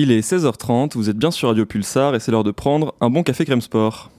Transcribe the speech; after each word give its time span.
Il 0.00 0.12
est 0.12 0.20
16h30, 0.20 0.92
vous 0.94 1.10
êtes 1.10 1.16
bien 1.16 1.32
sur 1.32 1.48
Radio 1.48 1.66
Pulsar 1.66 2.14
et 2.14 2.20
c'est 2.20 2.30
l'heure 2.30 2.44
de 2.44 2.52
prendre 2.52 2.94
un 3.00 3.10
bon 3.10 3.24
café 3.24 3.44
crème 3.44 3.60
sport. 3.60 4.12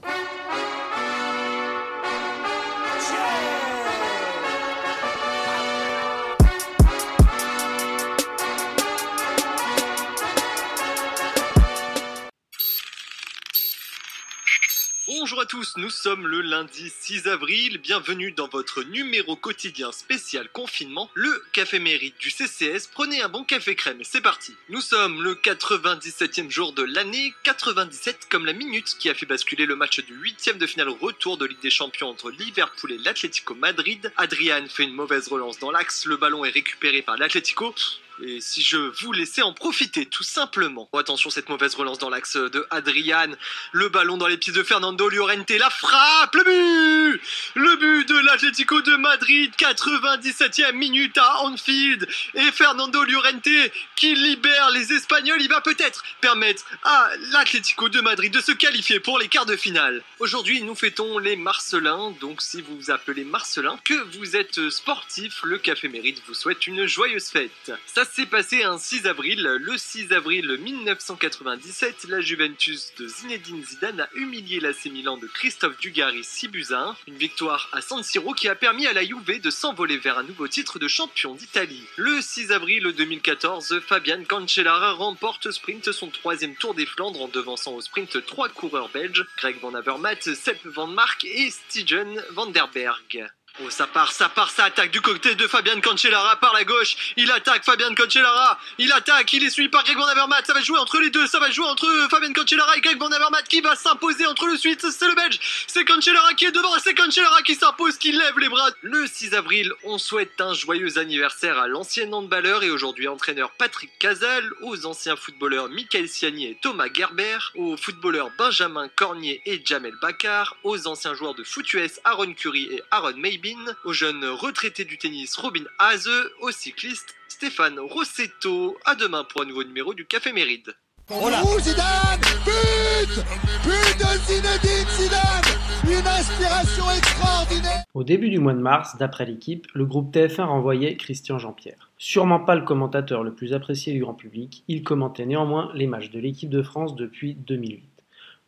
Nous 15.76 15.90
sommes 15.90 16.26
le 16.26 16.40
lundi 16.40 16.90
6 16.90 17.28
avril, 17.28 17.78
bienvenue 17.78 18.32
dans 18.32 18.48
votre 18.48 18.82
numéro 18.82 19.36
quotidien 19.36 19.92
spécial 19.92 20.48
confinement, 20.48 21.10
le 21.14 21.44
café 21.52 21.78
mérite 21.78 22.18
du 22.18 22.30
CCS, 22.30 22.88
prenez 22.92 23.20
un 23.22 23.28
bon 23.28 23.44
café 23.44 23.74
crème, 23.74 24.00
c'est 24.02 24.20
parti 24.20 24.54
Nous 24.68 24.80
sommes 24.80 25.22
le 25.22 25.34
97e 25.34 26.50
jour 26.50 26.72
de 26.72 26.82
l'année, 26.82 27.34
97 27.44 28.28
comme 28.30 28.46
la 28.46 28.52
minute 28.52 28.96
qui 28.98 29.10
a 29.10 29.14
fait 29.14 29.26
basculer 29.26 29.66
le 29.66 29.76
match 29.76 30.00
du 30.00 30.14
8 30.14 30.58
de 30.58 30.66
finale 30.66 30.88
retour 30.88 31.36
de 31.36 31.46
Ligue 31.46 31.60
des 31.60 31.70
Champions 31.70 32.08
entre 32.08 32.30
Liverpool 32.30 32.92
et 32.92 32.98
l'Atlético 32.98 33.54
Madrid. 33.54 34.12
Adrian 34.16 34.66
fait 34.68 34.84
une 34.84 34.94
mauvaise 34.94 35.28
relance 35.28 35.58
dans 35.58 35.70
l'axe, 35.70 36.06
le 36.06 36.16
ballon 36.16 36.44
est 36.44 36.50
récupéré 36.50 37.02
par 37.02 37.16
l'Atlético. 37.16 37.74
Et 38.22 38.40
si 38.40 38.62
je 38.62 38.76
vous 38.76 39.12
laissais 39.12 39.42
en 39.42 39.52
profiter, 39.52 40.06
tout 40.06 40.22
simplement. 40.22 40.88
Oh, 40.92 40.98
attention, 40.98 41.30
cette 41.30 41.48
mauvaise 41.48 41.74
relance 41.74 41.98
dans 41.98 42.10
l'axe 42.10 42.36
de 42.36 42.66
Adrian. 42.70 43.30
Le 43.72 43.88
ballon 43.88 44.16
dans 44.16 44.26
les 44.26 44.36
pieds 44.36 44.52
de 44.52 44.62
Fernando 44.62 45.08
Llorente. 45.08 45.50
La 45.50 45.70
frappe, 45.70 46.34
le 46.34 46.44
but 46.44 47.20
Le 47.54 47.76
but 47.76 48.08
de 48.08 48.18
l'Atlético 48.18 48.82
de 48.82 48.96
Madrid, 48.96 49.52
97e 49.58 50.72
minute 50.72 51.16
à 51.18 51.42
Anfield. 51.42 52.06
Et 52.34 52.52
Fernando 52.52 53.04
Llorente 53.04 53.48
qui 53.96 54.14
libère 54.14 54.70
les 54.70 54.92
Espagnols. 54.92 55.40
Il 55.40 55.48
va 55.48 55.60
peut-être 55.60 56.02
permettre 56.20 56.64
à 56.82 57.10
l'Atlético 57.32 57.88
de 57.88 58.00
Madrid 58.00 58.32
de 58.32 58.40
se 58.40 58.52
qualifier 58.52 59.00
pour 59.00 59.18
les 59.18 59.28
quarts 59.28 59.46
de 59.46 59.56
finale. 59.56 60.02
Aujourd'hui, 60.18 60.62
nous 60.62 60.74
fêtons 60.74 61.18
les 61.18 61.36
Marcelins. 61.36 62.14
Donc, 62.20 62.42
si 62.42 62.60
vous 62.60 62.76
vous 62.76 62.90
appelez 62.90 63.24
Marcelin, 63.24 63.78
que 63.84 63.94
vous 64.16 64.36
êtes 64.36 64.68
sportif, 64.70 65.40
le 65.44 65.58
Café 65.58 65.88
Mérite 65.88 66.22
vous 66.26 66.34
souhaite 66.34 66.66
une 66.66 66.86
joyeuse 66.86 67.28
fête. 67.28 67.72
Ça 67.86 68.04
s'est 68.10 68.26
passé 68.26 68.64
un 68.64 68.78
6 68.78 69.06
avril. 69.06 69.40
Le 69.42 69.78
6 69.78 70.12
avril 70.12 70.58
1997, 70.60 72.06
la 72.08 72.20
Juventus 72.20 72.92
de 72.98 73.06
Zinedine 73.06 73.64
Zidane 73.64 74.00
a 74.00 74.08
humilié 74.14 74.58
l'AC 74.58 74.86
Milan 74.86 75.16
de 75.16 75.26
Christophe 75.26 75.78
Dugarry 75.78 76.24
6 76.24 76.48
buts 76.48 76.66
à 76.70 76.80
1. 76.80 76.96
Une 77.06 77.16
victoire 77.16 77.68
à 77.72 77.80
San 77.80 78.02
Siro 78.02 78.34
qui 78.34 78.48
a 78.48 78.54
permis 78.54 78.86
à 78.86 78.92
la 78.92 79.04
Juve 79.04 79.40
de 79.40 79.50
s'envoler 79.50 79.96
vers 79.98 80.18
un 80.18 80.24
nouveau 80.24 80.48
titre 80.48 80.78
de 80.78 80.88
champion 80.88 81.34
d'Italie. 81.34 81.84
Le 81.96 82.20
6 82.20 82.50
avril 82.50 82.92
2014, 82.96 83.80
Fabian 83.86 84.24
Cancellara 84.24 84.92
remporte 84.92 85.50
sprint 85.50 85.92
son 85.92 86.08
troisième 86.08 86.56
Tour 86.56 86.74
des 86.74 86.86
Flandres 86.86 87.22
en 87.22 87.28
devançant 87.28 87.74
au 87.74 87.80
sprint 87.80 88.24
trois 88.26 88.48
coureurs 88.48 88.88
belges, 88.88 89.24
Greg 89.36 89.60
Van 89.60 89.74
Avermaet, 89.74 90.34
Sepp 90.34 90.64
Van 90.64 90.88
Mark 90.88 91.24
et 91.24 91.50
Stigen 91.50 92.24
Van 92.30 92.46
der 92.46 92.68
Berg. 92.68 93.30
Oh, 93.58 93.68
ça 93.68 93.86
part, 93.86 94.12
ça 94.12 94.28
part, 94.28 94.48
ça 94.50 94.64
attaque 94.64 94.90
du 94.92 95.00
côté 95.00 95.34
de 95.34 95.46
Fabian 95.46 95.80
Cancellara 95.80 96.36
par 96.36 96.54
la 96.54 96.64
gauche. 96.64 97.14
Il 97.16 97.30
attaque 97.32 97.64
Fabian 97.64 97.92
Cancellara. 97.94 98.58
Il 98.78 98.92
attaque, 98.92 99.32
il 99.32 99.44
est 99.44 99.50
suivi 99.50 99.68
par 99.68 99.82
Greg 99.84 99.96
Van. 99.96 100.06
Ça 100.44 100.54
va 100.54 100.62
jouer 100.62 100.78
entre 100.78 100.98
les 101.00 101.10
deux, 101.10 101.26
ça 101.26 101.40
va 101.40 101.50
jouer 101.50 101.66
entre 101.66 101.86
Fabian 102.10 102.32
Cancellara 102.32 102.76
et 102.76 102.80
Greg 102.80 102.98
Van 102.98 103.10
qui 103.48 103.60
va 103.60 103.74
s'imposer 103.74 104.24
entre 104.26 104.46
le 104.46 104.56
suite. 104.56 104.86
C'est 104.90 105.06
le 105.06 105.14
Belge. 105.14 105.38
C'est 105.66 105.84
Cancellara 105.84 106.32
qui 106.34 106.46
est 106.46 106.52
devant. 106.52 106.78
C'est 106.78 106.94
Cancellara 106.94 107.42
qui 107.42 107.54
s'impose, 107.54 107.98
qui 107.98 108.12
lève 108.12 108.38
les 108.38 108.48
bras. 108.48 108.70
Le 108.82 109.06
6 109.06 109.34
avril, 109.34 109.72
on 109.84 109.98
souhaite 109.98 110.40
un 110.40 110.54
joyeux 110.54 110.98
anniversaire 110.98 111.58
à 111.58 111.66
l'ancien 111.66 112.10
handballeur 112.12 112.62
et 112.62 112.70
aujourd'hui 112.70 113.08
entraîneur 113.08 113.50
Patrick 113.58 113.90
Casal, 113.98 114.48
aux 114.62 114.86
anciens 114.86 115.16
footballeurs 115.16 115.68
Michael 115.68 116.08
Siani 116.08 116.46
et 116.46 116.58
Thomas 116.62 116.88
Gerber, 116.92 117.38
aux 117.56 117.76
footballeurs 117.76 118.30
Benjamin 118.38 118.88
Cornier 118.88 119.42
et 119.44 119.60
Jamel 119.64 119.94
Bakar, 120.00 120.56
aux 120.62 120.86
anciens 120.86 121.14
joueurs 121.14 121.34
de 121.34 121.42
foot 121.44 121.70
US 121.74 122.00
Aaron 122.04 122.32
Curry 122.32 122.68
et 122.70 122.82
Aaron 122.90 123.16
Maybin, 123.50 123.72
aux 123.84 123.92
jeunes 123.92 124.24
retraités 124.24 124.84
du 124.84 124.98
tennis 124.98 125.36
Robin 125.36 125.64
Haase, 125.78 126.08
aux 126.40 126.50
cyclistes 126.50 127.14
Stéphane 127.28 127.78
Rossetto. 127.78 128.76
À 128.84 128.94
demain 128.94 129.24
pour 129.24 129.42
un 129.42 129.44
nouveau 129.44 129.64
numéro 129.64 129.94
du 129.94 130.06
Café 130.06 130.32
Méride. 130.32 130.74
Oh 131.10 131.58
Zidane 131.58 132.20
But 132.44 133.24
But 133.64 133.98
de 133.98 134.18
Zinedine 134.26 134.88
Zidane 134.90 135.42
Une 135.84 136.06
inspiration 136.06 136.84
extraordinaire 136.96 137.84
Au 137.94 138.04
début 138.04 138.30
du 138.30 138.38
mois 138.38 138.52
de 138.52 138.60
mars, 138.60 138.96
d'après 138.96 139.26
l'équipe, 139.26 139.66
le 139.74 139.84
groupe 139.84 140.14
TF1 140.14 140.44
renvoyait 140.44 140.96
Christian 140.96 141.38
Jean-Pierre. 141.38 141.90
Sûrement 141.98 142.40
pas 142.40 142.54
le 142.54 142.62
commentateur 142.62 143.24
le 143.24 143.34
plus 143.34 143.52
apprécié 143.52 143.92
du 143.92 144.00
grand 144.00 144.14
public, 144.14 144.62
il 144.68 144.84
commentait 144.84 145.26
néanmoins 145.26 145.72
les 145.74 145.88
matchs 145.88 146.10
de 146.10 146.20
l'équipe 146.20 146.50
de 146.50 146.62
France 146.62 146.94
depuis 146.94 147.34
2008. 147.34 147.82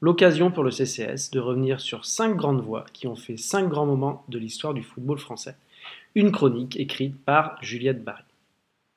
L'occasion 0.05 0.51
pour 0.51 0.65
le 0.65 0.73
CCS 0.73 1.31
de 1.31 1.39
revenir 1.39 1.81
sur 1.81 2.05
cinq 2.05 2.35
grandes 2.35 2.61
voix 2.61 2.85
qui 2.93 3.07
ont 3.07 3.15
fait 3.15 3.37
cinq 3.37 3.69
grands 3.69 3.87
moments 3.87 4.25
de 4.29 4.37
l'histoire 4.37 4.75
du 4.75 4.83
football 4.83 5.21
français. 5.21 5.55
Une 6.17 6.33
chronique 6.33 6.77
écrite 6.77 7.17
par 7.25 7.57
Juliette 7.63 8.03
Barry. 8.03 8.25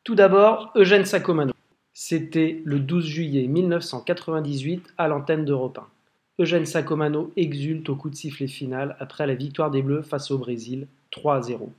Tout 0.04 0.16
d'abord, 0.16 0.72
Eugène 0.76 1.06
Sacomano. 1.06 1.54
C'était 1.94 2.60
le 2.66 2.80
12 2.80 3.06
juillet 3.06 3.46
1998 3.46 4.96
à 4.98 5.08
l'antenne 5.08 5.46
d'Europe 5.46 5.78
1. 5.78 6.44
Eugène 6.44 6.66
Sacomano 6.66 7.32
exulte 7.36 7.88
au 7.88 7.96
coup 7.96 8.10
de 8.10 8.16
sifflet 8.16 8.48
final 8.48 8.96
après 9.00 9.28
la 9.28 9.36
victoire 9.36 9.70
des 9.70 9.84
Bleus 9.84 10.02
face 10.02 10.32
au 10.32 10.40
Brésil 10.40 10.88
3-0. 11.12 11.70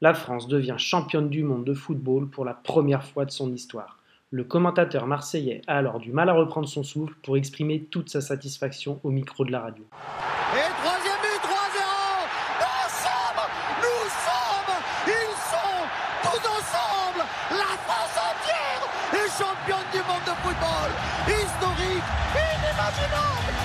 La 0.00 0.14
France 0.14 0.46
devient 0.46 0.76
championne 0.78 1.28
du 1.28 1.42
monde 1.42 1.64
de 1.64 1.74
football 1.74 2.28
pour 2.28 2.44
la 2.44 2.54
première 2.54 3.02
fois 3.02 3.24
de 3.24 3.32
son 3.32 3.52
histoire. 3.52 3.97
Le 4.30 4.44
commentateur 4.44 5.06
marseillais 5.06 5.62
a 5.66 5.78
alors 5.78 6.00
du 6.00 6.12
mal 6.12 6.28
à 6.28 6.34
reprendre 6.34 6.68
son 6.68 6.82
souffle 6.82 7.14
pour 7.22 7.38
exprimer 7.38 7.84
toute 7.84 8.10
sa 8.10 8.20
satisfaction 8.20 9.00
au 9.02 9.10
micro 9.10 9.42
de 9.42 9.50
la 9.50 9.60
radio. 9.60 9.86
Et 10.52 10.68
troisième 10.82 11.16
but, 11.22 11.40
3-0 11.48 11.48
Nous 12.60 12.90
sommes, 12.92 13.44
nous 13.80 14.04
sommes, 14.28 14.74
ils 15.06 15.34
sont 15.48 15.80
tous 16.24 16.44
ensemble. 16.46 17.24
La 17.52 17.72
France 17.88 18.20
entière 18.20 18.84
est 19.14 19.30
championne 19.32 19.88
du 19.94 20.00
monde 20.00 20.26
de 20.26 20.36
football. 20.44 20.90
Historique, 21.26 22.04
inimaginable. 22.36 23.56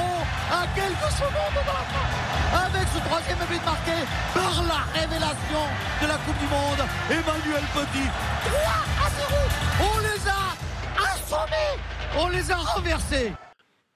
3-0 0.00 0.15
à 0.50 0.66
quelques 0.74 1.12
secondes 1.12 1.56
de 1.58 1.66
la 1.66 1.82
fin 1.90 2.66
Avec 2.66 2.88
ce 2.88 2.98
troisième 2.98 3.38
but 3.50 3.64
marqué 3.64 3.98
par 4.32 4.62
la 4.62 5.00
révélation 5.00 5.62
de 6.02 6.06
la 6.06 6.16
Coupe 6.18 6.38
du 6.38 6.46
Monde, 6.46 6.82
Emmanuel 7.10 7.64
Petit 7.74 8.08
3 8.44 8.60
à 9.02 9.10
0 9.10 9.34
On 9.80 9.98
les 10.00 10.28
a 10.28 11.12
assommés 11.12 11.72
On 12.18 12.28
les 12.28 12.50
a 12.50 12.56
renversés 12.56 13.32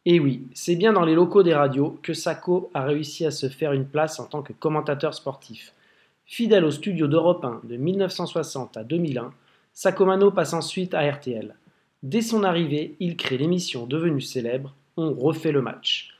Et 0.05 0.19
oui, 0.19 0.49
c'est 0.55 0.77
bien 0.77 0.93
dans 0.93 1.05
les 1.05 1.15
locaux 1.15 1.43
des 1.43 1.55
radios 1.55 1.99
que 2.03 2.15
Sacco 2.15 2.71
a 2.75 2.83
réussi 2.83 3.25
à 3.27 3.31
se 3.31 3.49
faire 3.49 3.73
une 3.73 3.87
place 3.87 4.19
en 4.19 4.25
tant 4.25 4.43
que 4.43 4.53
commentateur 4.53 5.15
sportif. 5.15 5.73
Fidèle 6.27 6.65
au 6.65 6.71
studio 6.71 7.07
d'Europe 7.07 7.45
1 7.45 7.61
de 7.65 7.77
1960 7.77 8.77
à 8.77 8.85
2001, 8.85 9.33
Sacomano 9.73 10.31
passe 10.31 10.53
ensuite 10.53 10.95
à 10.95 11.09
RTL. 11.09 11.55
Dès 12.03 12.23
son 12.23 12.45
arrivée, 12.45 12.97
il 12.99 13.17
crée 13.17 13.37
l'émission 13.37 13.87
devenue 13.87 14.21
célèbre 14.21 14.75
On 14.97 15.13
refait 15.13 15.53
le 15.53 15.63
match. 15.63 16.15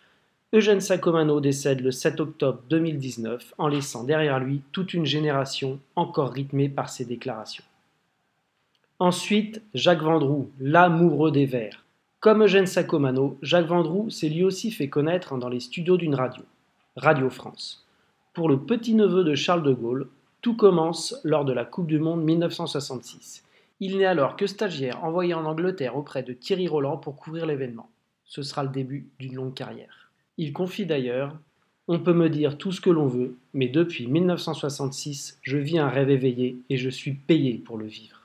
Eugène 0.53 0.81
Sacomano 0.81 1.41
décède 1.41 1.81
le 1.81 1.93
7 1.93 2.19
octobre 2.19 2.61
2019 2.71 3.55
en 3.57 3.69
laissant 3.69 4.03
derrière 4.03 4.41
lui 4.41 4.63
toute 4.73 4.95
une 4.95 5.07
génération 5.07 5.79
encore 5.95 6.33
rythmée 6.33 6.69
par 6.69 6.89
ses 6.89 7.05
déclarations. 7.05 7.63
Ensuite, 8.99 9.63
Jacques 9.75 10.03
Vendroux, 10.03 10.51
l'amoureux 10.59 11.31
des 11.31 11.47
Verts. 11.47 11.85
Comme 12.19 12.43
Eugène 12.43 12.67
Sacomano, 12.67 13.39
Jacques 13.43 13.69
Vendroux 13.69 14.11
s'est 14.11 14.29
lui 14.29 14.43
aussi 14.43 14.73
fait 14.73 14.89
connaître 14.89 15.39
dans 15.39 15.49
les 15.49 15.61
studios 15.61 15.97
d'une 15.97 16.17
radio, 16.17 16.43
Radio 16.97 17.31
France. 17.31 17.87
Pour 18.35 18.49
le 18.49 18.59
petit-neveu 18.59 19.23
de 19.23 19.37
Charles 19.37 19.63
de 19.63 19.73
Gaulle, 19.73 20.09
tout 20.43 20.57
commence 20.57 21.15
lors 21.23 21.45
de 21.45 21.53
la 21.53 21.65
Coupe 21.65 21.87
du 21.87 22.01
Monde 22.01 22.25
1966. 22.25 23.45
Il 23.79 23.99
n'est 23.99 24.05
alors 24.05 24.35
que 24.35 24.49
stagiaire 24.49 25.05
envoyé 25.05 25.33
en 25.33 25.45
Angleterre 25.45 25.97
auprès 25.97 26.25
de 26.25 26.33
Thierry 26.33 26.67
Roland 26.67 26.97
pour 26.97 27.15
couvrir 27.15 27.47
l'événement. 27.47 27.89
Ce 28.25 28.43
sera 28.43 28.65
le 28.65 28.71
début 28.71 29.07
d'une 29.21 29.37
longue 29.37 29.55
carrière. 29.55 30.10
Il 30.43 30.55
confie 30.55 30.87
d'ailleurs 30.87 31.37
On 31.87 31.99
peut 31.99 32.15
me 32.15 32.31
dire 32.31 32.57
tout 32.57 32.73
ce 32.73 32.81
que 32.81 32.89
l'on 32.89 33.07
veut, 33.07 33.37
mais 33.53 33.69
depuis 33.69 34.07
1966, 34.07 35.39
je 35.43 35.59
vis 35.59 35.79
un 35.79 35.91
rêve 35.91 36.09
éveillé 36.09 36.57
et 36.71 36.79
je 36.79 36.89
suis 36.89 37.13
payé 37.13 37.59
pour 37.59 37.77
le 37.77 37.85
vivre. 37.85 38.23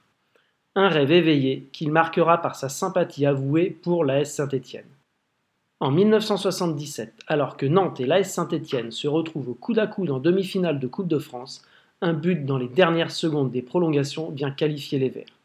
Un 0.76 0.88
rêve 0.88 1.12
éveillé 1.12 1.68
qu'il 1.74 1.92
marquera 1.92 2.42
par 2.42 2.56
sa 2.56 2.70
sympathie 2.70 3.26
avouée 3.26 3.70
pour 3.70 4.06
l'AS 4.06 4.34
Saint-Étienne. 4.34 4.88
En 5.82 5.92
1977, 5.92 7.20
alors 7.28 7.58
que 7.58 7.66
Nantes 7.66 8.00
et 8.00 8.06
l'AS 8.06 8.32
Saint-Étienne 8.32 8.92
se 8.92 9.10
retrouvent 9.10 9.50
au 9.50 9.54
coude 9.54 9.80
à 9.80 9.88
coude 9.88 10.12
en 10.12 10.20
demi-finale 10.20 10.80
de 10.80 10.88
Coupe 10.88 11.10
de 11.10 11.20
France, 11.20 11.66
un 12.00 12.14
but 12.14 12.46
dans 12.46 12.58
les 12.58 12.70
dernières 12.70 13.12
secondes 13.12 13.52
des 13.52 13.62
prolongations 13.62 14.32
vient 14.32 14.52
qualifier 14.52 15.00
les 15.00 15.10
Verts. 15.10 15.38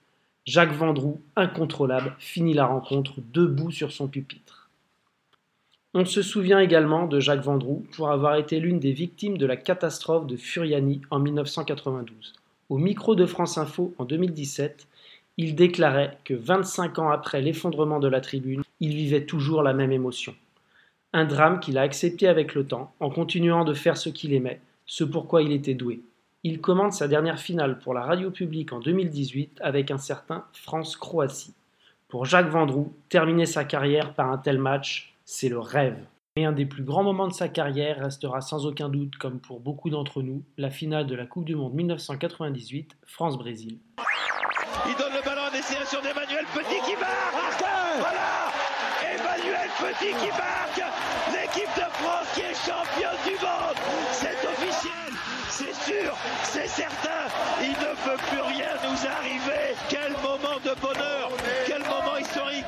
Jacques 0.44 0.74
Vendroux, 0.74 1.20
incontrôlable, 1.34 2.14
finit 2.20 2.54
la 2.54 2.66
rencontre 2.66 3.14
debout 3.32 3.72
sur 3.72 3.90
son 3.90 4.06
pupitre. 4.06 4.59
On 5.92 6.04
se 6.04 6.22
souvient 6.22 6.60
également 6.60 7.08
de 7.08 7.18
Jacques 7.18 7.42
Vendroux 7.42 7.84
pour 7.96 8.12
avoir 8.12 8.36
été 8.36 8.60
l'une 8.60 8.78
des 8.78 8.92
victimes 8.92 9.36
de 9.36 9.46
la 9.46 9.56
catastrophe 9.56 10.28
de 10.28 10.36
Furiani 10.36 11.00
en 11.10 11.18
1992. 11.18 12.32
Au 12.68 12.78
micro 12.78 13.16
de 13.16 13.26
France 13.26 13.58
Info 13.58 13.92
en 13.98 14.04
2017, 14.04 14.86
Il 15.36 15.56
déclarait 15.56 16.18
que 16.24 16.34
25 16.34 17.00
ans 17.00 17.10
après 17.10 17.40
l'effondrement 17.40 17.98
de 17.98 18.06
la 18.06 18.20
tribune, 18.20 18.62
il 18.78 18.94
vivait 18.94 19.24
toujours 19.24 19.64
la 19.64 19.72
même 19.72 19.90
émotion. 19.90 20.34
Un 21.12 21.24
drame 21.24 21.58
qu'il 21.58 21.76
a 21.76 21.82
accepté 21.82 22.28
avec 22.28 22.54
le 22.54 22.64
temps, 22.64 22.92
en 23.00 23.10
continuant 23.10 23.64
de 23.64 23.74
faire 23.74 23.96
ce 23.96 24.10
qu'il 24.10 24.32
aimait, 24.32 24.60
ce 24.86 25.02
pourquoi 25.02 25.42
il 25.42 25.50
était 25.50 25.74
doué. 25.74 26.02
Il 26.44 26.60
commande 26.60 26.92
sa 26.92 27.08
dernière 27.08 27.40
finale 27.40 27.80
pour 27.80 27.94
la 27.94 28.02
radio 28.02 28.30
publique 28.30 28.72
en 28.72 28.78
2018 28.78 29.58
avec 29.60 29.90
un 29.90 29.98
certain 29.98 30.44
France-Croatie. 30.52 31.54
Pour 32.06 32.26
Jacques 32.26 32.50
Vendroux, 32.50 32.92
terminer 33.08 33.46
sa 33.46 33.64
carrière 33.64 34.14
par 34.14 34.30
un 34.30 34.38
tel 34.38 34.58
match, 34.58 35.14
c'est 35.30 35.48
le 35.48 35.60
rêve. 35.60 35.96
Mais 36.36 36.44
un 36.44 36.52
des 36.52 36.66
plus 36.66 36.82
grands 36.82 37.04
moments 37.04 37.28
de 37.28 37.32
sa 37.32 37.48
carrière 37.48 38.00
restera 38.00 38.40
sans 38.40 38.66
aucun 38.66 38.88
doute, 38.88 39.16
comme 39.16 39.40
pour 39.40 39.60
beaucoup 39.60 39.88
d'entre 39.88 40.22
nous, 40.22 40.44
la 40.58 40.70
finale 40.70 41.06
de 41.06 41.14
la 41.14 41.24
Coupe 41.24 41.44
du 41.44 41.54
Monde 41.54 41.74
1998, 41.74 42.96
France-Brésil. 43.06 43.78
Il 44.88 44.96
donne 44.96 45.12
le 45.14 45.24
ballon 45.24 45.42
à 45.46 45.50
destination 45.50 46.00
d'Emmanuel 46.02 46.44
Petit 46.52 46.80
qui 46.84 46.98
marque. 46.98 47.62
Voilà. 47.98 48.50
Emmanuel 49.06 49.70
Petit 49.78 50.12
qui 50.18 50.30
marque. 50.34 50.82
L'équipe 51.30 51.74
de 51.76 51.88
France 51.94 52.26
qui 52.34 52.40
est 52.40 52.58
championne 52.66 53.20
du 53.22 53.34
monde. 53.38 53.78
C'est 54.10 54.38
officiel, 54.50 55.12
c'est 55.48 55.74
sûr, 55.74 56.12
c'est 56.42 56.68
certain. 56.68 57.30
Il 57.62 57.70
ne 57.70 57.94
peut 58.02 58.20
plus 58.30 58.42
rien 58.58 58.74
nous 58.82 59.06
arriver. 59.06 59.76
Quel 59.88 60.10
moment 60.22 60.58
de 60.64 60.74
bonheur. 60.80 61.30
Quel 61.66 61.82
moment 61.82 62.18
historique. 62.18 62.66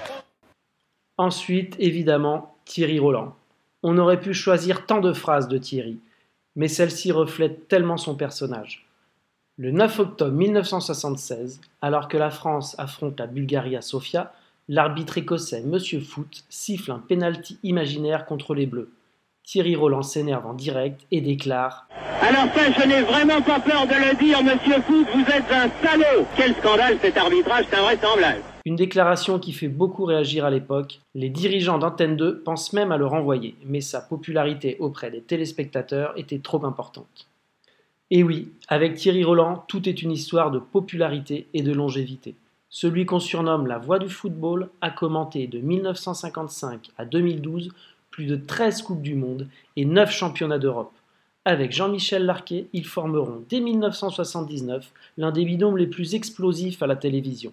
Ensuite, 1.19 1.77
évidemment, 1.79 2.52
Thierry 2.65 2.99
Roland. 2.99 3.35
On 3.83 3.99
aurait 3.99 4.21
pu 4.21 4.35
choisir 4.35 4.87
tant 4.87 5.01
de 5.01 5.13
phrases 5.13 5.49
de 5.49 5.59
Thierry, 5.59 5.99
mais 6.57 6.69
celle-ci 6.69 7.13
reflète 7.13 7.69
tellement 7.69 7.97
son 7.97 8.15
personnage. 8.15 8.87
Le 9.59 9.71
9 9.71 9.99
octobre 9.99 10.33
1976, 10.33 11.61
alors 11.81 12.09
que 12.09 12.17
la 12.17 12.31
France 12.31 12.75
affronte 12.79 13.21
la 13.21 13.27
Bulgarie 13.27 13.77
à 13.77 13.83
Sofia, 13.83 14.33
l'arbitre 14.69 15.19
écossais 15.19 15.63
Monsieur 15.63 16.01
Foot 16.01 16.45
siffle 16.49 16.93
un 16.93 16.99
pénalty 16.99 17.59
imaginaire 17.63 18.25
contre 18.25 18.55
les 18.55 18.67
Bleus. 18.67 18.91
Thierry 19.45 19.75
Roland 19.77 20.03
s'énerve 20.03 20.47
en 20.47 20.55
direct 20.55 21.01
et 21.11 21.21
déclare 21.21 21.89
Alors 22.21 22.53
ça, 22.55 22.71
je 22.71 22.87
n'ai 22.87 23.03
vraiment 23.03 23.43
pas 23.43 23.61
peur 23.61 23.87
de 23.87 23.95
le 23.95 24.17
dire, 24.17 24.43
Monsieur 24.43 24.81
Foot, 24.83 25.07
vous 25.13 25.33
êtes 25.33 25.51
un 25.51 25.69
salaud 25.85 26.27
Quel 26.37 26.55
scandale 26.55 26.99
cet 27.03 27.17
arbitrage, 27.17 27.67
c'est 27.69 27.77
invraisemblable 27.77 28.43
Une 28.65 28.77
déclaration 28.77 29.41
qui 29.41 29.53
fait 29.53 29.69
beaucoup 29.69 30.05
réagir 30.05 30.45
à 30.45 30.51
l'époque. 30.51 31.01
Les 31.17 31.31
dirigeants 31.31 31.79
d'Antenne 31.79 32.17
2 32.17 32.43
pensent 32.43 32.73
même 32.73 32.93
à 32.93 32.97
le 32.97 33.07
renvoyer, 33.07 33.57
mais 33.65 33.81
sa 33.81 34.01
popularité 34.01 34.77
auprès 34.79 35.11
des 35.11 35.21
téléspectateurs 35.21 36.13
était 36.17 36.39
trop 36.39 36.65
importante. 36.65 37.27
Et 38.13 38.23
oui, 38.23 38.53
avec 38.69 38.95
Thierry 38.95 39.25
Roland, 39.25 39.65
tout 39.67 39.89
est 39.89 40.03
une 40.03 40.13
histoire 40.13 40.53
de 40.53 40.61
popularité 40.61 41.49
et 41.55 41.63
de 41.63 41.73
longévité. 41.73 42.37
Celui 42.69 43.05
qu'on 43.05 43.19
surnomme 43.19 43.67
la 43.67 43.79
voix 43.79 43.99
du 43.99 44.09
football 44.09 44.69
a 44.81 44.91
commenté 44.91 45.49
de 45.49 45.59
1955 45.59 46.91
à 46.99 47.05
2012 47.05 47.71
plus 48.13 48.27
de 48.27 48.37
13 48.37 48.83
Coupes 48.83 49.03
du 49.03 49.17
Monde 49.17 49.49
et 49.75 49.85
9 49.85 50.11
championnats 50.13 50.61
d'Europe. 50.61 50.93
Avec 51.45 51.73
Jean-Michel 51.73 52.27
Larquet, 52.27 52.69
ils 52.73 52.87
formeront 52.87 53.43
dès 53.49 53.59
1979 53.59 54.93
l'un 55.19 55.33
des 55.33 55.45
binômes 55.45 55.79
les 55.79 55.89
plus 55.89 56.15
explosifs 56.15 56.81
à 56.83 56.87
la 56.87 56.95
télévision. 56.95 57.53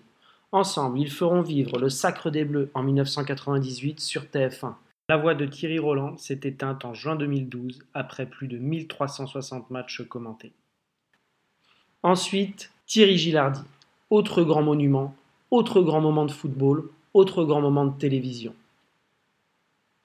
Ensemble, 0.51 1.00
ils 1.00 1.12
feront 1.12 1.42
vivre 1.42 1.78
le 1.78 1.90
Sacre 1.90 2.31
des 2.31 2.44
Bleus 2.44 2.72
en 2.74 2.81
1998 2.81 4.00
sur 4.00 4.24
TF1. 4.24 4.74
La 5.07 5.18
voix 5.18 5.36
de 5.36 5.46
Thierry 5.46 5.78
Roland 5.78 6.18
s'est 6.18 6.40
éteinte 6.44 6.86
en 6.86 6.96
juin 6.96 7.16
2012 7.16 7.80
après 7.94 8.25
plus 8.25 8.48
de 8.48 8.57
1360 8.57 9.69
matchs 9.69 10.01
commentés. 10.07 10.51
Ensuite, 12.01 12.72
Thierry 12.88 13.18
Gilardi, 13.18 13.62
autre 14.10 14.42
grand 14.42 14.63
monument, 14.63 15.16
autre 15.51 15.81
grand 15.81 16.01
moment 16.01 16.25
de 16.25 16.31
football, 16.31 16.90
autre 17.13 17.44
grand 17.44 17.62
moment 17.62 17.86
de 17.86 17.98
télévision. 17.98 18.56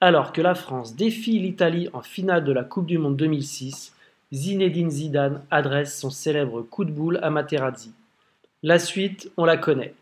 Alors 0.01 0.31
que 0.31 0.41
la 0.41 0.53
France 0.53 0.95
défie 0.95 1.39
l'Italie 1.39 1.89
en 1.93 2.01
finale 2.01 2.43
de 2.43 2.51
la 2.51 2.63
Coupe 2.63 2.85
du 2.85 2.99
Monde 2.99 3.17
2006, 3.17 3.95
Zinedine 4.31 4.91
Zidane 4.91 5.41
adresse 5.49 5.99
son 5.99 6.11
célèbre 6.11 6.61
coup 6.61 6.85
de 6.85 6.91
boule 6.91 7.19
à 7.23 7.31
Materazzi. 7.31 7.93
La 8.61 8.77
suite, 8.77 9.31
on 9.37 9.45
la 9.45 9.57
connaît. 9.57 9.95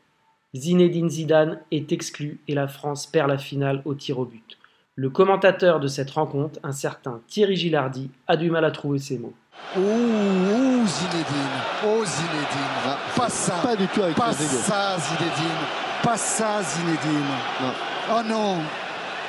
Zinedine 0.56 1.10
Zidane 1.10 1.60
est 1.72 1.92
exclu 1.92 2.40
et 2.48 2.54
la 2.54 2.68
France 2.68 3.08
perd 3.08 3.28
la 3.28 3.40
finale 3.40 3.82
au 3.86 3.96
tir 3.96 4.20
au 4.20 4.26
but. 4.26 4.60
Le 4.96 5.10
commentateur 5.10 5.80
de 5.80 5.88
cette 5.88 6.12
rencontre, 6.12 6.60
un 6.62 6.72
certain 6.72 7.22
Thierry 7.28 7.56
Gilardi, 7.56 8.12
a 8.28 8.38
du 8.38 8.52
mal 8.52 8.64
à 8.64 8.70
trouver 8.70 9.00
ses 9.00 9.18
mots. 9.18 9.34
Ouh, 9.76 9.82
ouh 9.82 10.86
Zinedine, 10.86 11.62
oh 11.88 12.06
Zinedine, 12.06 12.86
Ah, 12.86 12.98
pas 13.16 13.30
ça, 13.30 13.56
Pas 13.64 13.76
du 13.76 13.88
tout 13.88 14.04
avec 14.04 14.16
pas 14.16 14.32
ça 14.32 14.98
Zinedine, 15.00 15.58
pas 16.04 16.18
ça 16.18 16.62
Zinedine. 16.62 17.26
Non. 17.60 17.74
Oh 18.12 18.22
non, 18.30 18.58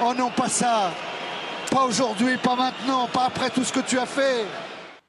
oh 0.03 0.13
non, 0.19 0.31
pas 0.31 0.49
ça, 0.49 0.91
pas 1.71 1.85
aujourd'hui, 1.87 2.37
pas 2.37 2.57
maintenant, 2.57 3.09
pas 3.11 3.25
après 3.29 3.49
tout 3.49 3.65
ce 3.65 3.73
que 3.73 3.81
tu 3.81 3.99
as 3.99 4.05
fait. 4.05 4.45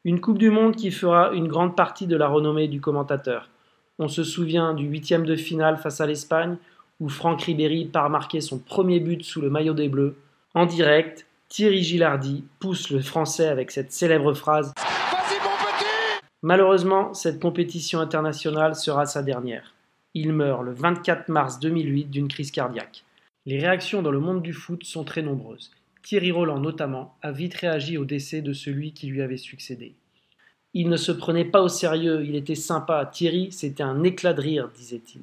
Une 0.06 0.22
Coupe 0.22 0.38
du 0.38 0.50
Monde 0.50 0.78
qui 0.78 0.92
fera 0.92 1.32
une 1.34 1.50
grande 1.50 1.76
partie 1.76 2.08
de 2.08 2.16
la 2.16 2.30
renommée 2.30 2.70
du 2.70 2.80
commentateur. 2.80 3.50
On 3.98 4.08
se 4.08 4.24
souvient 4.24 4.74
du 4.74 4.86
huitième 4.86 5.26
de 5.26 5.36
finale 5.36 5.78
face 5.78 6.02
à 6.02 6.06
l'Espagne, 6.06 6.58
où 7.00 7.10
Franck 7.10 7.44
Ribéry 7.44 7.86
part 7.86 8.10
marquer 8.10 8.42
son 8.42 8.60
premier 8.60 9.00
but 9.00 9.24
sous 9.24 9.42
le 9.42 9.50
maillot 9.50 9.74
des 9.74 9.90
Bleus. 9.90 10.18
En 10.54 10.66
direct, 10.66 11.26
Thierry 11.50 11.84
Gilardi 11.84 12.44
pousse 12.60 12.90
le 12.90 13.00
français 13.00 13.48
avec 13.48 13.72
cette 13.72 13.92
célèbre 13.92 14.34
phrase 14.34 14.74
Malheureusement, 16.42 17.14
cette 17.14 17.42
compétition 17.42 18.00
internationale 18.00 18.76
sera 18.76 19.06
sa 19.06 19.24
dernière. 19.24 19.74
Il 20.14 20.32
meurt 20.34 20.64
le 20.64 20.74
24 20.74 21.30
mars 21.30 21.60
2008 21.60 22.06
d'une 22.06 22.28
crise 22.28 22.52
cardiaque. 22.52 23.04
Les 23.46 23.60
réactions 23.60 24.02
dans 24.02 24.12
le 24.12 24.20
monde 24.20 24.42
du 24.42 24.54
foot 24.54 24.84
sont 24.84 25.04
très 25.04 25.22
nombreuses. 25.22 25.72
Thierry 26.04 26.32
Roland 26.32 26.60
notamment 26.60 27.16
a 27.22 27.32
vite 27.32 27.56
réagi 27.56 27.98
au 27.98 28.06
décès 28.06 28.42
de 28.42 28.54
celui 28.54 28.94
qui 28.94 29.08
lui 29.08 29.22
avait 29.22 29.38
succédé. 29.38 29.96
Il 30.78 30.90
ne 30.90 30.98
se 30.98 31.14
prenait 31.14 31.46
pas 31.46 31.62
au 31.62 31.70
sérieux, 31.70 32.26
il 32.26 32.36
était 32.36 32.54
sympa. 32.54 33.06
Thierry, 33.06 33.50
c'était 33.54 33.82
un 33.82 34.04
éclat 34.04 34.34
de 34.34 34.42
rire, 34.42 34.70
disait-il. 34.76 35.22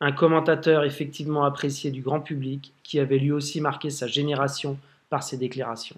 Un 0.00 0.12
commentateur 0.12 0.84
effectivement 0.84 1.42
apprécié 1.42 1.90
du 1.90 2.00
grand 2.00 2.20
public 2.20 2.72
qui 2.84 3.00
avait 3.00 3.18
lui 3.18 3.32
aussi 3.32 3.60
marqué 3.60 3.90
sa 3.90 4.06
génération 4.06 4.78
par 5.10 5.24
ses 5.24 5.36
déclarations. 5.36 5.96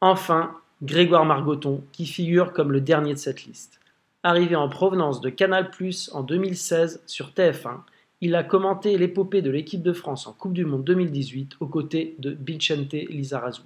Enfin, 0.00 0.56
Grégoire 0.84 1.24
Margoton, 1.24 1.82
qui 1.90 2.06
figure 2.06 2.52
comme 2.52 2.70
le 2.70 2.80
dernier 2.80 3.14
de 3.14 3.18
cette 3.18 3.44
liste. 3.44 3.80
Arrivé 4.22 4.54
en 4.54 4.68
provenance 4.68 5.20
de 5.20 5.30
Canal 5.30 5.72
en 6.12 6.22
2016 6.22 7.02
sur 7.06 7.30
TF1, 7.30 7.78
il 8.20 8.36
a 8.36 8.44
commenté 8.44 8.96
l'épopée 8.98 9.42
de 9.42 9.50
l'équipe 9.50 9.82
de 9.82 9.92
France 9.92 10.28
en 10.28 10.32
Coupe 10.32 10.52
du 10.52 10.64
Monde 10.64 10.84
2018 10.84 11.56
aux 11.58 11.66
côtés 11.66 12.14
de 12.20 12.36
Vicente 12.40 12.92
Lizarazu. 12.92 13.62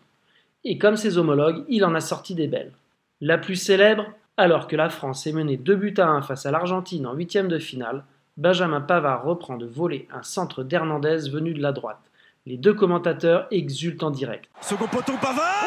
Et 0.65 0.79
comme 0.79 0.97
ses 0.97 1.19
homologues, 1.19 1.65
il 1.69 1.85
en 1.85 1.95
a 1.95 2.01
sorti 2.01 2.35
des 2.35 2.49
belles. 2.49 2.73
La 3.21 3.37
plus 3.37 3.57
célèbre, 3.57 4.07
alors 4.37 4.69
que 4.69 4.77
la 4.77 4.89
France 4.89 5.27
est 5.27 5.33
menée 5.33 5.57
2 5.57 5.75
buts 5.75 5.95
à 5.99 6.07
1 6.07 6.23
face 6.23 6.47
à 6.47 6.53
l'Argentine 6.53 7.05
en 7.05 7.15
huitième 7.15 7.49
de 7.49 7.59
finale, 7.59 8.05
Benjamin 8.37 8.81
Pavard 8.81 9.25
reprend 9.25 9.57
de 9.57 9.67
voler 9.67 10.07
un 10.15 10.23
centre 10.23 10.63
d'Hernandez 10.63 11.29
venu 11.29 11.53
de 11.53 11.61
la 11.61 11.73
droite. 11.73 11.99
Les 12.47 12.57
deux 12.57 12.75
commentateurs 12.75 13.49
exultent 13.51 14.05
en 14.05 14.13
direct. 14.13 14.49
Second 14.61 14.87
poteau 14.87 15.15
Pavard 15.21 15.67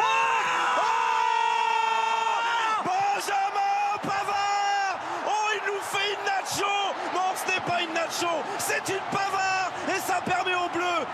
Benjamin 2.82 3.98
Pavard 4.00 4.98
Oh, 5.26 5.48
il 5.52 5.60
nous 5.70 5.80
fait 5.82 6.14
une 6.14 6.24
nacho 6.24 6.72
Non, 7.14 7.36
ce 7.36 7.52
n'est 7.52 7.60
pas 7.70 7.82
une 7.82 7.92
nacho, 7.92 8.32
c'est 8.56 8.88
une 8.90 9.04
Pavard 9.10 9.72
Et 9.94 10.00
ça 10.00 10.22
permet 10.24 10.54
aux 10.54 10.72
Bleus, 10.74 11.04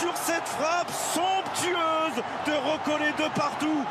sur 0.00 0.16
cette 0.16 0.48
frappe 0.48 0.90
somptueuse, 0.90 2.22
de 2.46 2.52
de 2.86 3.34
partout. 3.34 3.84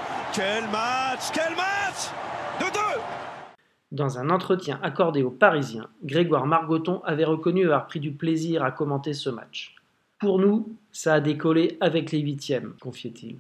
Dans 3.92 4.18
un 4.18 4.30
entretien 4.30 4.80
accordé 4.82 5.24
aux 5.24 5.32
Parisiens, 5.32 5.88
Grégoire 6.04 6.46
Margoton 6.46 7.02
avait 7.06 7.26
reconnu 7.26 7.66
avoir 7.66 7.88
pris 7.88 8.00
du 8.00 8.12
plaisir 8.12 8.64
à 8.64 8.72
commenter 8.72 9.14
ce 9.14 9.30
match. 9.30 9.76
Pour 10.20 10.40
nous, 10.40 10.76
ça 10.92 11.16
a 11.16 11.20
décollé 11.20 11.78
avec 11.80 12.12
les 12.12 12.20
huitièmes, 12.20 12.74
confiait-il. 12.82 13.38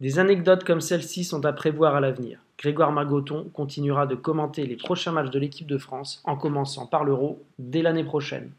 Des 0.00 0.18
anecdotes 0.18 0.64
comme 0.64 0.80
celle-ci 0.80 1.24
sont 1.24 1.44
à 1.44 1.52
prévoir 1.52 1.94
à 1.94 2.00
l'avenir. 2.00 2.38
Grégoire 2.58 2.92
Margoton 2.92 3.50
continuera 3.52 4.06
de 4.06 4.14
commenter 4.14 4.66
les 4.66 4.76
prochains 4.76 5.12
matchs 5.12 5.30
de 5.30 5.38
l'équipe 5.38 5.66
de 5.66 5.78
France, 5.78 6.22
en 6.24 6.36
commençant 6.36 6.86
par 6.86 7.04
l'Euro, 7.04 7.42
dès 7.58 7.82
l'année 7.82 8.04
prochaine. 8.04 8.50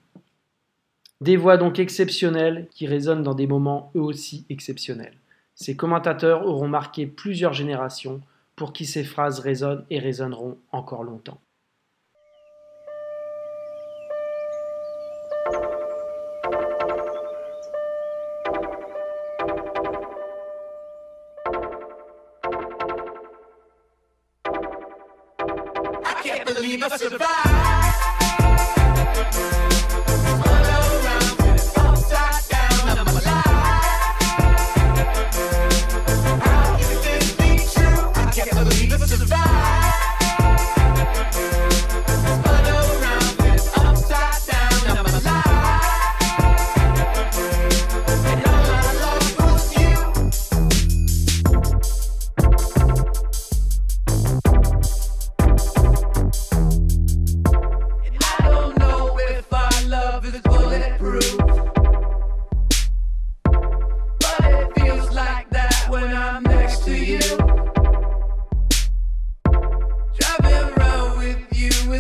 Des 1.21 1.38
voix 1.38 1.57
donc 1.57 1.79
exceptionnelles 1.79 2.67
qui 2.71 2.85
résonnent 2.85 3.23
dans 3.23 3.35
des 3.35 3.47
moments 3.47 3.91
eux 3.95 4.01
aussi 4.01 4.45
exceptionnels. 4.50 5.15
Ces 5.55 5.75
commentateurs 5.75 6.45
auront 6.45 6.67
marqué 6.67 7.05
plusieurs 7.05 7.53
générations 7.53 8.22
pour 8.55 8.74
qui 8.74 8.86
ces 8.86 9.03
phrases 9.03 9.39
résonnent 9.39 9.86
et 9.89 10.00
résonneront 10.00 10.57
encore 10.72 11.03
longtemps. 11.03 11.39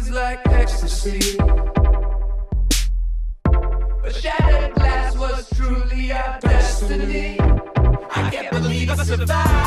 is 0.03 0.11
like 0.11 0.39
ecstasy. 0.47 1.37
But 4.01 4.15
shattered 4.15 4.73
glass 4.75 5.17
was 5.17 5.49
truly 5.55 6.11
our 6.11 6.39
destiny. 6.39 7.37
I 7.39 8.29
can't 8.31 8.51
believe 8.51 8.89
I 8.89 8.95
survived. 9.03 9.63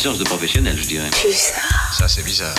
Puissance 0.00 0.18
de 0.18 0.24
professionnel, 0.24 0.74
je 0.78 0.88
dirais. 0.88 1.10
Ça, 1.92 2.08
c'est 2.08 2.24
bizarre. 2.24 2.54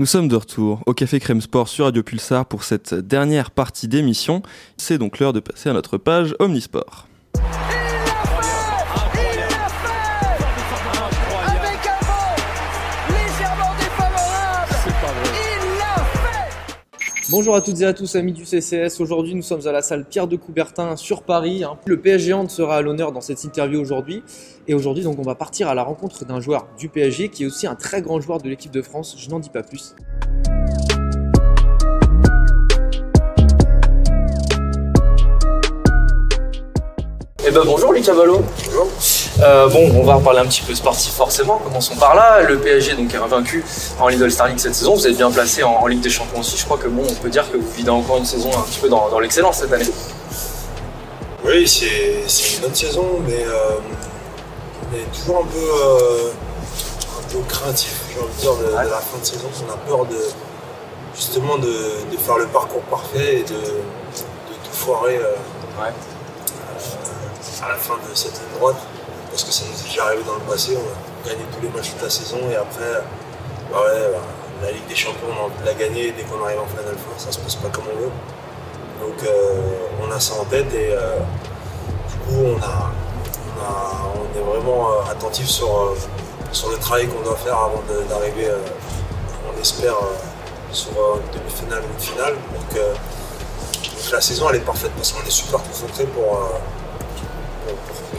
Nous 0.00 0.06
sommes 0.06 0.26
de 0.26 0.34
retour 0.34 0.80
au 0.86 0.94
Café 0.94 1.20
Crème 1.20 1.40
Sport 1.40 1.68
sur 1.68 1.84
Radio 1.84 2.02
Pulsar 2.02 2.44
pour 2.46 2.64
cette 2.64 2.92
dernière 2.92 3.52
partie 3.52 3.86
d'émission. 3.86 4.42
C'est 4.76 4.98
donc 4.98 5.20
l'heure 5.20 5.32
de 5.32 5.38
passer 5.38 5.68
à 5.68 5.72
notre 5.72 5.96
page 5.96 6.34
Omnisport. 6.40 7.06
Bonjour 17.32 17.54
à 17.54 17.62
toutes 17.62 17.80
et 17.80 17.86
à 17.86 17.94
tous 17.94 18.14
amis 18.16 18.34
du 18.34 18.44
CCS, 18.44 19.00
aujourd'hui 19.00 19.34
nous 19.34 19.40
sommes 19.40 19.66
à 19.66 19.72
la 19.72 19.80
salle 19.80 20.04
Pierre 20.04 20.26
de 20.28 20.36
Coubertin 20.36 20.96
sur 20.96 21.22
Paris. 21.22 21.64
hein. 21.64 21.78
Le 21.86 21.98
PSG 21.98 22.34
Hand 22.34 22.50
sera 22.50 22.76
à 22.76 22.82
l'honneur 22.82 23.10
dans 23.10 23.22
cette 23.22 23.42
interview 23.42 23.80
aujourd'hui. 23.80 24.22
Et 24.68 24.74
aujourd'hui 24.74 25.02
donc 25.02 25.18
on 25.18 25.22
va 25.22 25.34
partir 25.34 25.66
à 25.68 25.74
la 25.74 25.82
rencontre 25.82 26.26
d'un 26.26 26.40
joueur 26.40 26.68
du 26.76 26.90
PSG 26.90 27.30
qui 27.30 27.44
est 27.44 27.46
aussi 27.46 27.66
un 27.66 27.74
très 27.74 28.02
grand 28.02 28.20
joueur 28.20 28.36
de 28.42 28.50
l'équipe 28.50 28.70
de 28.70 28.82
France, 28.82 29.16
je 29.18 29.30
n'en 29.30 29.38
dis 29.38 29.48
pas 29.48 29.62
plus. 29.62 29.94
Eh 37.46 37.50
ben 37.50 37.62
bonjour 37.64 37.94
Lucas 37.94 38.14
Ballot. 38.14 38.42
Bonjour. 38.66 38.88
Bon, 39.70 39.90
on 39.96 40.02
va 40.04 40.14
reparler 40.14 40.40
un 40.40 40.46
petit 40.46 40.62
peu 40.62 40.74
sportif 40.74 41.12
forcément. 41.12 41.58
Commençons 41.58 41.96
par 41.96 42.14
là. 42.14 42.42
Le 42.42 42.58
PSG 42.58 42.94
donc 42.94 43.12
est 43.12 43.18
invaincu 43.18 43.64
en 44.00 44.08
Lidl 44.08 44.30
Star 44.30 44.48
League 44.48 44.58
cette 44.58 44.74
saison. 44.74 44.94
Vous 44.94 45.06
êtes 45.06 45.16
bien 45.16 45.30
placé 45.30 45.62
en, 45.62 45.72
en 45.72 45.86
Ligue 45.86 46.00
des 46.00 46.10
Champions 46.10 46.40
aussi. 46.40 46.56
Je 46.56 46.64
crois 46.64 46.78
que 46.78 46.88
bon, 46.88 47.02
on 47.08 47.14
peut 47.14 47.30
dire 47.30 47.50
que 47.50 47.56
vous 47.56 47.70
vivez 47.76 47.90
encore 47.90 48.18
une 48.18 48.24
saison 48.24 48.50
un 48.56 48.62
petit 48.62 48.78
peu 48.80 48.88
dans, 48.88 49.08
dans 49.08 49.18
l'excellence 49.20 49.58
cette 49.58 49.72
année. 49.72 49.86
Oui, 51.44 51.66
c'est 51.66 52.54
une 52.54 52.60
bonne 52.62 52.74
saison, 52.74 53.04
mais 53.26 53.44
euh, 53.44 53.78
on 54.92 54.96
est 54.96 55.18
toujours 55.18 55.38
un 55.44 55.46
peu, 55.46 55.58
euh, 55.58 56.30
un 57.18 57.32
peu 57.32 57.38
craintif, 57.48 58.00
j'ai 58.14 58.20
envie 58.20 58.32
de 58.36 58.40
dire, 58.40 58.54
de, 58.54 58.66
de 58.70 58.90
la 58.90 58.98
fin 58.98 59.18
de 59.20 59.24
saison. 59.24 59.48
On 59.66 59.72
a 59.72 59.76
peur 59.88 60.06
de 60.06 60.18
justement 61.16 61.58
de, 61.58 61.66
de 61.66 62.16
faire 62.16 62.38
le 62.38 62.46
parcours 62.46 62.82
parfait 62.82 63.38
et 63.40 63.42
de, 63.42 63.54
de 63.56 64.54
tout 64.64 64.72
foirer 64.72 65.16
euh, 65.16 65.34
Ouais. 65.82 65.88
euh, 65.88 67.64
à 67.66 67.68
la 67.70 67.76
fin 67.76 67.94
de 67.94 68.14
cette 68.14 68.32
ligne 68.34 68.58
droite, 68.60 68.76
parce 69.32 69.44
que 69.44 69.50
ça 69.50 69.64
nous 69.64 69.80
est 69.80 69.88
déjà 69.88 70.04
arrivé 70.04 70.22
dans 70.24 70.34
le 70.34 70.40
passé. 70.40 70.76
On 70.76 71.26
a 71.26 71.28
gagné 71.28 71.42
tous 71.50 71.62
les 71.62 71.68
matchs 71.70 71.92
toute 71.92 72.02
la 72.02 72.10
saison 72.10 72.38
et 72.50 72.56
après, 72.56 73.02
bah 73.72 73.78
ouais, 73.80 74.12
bah, 74.12 74.20
la 74.62 74.70
Ligue 74.70 74.86
des 74.86 74.94
Champions, 74.94 75.26
on 75.32 75.64
la 75.64 75.74
gagner 75.74 76.12
dès 76.12 76.22
qu'on 76.22 76.44
arrive 76.44 76.60
en 76.60 76.66
Final 76.66 76.94
Four, 76.94 77.14
ça 77.16 77.32
se 77.32 77.38
passe 77.38 77.56
pas 77.56 77.68
comme 77.70 77.84
on 77.92 77.98
veut. 77.98 78.12
Donc 79.00 79.24
euh, 79.24 79.54
on 80.00 80.12
a 80.12 80.20
ça 80.20 80.34
en 80.34 80.44
tête 80.44 80.72
et 80.74 80.92
euh, 80.92 81.18
du 82.08 82.16
coup 82.18 82.40
on, 82.44 82.62
a, 82.62 82.92
on, 84.14 84.38
est 84.38 84.42
vraiment 84.42 84.90
euh, 84.90 85.10
attentif 85.10 85.48
sur, 85.48 85.96
sur 86.52 86.70
le 86.70 86.76
travail 86.76 87.08
qu'on 87.08 87.22
doit 87.22 87.36
faire 87.36 87.56
avant 87.56 87.82
d'arriver, 88.08 88.52
on 89.52 89.60
espère, 89.60 89.94
euh, 89.94 90.14
sur 90.72 90.92
une 90.92 91.40
demi-finale 91.40 91.80
ou 91.80 91.92
une 91.94 92.00
finale. 92.00 92.34
Donc, 92.34 92.74
donc 92.74 94.12
la 94.12 94.20
saison 94.20 94.50
elle 94.50 94.56
est 94.56 94.60
parfaite 94.60 94.92
parce 94.96 95.12
qu'on 95.12 95.26
est 95.26 95.30
super 95.30 95.60
concentré 95.62 96.04
pour 96.04 96.38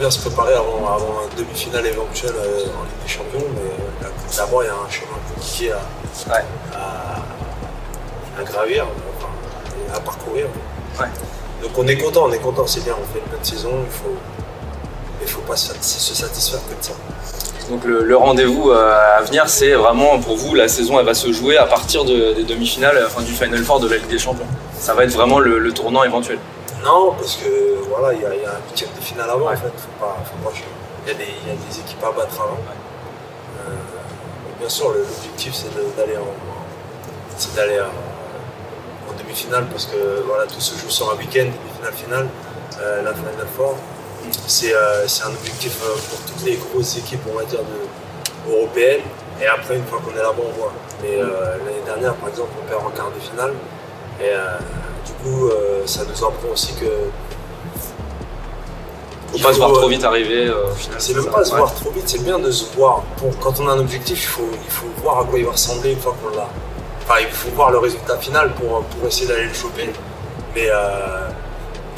bien 0.04 0.10
se 0.10 0.18
préparer 0.18 0.52
avant, 0.52 0.86
avant 0.86 1.14
une 1.30 1.38
demi-finale 1.42 1.86
éventuelle 1.86 2.34
euh, 2.36 2.64
en 2.78 2.82
Ligue 2.84 3.02
des 3.06 3.08
Champions. 3.10 3.46
Mais 3.54 4.06
euh, 4.06 4.10
d'abord 4.36 4.62
il 4.62 4.66
y 4.66 4.68
a 4.68 4.74
un 4.74 4.90
chemin 4.90 5.16
compliqué 5.34 5.72
à, 5.72 5.78
Ouais. 6.30 6.44
à, 6.74 8.40
à 8.40 8.44
gravir, 8.44 8.86
à 9.94 10.00
parcourir. 10.00 10.46
Ouais. 11.00 11.06
Donc 11.62 11.70
on 11.78 11.86
est 11.88 11.96
content, 11.96 12.24
on 12.26 12.32
est 12.32 12.38
content, 12.38 12.66
c'est 12.66 12.84
bien, 12.84 12.94
on 13.00 13.12
fait 13.14 13.20
une 13.24 13.30
bonne 13.32 13.42
saison, 13.44 13.70
il 13.86 13.90
faut, 13.92 14.14
il 15.22 15.26
faut 15.28 15.40
pas 15.40 15.56
se 15.56 15.68
satisfaire 15.72 16.28
de 16.28 16.82
ça. 16.84 16.92
Donc 17.70 17.82
le, 17.86 18.04
le 18.04 18.16
rendez-vous 18.16 18.70
euh, 18.72 19.16
à 19.18 19.22
venir, 19.22 19.48
c'est 19.48 19.72
vraiment 19.72 20.18
pour 20.18 20.36
vous 20.36 20.54
la 20.54 20.68
saison, 20.68 21.00
elle 21.00 21.06
va 21.06 21.14
se 21.14 21.32
jouer 21.32 21.56
à 21.56 21.64
partir 21.64 22.04
de- 22.04 22.34
des 22.34 22.44
demi-finales, 22.44 23.02
enfin 23.06 23.22
du 23.22 23.32
Final 23.32 23.64
Four 23.64 23.80
de 23.80 23.88
la 23.88 23.96
Ligue 23.96 24.08
des 24.08 24.18
Champions. 24.18 24.46
Ça 24.78 24.92
va 24.92 25.04
être 25.04 25.12
vraiment 25.14 25.38
le, 25.38 25.58
le 25.58 25.72
tournant 25.72 26.04
éventuel. 26.04 26.38
Non, 26.84 27.14
parce 27.16 27.36
que 27.36 27.78
voilà, 27.88 28.12
il 28.12 28.20
y, 28.20 28.26
a 28.26 28.28
un 28.28 28.60
huitième 28.68 28.90
de 28.94 29.00
finale 29.00 29.30
avant 29.30 29.46
Ouais. 29.46 29.54
en 29.54 29.56
fait, 29.56 29.72
faut 29.74 30.04
pas, 30.04 30.18
il, 31.06 31.10
y 31.10 31.14
a 31.14 31.14
des, 31.14 31.80
équipes 31.80 32.04
à 32.04 32.12
battre 32.12 32.38
avant. 32.38 32.58
Euh, 32.60 33.70
bien 34.60 34.68
sûr, 34.68 34.90
l'objectif 34.90 35.54
c'est 35.54 35.74
de- 35.74 35.96
d'aller 35.96 36.18
en, 36.18 37.84
demi-finale 39.18 39.64
parce 39.70 39.86
que 39.86 40.22
voilà, 40.26 40.44
tout 40.44 40.60
se 40.60 40.76
joue 40.76 40.90
sur 40.90 41.10
un 41.10 41.16
week-end, 41.16 41.46
demi-finale 41.46 41.94
finale, 41.94 42.28
euh, 42.80 43.02
la 43.02 43.14
Final 43.14 43.46
Four. 43.56 43.76
C'est 44.46 44.74
euh, 44.74 45.08
c'est 45.08 45.24
un 45.24 45.30
objectif 45.30 45.78
pour 45.78 46.18
toutes 46.26 46.44
les 46.44 46.56
grosses 46.56 46.98
équipes, 46.98 47.24
de, 47.24 48.52
européennes. 48.52 49.02
Et 49.40 49.46
après, 49.46 49.76
une 49.76 49.86
fois 49.86 50.00
qu'on 50.04 50.12
est 50.12 50.22
là-bas, 50.22 50.42
on 50.46 50.52
voit. 50.60 50.72
Mais 51.02 51.16
l'année 51.16 51.82
dernière, 51.86 52.14
par 52.14 52.28
exemple, 52.28 52.50
on 52.62 52.68
perd 52.68 52.84
en 52.84 52.90
quart 52.90 53.10
de 53.10 53.20
finale. 53.20 53.54
Du 55.06 55.12
coup, 55.12 55.48
euh, 55.48 55.82
ça 55.86 56.02
nous 56.04 56.24
apprend 56.24 56.48
aussi 56.52 56.72
que. 56.74 56.86
Faut 59.30 59.36
il 59.38 59.42
pas 59.42 59.52
se 59.52 59.58
voir 59.58 59.70
euh, 59.70 59.74
trop 59.74 59.88
vite 59.88 60.04
arriver 60.04 60.46
euh. 60.46 60.66
C'est 60.98 61.14
même 61.14 61.24
ça. 61.24 61.30
pas 61.30 61.44
se 61.44 61.50
Ouais. 61.52 61.58
voir 61.58 61.74
trop 61.74 61.90
vite, 61.90 62.04
c'est 62.08 62.22
bien 62.22 62.38
de 62.38 62.50
se 62.50 62.64
voir. 62.76 63.02
Pour, 63.16 63.36
quand 63.40 63.58
on 63.60 63.68
a 63.68 63.72
un 63.72 63.78
objectif, 63.80 64.22
il 64.22 64.26
faut, 64.28 64.48
il 64.64 64.70
faut 64.70 64.86
voir 65.02 65.20
à 65.20 65.24
quoi 65.24 65.38
il 65.38 65.44
va 65.44 65.52
ressembler 65.52 65.92
une 65.92 66.00
fois 66.00 66.14
qu'on 66.22 66.36
l'a. 66.36 66.48
Enfin, 67.02 67.20
il 67.20 67.26
faut 67.28 67.50
voir 67.50 67.70
le 67.70 67.78
résultat 67.78 68.16
final 68.18 68.52
pour, 68.54 68.82
pour 68.82 69.08
essayer 69.08 69.26
d'aller 69.26 69.44
le 69.46 69.54
choper. 69.54 69.90
Mais, 70.54 70.68
euh, 70.70 71.28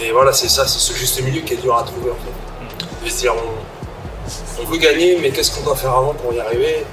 mais 0.01 0.11
voilà, 0.13 0.33
c'est 0.33 0.49
ça, 0.49 0.67
c'est 0.67 0.79
ce 0.79 0.93
juste 0.95 1.21
milieu 1.23 1.43
qui 1.43 1.55
est 1.55 1.59
dur 1.59 1.77
à 1.77 1.83
trouver 1.83 2.11
en 2.11 2.15
fait. 2.15 3.05
De 3.05 3.11
se 3.11 3.19
dire, 3.21 3.35
on, 3.37 4.63
on 4.63 4.65
veut 4.67 4.79
gagner, 4.79 5.19
mais 5.21 5.31
qu'est-ce 5.31 5.55
qu'on 5.57 5.63
doit 5.65 5.77
faire 5.77 5.93
avant 5.93 6.15
pour 6.15 6.33
y 6.33 6.41
arriver? 6.41 6.85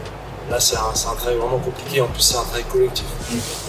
Là, 0.49 0.59
c'est 0.59 0.75
un, 0.75 1.15
travail 1.15 1.37
vraiment 1.37 1.57
compliqué. 1.57 2.01
En 2.01 2.07
plus, 2.07 2.21
c'est 2.21 2.37
un 2.37 2.43
travail 2.43 2.63
collectif. 2.71 3.05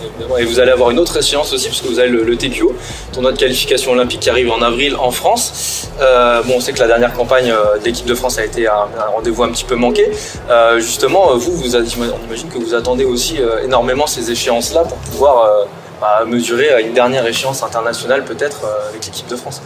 Évidemment. 0.03 0.39
Et 0.39 0.45
vous 0.45 0.59
allez 0.59 0.73
avoir 0.73 0.91
une 0.91 0.99
autre 0.99 1.17
échéance 1.17 1.53
aussi, 1.53 1.69
puisque 1.69 1.87
vous 1.87 1.99
avez 1.99 2.09
le, 2.09 2.25
le 2.25 2.37
TQO, 2.37 2.75
tournoi 3.13 3.33
de 3.33 3.39
qualification 3.39 3.93
olympique 3.93 4.21
qui 4.21 4.31
arrive 4.31 4.51
en 4.51 4.61
avril 4.63 4.97
en 4.97 5.11
France. 5.11 5.89
Euh, 6.01 6.43
bon, 6.43 6.55
on 6.57 6.61
sait 6.61 6.73
que 6.73 6.81
la 6.81 6.87
dernière 6.87 7.13
campagne 7.15 7.51
euh, 7.51 7.79
de 7.79 7.85
l'équipe 7.85 8.07
de 8.07 8.15
France 8.15 8.39
a 8.39 8.45
été 8.45 8.67
un, 8.67 8.89
un 8.99 9.11
rendez-vous 9.15 9.43
un 9.45 9.51
petit 9.51 9.65
peu 9.65 9.77
manqué. 9.77 10.11
Euh, 10.51 10.81
justement, 10.81 11.37
vous, 11.37 11.53
vous, 11.53 11.77
on 11.77 12.25
imagine 12.27 12.49
que 12.49 12.59
vous 12.59 12.75
attendez 12.75 13.05
aussi 13.05 13.39
énormément 13.63 14.07
ces 14.07 14.31
échéances-là 14.31 14.83
pour 14.85 14.99
pouvoir 14.99 15.45
euh, 15.45 15.65
bah, 16.01 16.25
mesurer 16.27 16.83
une 16.83 16.95
dernière 16.95 17.27
échéance 17.27 17.63
internationale 17.63 18.25
peut-être 18.25 18.67
avec 18.89 19.05
l'équipe 19.05 19.27
de 19.27 19.37
France. 19.37 19.63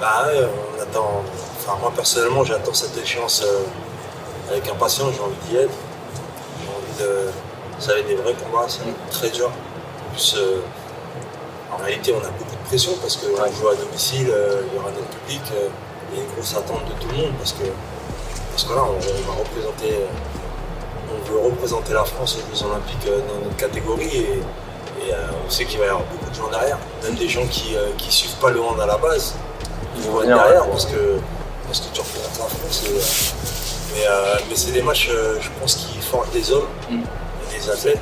Bah 0.00 0.26
on 0.76 0.82
attend. 0.82 1.22
Enfin, 1.58 1.78
moi 1.80 1.92
personnellement, 1.94 2.44
j'attends 2.44 2.74
cette 2.74 2.96
échéance 3.00 3.44
avec 4.50 4.68
impatience. 4.68 5.12
J'ai 5.14 5.22
envie 5.22 5.36
d'y 5.48 5.56
être. 5.56 5.72
De. 6.98 7.30
Ça 7.78 7.92
va 7.94 7.98
être 8.00 8.06
des 8.06 8.14
vrais 8.14 8.34
combats, 8.34 8.68
ça 8.68 8.78
va 8.84 8.90
être 8.90 9.10
très 9.10 9.30
dur. 9.30 9.48
En 9.48 10.12
plus, 10.12 10.34
euh, 10.36 10.60
en 11.72 11.76
réalité, 11.82 12.12
on 12.14 12.18
a 12.24 12.30
beaucoup 12.30 12.54
de 12.54 12.68
pression 12.68 12.92
parce 13.00 13.16
qu'on 13.16 13.34
joue 13.36 13.68
à 13.68 13.74
domicile, 13.74 14.28
euh, 14.30 14.62
il 14.70 14.76
y 14.76 14.78
aura 14.78 14.90
notre 14.90 15.08
public, 15.08 15.40
euh, 15.54 15.68
il 16.12 16.18
y 16.18 16.20
a 16.20 16.24
une 16.24 16.30
grosse 16.32 16.54
attente 16.54 16.84
de 16.86 16.92
tout 17.00 17.08
le 17.10 17.16
monde 17.22 17.32
parce 17.38 17.52
que, 17.52 17.64
parce 18.52 18.64
que 18.64 18.72
là, 18.74 18.82
on, 18.84 18.94
on 18.96 19.32
va 19.32 19.38
représenter. 19.40 19.94
euh, 19.94 20.06
on 21.14 21.30
veut 21.30 21.38
représenter 21.40 21.92
la 21.92 22.04
France 22.04 22.36
aux 22.38 22.56
Jeux 22.56 22.64
Olympiques 22.64 23.06
euh, 23.06 23.18
dans 23.28 23.44
notre 23.44 23.56
catégorie 23.56 24.16
et, 24.16 24.40
et, 25.08 25.12
euh, 25.12 25.16
on 25.46 25.50
sait 25.50 25.64
qu'il 25.66 25.78
va 25.78 25.86
y 25.86 25.88
avoir 25.88 26.04
beaucoup 26.04 26.30
de 26.30 26.34
gens 26.34 26.48
derrière. 26.48 26.78
Même 27.02 27.14
des 27.16 27.28
gens 27.28 27.46
qui 27.48 27.74
ne 27.74 28.10
suivent 28.10 28.36
pas 28.36 28.50
le 28.50 28.62
hand 28.62 28.80
à 28.80 28.86
la 28.86 28.96
base, 28.96 29.34
ils 29.96 30.02
vont 30.02 30.18
être 30.22 30.28
venir, 30.28 30.36
derrière 30.36 30.62
ouais. 30.64 30.70
parce 30.70 30.86
que, 30.86 31.18
parce 31.66 31.80
que 31.80 31.92
tu 31.94 32.00
représentes 32.00 32.38
la 32.38 32.44
France. 32.46 32.84
et, 32.86 32.96
euh, 32.96 33.00
mais 33.94 34.06
euh, 34.08 34.34
mais 34.48 34.56
c'est 34.56 34.72
des 34.72 34.82
matchs, 34.82 35.08
euh, 35.10 35.38
je 35.40 35.48
pense, 35.60 35.74
qui 35.76 35.98
forgent 36.00 36.30
des 36.32 36.50
hommes 36.52 36.68
et 36.90 37.58
des 37.58 37.70
athlètes. 37.70 38.00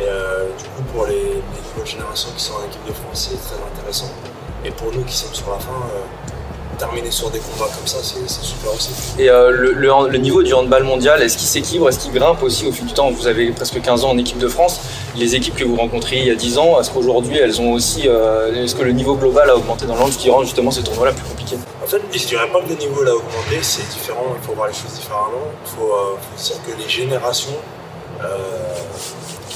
Et 0.00 0.04
euh, 0.06 0.48
du 0.58 0.64
coup, 0.64 0.82
pour 0.92 1.06
les, 1.06 1.14
les 1.14 1.40
nouvelles 1.72 1.86
générations 1.86 2.30
qui 2.36 2.42
sont 2.44 2.54
en 2.54 2.66
équipe 2.66 2.84
de 2.86 2.92
France, 2.92 3.30
c'est 3.30 3.40
très 3.40 3.62
intéressant. 3.72 4.10
Et 4.64 4.70
pour 4.70 4.92
nous 4.92 5.02
qui 5.04 5.14
sommes 5.14 5.34
sur 5.34 5.50
la 5.50 5.58
fin, 5.58 5.72
euh, 5.72 6.02
terminer 6.76 7.10
sur 7.10 7.30
des 7.30 7.38
combats 7.38 7.70
comme 7.76 7.86
ça, 7.86 7.98
c'est 8.02 8.28
super 8.44 8.72
aussi. 8.74 8.90
Et 9.18 9.28
euh, 9.30 9.50
le, 9.50 9.72
le 9.72 9.92
hand- 9.92 10.08
le 10.10 10.18
niveau 10.18 10.42
du 10.42 10.52
handball 10.54 10.84
mondial, 10.84 11.22
est-ce 11.22 11.36
qu'il 11.38 11.46
s'équilibre, 11.48 11.88
est-ce 11.88 11.98
qu'il 11.98 12.12
grimpe 12.12 12.42
aussi 12.42 12.66
au 12.66 12.72
fil 12.72 12.86
du 12.86 12.92
temps? 12.92 13.10
Vous 13.10 13.26
avez 13.26 13.50
presque 13.50 13.80
15 13.80 14.04
ans 14.04 14.10
en 14.10 14.18
équipe 14.18 14.38
de 14.38 14.48
France. 14.48 14.80
Les 15.16 15.34
équipes 15.34 15.54
que 15.56 15.64
vous 15.64 15.76
rencontriez 15.76 16.20
il 16.22 16.28
y 16.28 16.30
a 16.30 16.34
10 16.34 16.58
ans, 16.58 16.80
est-ce 16.80 16.90
qu'aujourd'hui 16.90 17.38
elles 17.38 17.60
ont 17.60 17.72
aussi. 17.72 18.08
euh, 18.08 18.64
est-ce 18.64 18.74
que 18.74 18.82
le 18.82 18.92
niveau 18.92 19.14
global 19.14 19.48
a 19.50 19.56
augmenté 19.56 19.86
dans 19.86 19.96
le 20.04 20.10
ce 20.12 20.18
qui 20.18 20.30
rend 20.30 20.42
justement 20.42 20.70
ces 20.70 20.82
tournois-là 20.82 21.12
plus 21.12 21.24
compliqués? 21.24 21.56
En 21.82 21.86
fait, 21.86 22.02
je 22.12 22.26
dirais 22.26 22.48
pas 22.52 22.60
que 22.60 22.68
le 22.68 22.74
niveau 22.76 23.02
l'a 23.02 23.14
augmenté, 23.14 23.58
c'est 23.62 23.88
différent, 23.88 24.24
il 24.40 24.44
faut 24.46 24.52
voir 24.54 24.68
les 24.68 24.74
choses 24.74 24.92
différemment. 24.94 25.46
Il 25.64 25.70
faut, 25.78 25.92
euh, 25.92 26.16
faut 26.36 26.42
dire 26.42 26.56
que 26.66 26.82
les 26.82 26.88
générations, 26.88 27.56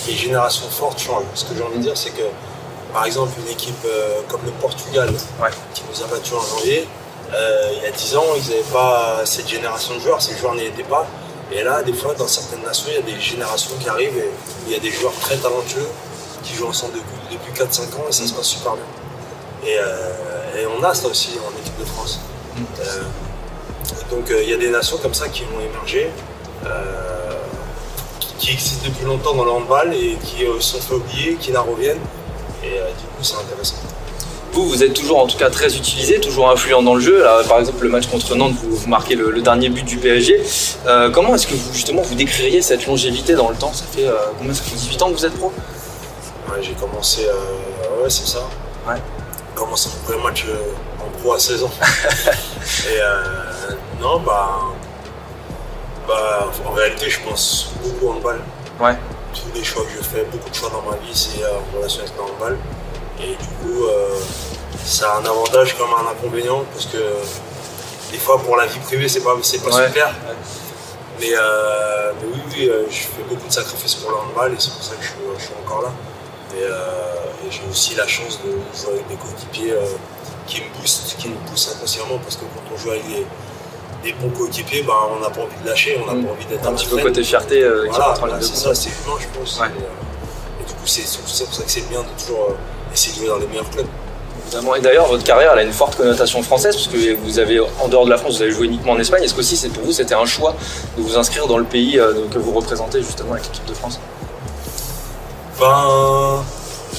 les 0.08 0.14
générations 0.14 0.68
fortes 0.70 0.98
changent. 1.00 1.24
Ce 1.34 1.44
que 1.44 1.54
j'ai 1.56 1.62
envie 1.62 1.78
de 1.78 1.82
dire, 1.82 1.96
c'est 1.96 2.10
que, 2.10 2.22
par 2.92 3.04
exemple, 3.04 3.32
une 3.44 3.50
équipe 3.52 3.74
euh, 3.84 4.20
comme 4.28 4.40
le 4.44 4.50
Portugal, 4.52 5.08
qui 5.74 5.82
nous 5.90 6.02
a 6.02 6.06
battus 6.06 6.32
en 6.34 6.56
janvier, 6.56 6.86
euh, 7.32 7.72
il 7.76 7.82
y 7.82 7.86
a 7.86 7.90
10 7.90 8.16
ans, 8.16 8.24
ils 8.36 8.50
n'avaient 8.50 8.72
pas 8.72 9.22
cette 9.24 9.48
génération 9.48 9.94
de 9.94 10.00
joueurs, 10.00 10.20
ces 10.20 10.36
joueurs 10.36 10.54
n'y 10.54 10.64
étaient 10.64 10.82
pas. 10.82 11.06
Et 11.52 11.62
là, 11.62 11.82
des 11.82 11.92
fois, 11.92 12.14
dans 12.14 12.28
certaines 12.28 12.62
nations, 12.62 12.86
il 12.88 12.94
y 12.94 12.98
a 12.98 13.16
des 13.16 13.20
générations 13.20 13.72
qui 13.80 13.88
arrivent 13.88 14.16
et 14.16 14.30
il 14.66 14.72
y 14.72 14.76
a 14.76 14.78
des 14.78 14.90
joueurs 14.90 15.12
très 15.20 15.36
talentueux 15.36 15.88
qui 16.42 16.54
jouent 16.54 16.68
ensemble 16.68 16.94
depuis, 16.94 17.36
depuis 17.36 17.52
4-5 17.52 17.82
ans 17.96 18.06
et 18.08 18.12
ça 18.12 18.26
se 18.26 18.32
passe 18.32 18.46
super 18.46 18.74
bien. 18.74 18.84
Et, 19.64 19.76
euh, 19.78 20.62
et 20.62 20.66
on 20.66 20.82
a 20.82 20.94
ça 20.94 21.08
aussi 21.08 21.36
en 21.38 21.60
équipe 21.60 21.78
de 21.78 21.84
France. 21.84 22.20
Euh, 22.80 23.02
donc 24.10 24.26
il 24.30 24.48
y 24.48 24.54
a 24.54 24.56
des 24.56 24.70
nations 24.70 24.98
comme 24.98 25.14
ça 25.14 25.28
qui 25.28 25.44
vont 25.44 25.60
émerger, 25.60 26.10
euh, 26.66 27.32
qui, 28.38 28.52
existent 28.52 28.86
depuis 28.88 29.04
longtemps 29.04 29.34
dans 29.34 29.44
le 29.44 29.50
handball 29.50 29.94
et 29.94 30.16
qui 30.24 30.44
sont 30.60 30.80
fait 30.80 30.94
oublier, 30.94 31.34
qui 31.34 31.52
la 31.52 31.60
reviennent. 31.60 32.00
Et 32.62 32.70
du 32.70 33.06
coup, 33.06 33.22
c'est 33.22 33.36
intéressant. 33.36 33.76
Vous, 34.52 34.68
vous 34.68 34.82
êtes 34.82 34.94
toujours 34.94 35.20
en 35.20 35.26
tout 35.28 35.36
cas 35.36 35.48
très 35.48 35.76
utilisé, 35.76 36.18
toujours 36.18 36.50
influent 36.50 36.82
dans 36.82 36.94
le 36.94 37.00
jeu. 37.00 37.22
Là, 37.22 37.42
par 37.48 37.60
exemple, 37.60 37.84
le 37.84 37.88
match 37.88 38.06
contre 38.08 38.34
Nantes, 38.34 38.54
vous, 38.60 38.74
vous 38.74 38.88
marquez 38.88 39.14
le, 39.14 39.30
le 39.30 39.42
dernier 39.42 39.68
but 39.68 39.84
du 39.84 39.96
PSG. 39.96 40.42
Euh, 40.86 41.08
comment 41.10 41.34
est-ce 41.36 41.46
que 41.46 41.54
vous 41.54 41.72
justement 41.72 42.02
vous 42.02 42.16
décririez 42.16 42.60
cette 42.60 42.84
longévité 42.86 43.34
dans 43.34 43.48
le 43.48 43.54
temps? 43.56 43.72
Ça 43.72 43.84
fait 43.90 44.08
euh, 44.08 44.14
combien? 44.38 44.52
Ça 44.52 44.62
fait 44.62 44.74
18 44.74 45.02
ans 45.02 45.10
que 45.10 45.14
vous 45.16 45.26
êtes 45.26 45.38
pro? 45.38 45.52
Ouais, 46.50 46.58
j'ai 46.62 46.72
commencé, 46.72 47.26
euh, 47.26 48.02
ouais, 48.02 48.10
c'est 48.10 48.26
ça. 48.26 48.40
Ouais. 48.88 48.96
J'ai 48.96 49.54
commencé 49.54 49.88
mon 49.88 50.04
premier 50.12 50.24
match 50.28 50.44
euh, 50.48 51.04
en 51.06 51.20
pro 51.20 51.34
à 51.34 51.38
16 51.38 51.62
ans. 51.62 51.70
Et 52.88 52.98
non, 54.02 54.18
bah, 54.20 54.58
bah, 56.08 56.50
en 56.66 56.72
réalité, 56.72 57.08
je 57.08 57.20
pense 57.20 57.68
beaucoup 57.84 58.06
au 58.08 58.16
handball. 58.16 58.40
Ouais. 58.80 58.96
Tous 59.32 59.56
les 59.56 59.62
choix 59.62 59.84
que 59.84 59.90
je 59.96 60.02
fais, 60.02 60.24
beaucoup 60.24 60.50
de 60.50 60.54
choix 60.54 60.70
dans 60.70 60.90
ma 60.90 60.96
vie, 60.96 61.12
c'est 61.14 61.44
en 61.44 61.76
relation 61.76 62.00
avec 62.00 62.14
le 62.16 62.22
handball. 62.22 62.58
Et 63.22 63.30
du 63.36 63.48
coup, 63.60 63.84
euh, 63.86 64.08
ça 64.84 65.12
a 65.14 65.18
un 65.20 65.24
avantage 65.26 65.76
comme 65.76 65.90
un 65.92 66.10
inconvénient 66.10 66.64
parce 66.72 66.86
que 66.86 66.98
des 68.12 68.18
fois, 68.18 68.38
pour 68.38 68.56
la 68.56 68.66
vie 68.66 68.78
privée, 68.80 69.08
c'est 69.08 69.20
pas, 69.20 69.36
c'est 69.42 69.62
pas 69.62 69.74
Ouais. 69.76 69.86
super. 69.86 70.10
Mais, 71.20 71.32
euh, 71.34 72.12
mais 72.22 72.28
oui, 72.32 72.40
oui, 72.56 72.68
euh, 72.68 72.84
je 72.90 72.96
fais 72.96 73.22
beaucoup 73.28 73.46
de 73.46 73.52
sacrifices 73.52 73.94
pour 73.96 74.10
le 74.10 74.16
handball 74.16 74.52
et 74.52 74.56
c'est 74.58 74.72
pour 74.72 74.82
ça 74.82 74.94
que 74.96 75.02
je, 75.02 75.08
suis- 75.08 75.16
je 75.38 75.44
suis 75.44 75.54
encore 75.64 75.82
là. 75.82 75.90
Et, 76.56 76.62
euh, 76.64 77.46
et 77.46 77.50
j'ai 77.50 77.60
aussi 77.70 77.94
la 77.94 78.06
chance 78.06 78.40
de 78.42 78.50
jouer 78.76 78.94
avec 78.94 79.08
des 79.08 79.16
coéquipiers 79.16 79.74
qui 80.46 80.62
me 80.62 80.80
boostent, 80.80 81.16
qui 81.18 81.28
me 81.28 81.34
poussent 81.48 81.70
inconsciemment 81.76 82.18
parce 82.18 82.36
que 82.36 82.40
quand 82.42 82.74
on 82.74 82.76
joue 82.78 82.90
avec 82.90 83.06
des, 83.06 83.26
des 84.02 84.12
bons 84.14 84.30
coéquipiers, 84.30 84.82
ben, 84.82 84.94
on 85.14 85.20
n'a 85.20 85.28
pas 85.30 85.42
envie 85.42 85.62
de 85.62 85.68
lâcher, 85.68 86.00
on 86.02 86.06
n'a 86.12 86.26
pas 86.26 86.32
envie 86.32 86.46
d'être 86.46 86.66
Un 86.66 86.72
petit 86.72 86.86
peu 86.86 86.96
côté 87.02 87.22
fierté 87.22 87.60
qui 87.60 87.96
Voilà, 88.18 88.38
de 88.38 88.42
c'est 88.44 88.56
ça, 88.56 88.74
c'est 88.74 88.88
humain, 88.88 89.16
je 89.20 89.38
pense. 89.38 89.60
Et, 89.60 90.62
et 90.62 90.66
du 90.66 90.72
coup, 90.72 90.86
c'est 90.86 91.02
c'est 91.06 91.18
pour 91.20 91.28
ça 91.28 91.44
que 91.62 91.70
c'est 91.70 91.88
bien 91.88 92.00
de 92.00 92.08
toujours 92.24 92.56
essayer 93.00 93.12
de 93.14 93.18
jouer 93.20 93.28
dans 93.28 93.38
les 93.38 93.46
meilleurs 93.46 93.70
clubs. 93.70 93.86
Et 94.76 94.80
d'ailleurs, 94.80 95.06
votre 95.06 95.22
carrière 95.22 95.52
elle 95.52 95.60
a 95.60 95.62
une 95.62 95.72
forte 95.72 95.96
connotation 95.96 96.42
française, 96.42 96.74
parce 96.74 96.88
que 96.88 97.14
vous 97.14 97.38
avez, 97.38 97.60
en 97.60 97.86
dehors 97.88 98.04
de 98.04 98.10
la 98.10 98.16
France, 98.18 98.36
vous 98.36 98.42
avez 98.42 98.50
joué 98.50 98.66
uniquement 98.66 98.92
en 98.92 98.98
Espagne. 98.98 99.22
Est-ce 99.22 99.34
que 99.34 99.40
aussi, 99.40 99.56
c'est 99.56 99.68
pour 99.68 99.84
vous, 99.84 99.92
c'était 99.92 100.14
un 100.14 100.24
choix 100.26 100.54
de 100.96 101.02
vous 101.02 101.16
inscrire 101.16 101.46
dans 101.46 101.56
le 101.58 101.64
pays 101.64 101.98
euh, 102.00 102.12
que 102.32 102.38
vous 102.38 102.50
représentez 102.52 103.00
justement 103.02 103.32
avec 103.34 103.44
l'équipe 103.46 103.64
de 103.66 103.74
France? 103.74 104.00
Ben, 105.60 106.42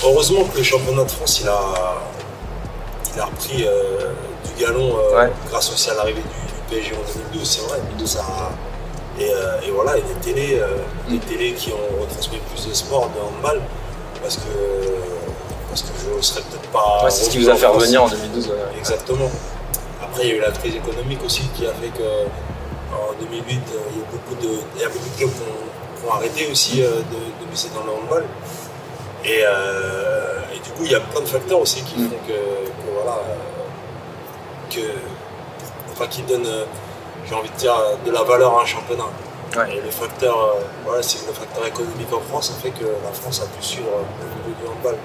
heureusement 0.03 0.43
que 0.45 0.57
le 0.59 0.63
championnat 0.63 1.03
de 1.03 1.11
France, 1.11 1.41
il 1.41 1.49
a, 1.49 1.59
il 3.13 3.19
a 3.19 3.25
repris 3.25 3.65
euh, 3.67 4.11
du 4.45 4.63
galon 4.63 4.95
euh, 5.13 5.27
grâce 5.49 5.71
aussi 5.73 5.89
à 5.89 5.95
l'arrivée 5.95 6.21
du, 6.21 6.29
du 6.77 6.81
PSG 6.83 6.93
en 6.95 7.13
2012, 7.33 7.43
c'est 7.49 7.61
vrai. 7.67 7.79
2012, 7.91 8.09
ça 8.09 8.19
a- 8.19 8.51
et, 9.21 9.29
euh, 9.29 9.67
et 9.67 9.71
voilà, 9.71 9.97
et 9.97 10.01
des 10.01 10.13
télés, 10.33 10.61
des 11.09 11.17
télés 11.19 11.53
qui 11.53 11.71
ont 11.71 12.01
retransmis 12.01 12.37
plus 12.53 12.69
de 12.69 12.73
sport, 12.73 13.09
de 13.13 13.19
handball, 13.19 13.61
parce 14.23 14.37
que, 14.37 14.41
parce 15.71 15.81
que 15.83 15.87
je 16.11 16.17
ne 16.17 16.21
serais 16.21 16.41
peut-être 16.41 16.69
pas. 16.69 17.01
Ouais, 17.03 17.09
c'est 17.09 17.23
ce 17.25 17.29
qui 17.31 17.39
vous 17.39 17.49
a 17.49 17.55
fait 17.55 17.65
revenir 17.65 18.03
en 18.03 18.07
2012. 18.09 18.47
ouais. 18.47 18.53
Exactement. 18.77 19.29
Après, 20.03 20.23
il 20.23 20.29
y 20.29 20.31
a 20.33 20.35
eu 20.35 20.41
la 20.41 20.51
crise 20.51 20.75
économique 20.75 21.19
aussi 21.25 21.43
qui 21.55 21.65
a 21.65 21.71
fait 21.73 21.89
que 21.97 22.27
en 22.93 23.13
2008, 23.19 23.55
euh, 23.55 23.77
il 23.93 23.99
y 23.99 24.01
a 24.01 24.05
beaucoup 24.11 24.35
de, 24.35 24.59
il 24.75 24.81
y 24.81 24.85
a 24.85 24.89
beaucoup 24.89 25.09
de 25.09 25.17
clubs 25.17 25.31
qui 25.31 25.41
ont, 25.41 25.99
qui 25.99 26.05
ont 26.05 26.13
arrêté 26.13 26.47
aussi 26.51 26.83
euh, 26.83 26.87
de, 26.97 27.45
de 27.45 27.49
miser 27.49 27.69
dans 27.73 27.83
le 27.85 27.91
handball. 27.97 28.25
Et, 29.23 29.41
euh, 29.45 30.53
et 30.53 30.59
du 30.59 30.69
coup, 30.71 30.83
il 30.83 30.91
y 30.91 30.95
a 30.95 30.99
plein 30.99 31.21
de 31.21 31.27
facteurs 31.27 31.59
aussi 31.61 31.81
qui 31.83 31.95
font 31.95 32.17
que, 32.27 32.33
que 32.33 32.91
voilà, 32.93 33.17
euh, 33.17 33.35
que, 34.69 34.81
enfin, 35.93 36.07
qui 36.07 36.21
donnent, 36.23 36.45
euh, 36.45 36.65
j'ai 37.27 37.35
envie 37.35 37.49
de 37.49 37.55
dire, 37.55 37.75
de 38.05 38.11
la 38.11 38.23
valeur 38.23 38.57
à 38.59 38.63
un 38.63 38.65
championnat. 38.65 39.05
Et 39.69 39.81
le 39.81 39.91
facteur, 39.91 40.37
euh, 40.37 40.59
voilà, 40.85 41.03
c'est 41.03 41.27
le 41.27 41.33
facteur 41.33 41.65
économique 41.67 42.11
en 42.13 42.21
France 42.21 42.51
a 42.57 42.61
fait 42.61 42.71
que 42.71 42.85
la 42.85 43.11
France 43.13 43.41
a 43.41 43.45
pu 43.57 43.61
suivre 43.63 43.89
euh, 43.93 44.01
le 44.21 44.49
niveau 44.49 44.61
du 44.61 44.67
handball. 44.69 44.95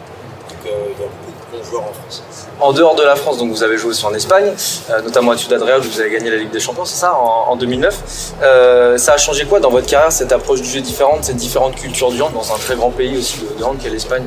Euh, 0.66 0.86
il 0.96 1.00
y 1.00 1.04
a 1.04 1.08
beaucoup 1.08 1.56
de 1.56 1.58
bons 1.58 1.64
joueurs 1.70 1.82
en 1.82 1.92
France. 1.92 2.22
En 2.60 2.72
dehors 2.72 2.94
de 2.94 3.02
la 3.02 3.16
France, 3.16 3.38
donc 3.38 3.50
vous 3.50 3.62
avez 3.62 3.76
joué 3.78 3.90
aussi 3.90 4.04
en 4.06 4.14
Espagne, 4.14 4.52
euh, 4.90 5.02
notamment 5.02 5.32
à 5.32 5.36
Ciudad 5.36 5.62
Real, 5.62 5.80
où 5.80 5.84
vous 5.84 6.00
avez 6.00 6.10
gagné 6.10 6.30
la 6.30 6.36
Ligue 6.36 6.50
des 6.50 6.60
Champions, 6.60 6.84
c'est 6.84 6.96
ça, 6.96 7.14
en, 7.14 7.50
en 7.50 7.56
2009. 7.56 8.32
Euh, 8.42 8.98
ça 8.98 9.14
a 9.14 9.16
changé 9.16 9.44
quoi 9.44 9.60
dans 9.60 9.70
votre 9.70 9.86
carrière, 9.86 10.12
cette 10.12 10.32
approche 10.32 10.62
du 10.62 10.68
jeu 10.68 10.80
différente, 10.80 11.24
cette 11.24 11.36
différente 11.36 11.74
culture 11.76 12.10
du 12.10 12.20
hand 12.22 12.32
dans 12.32 12.52
un 12.52 12.58
très 12.58 12.76
grand 12.76 12.90
pays 12.90 13.16
aussi 13.18 13.40
de, 13.40 13.58
de 13.58 13.64
hand 13.64 13.78
qu'est 13.78 13.90
l'Espagne? 13.90 14.24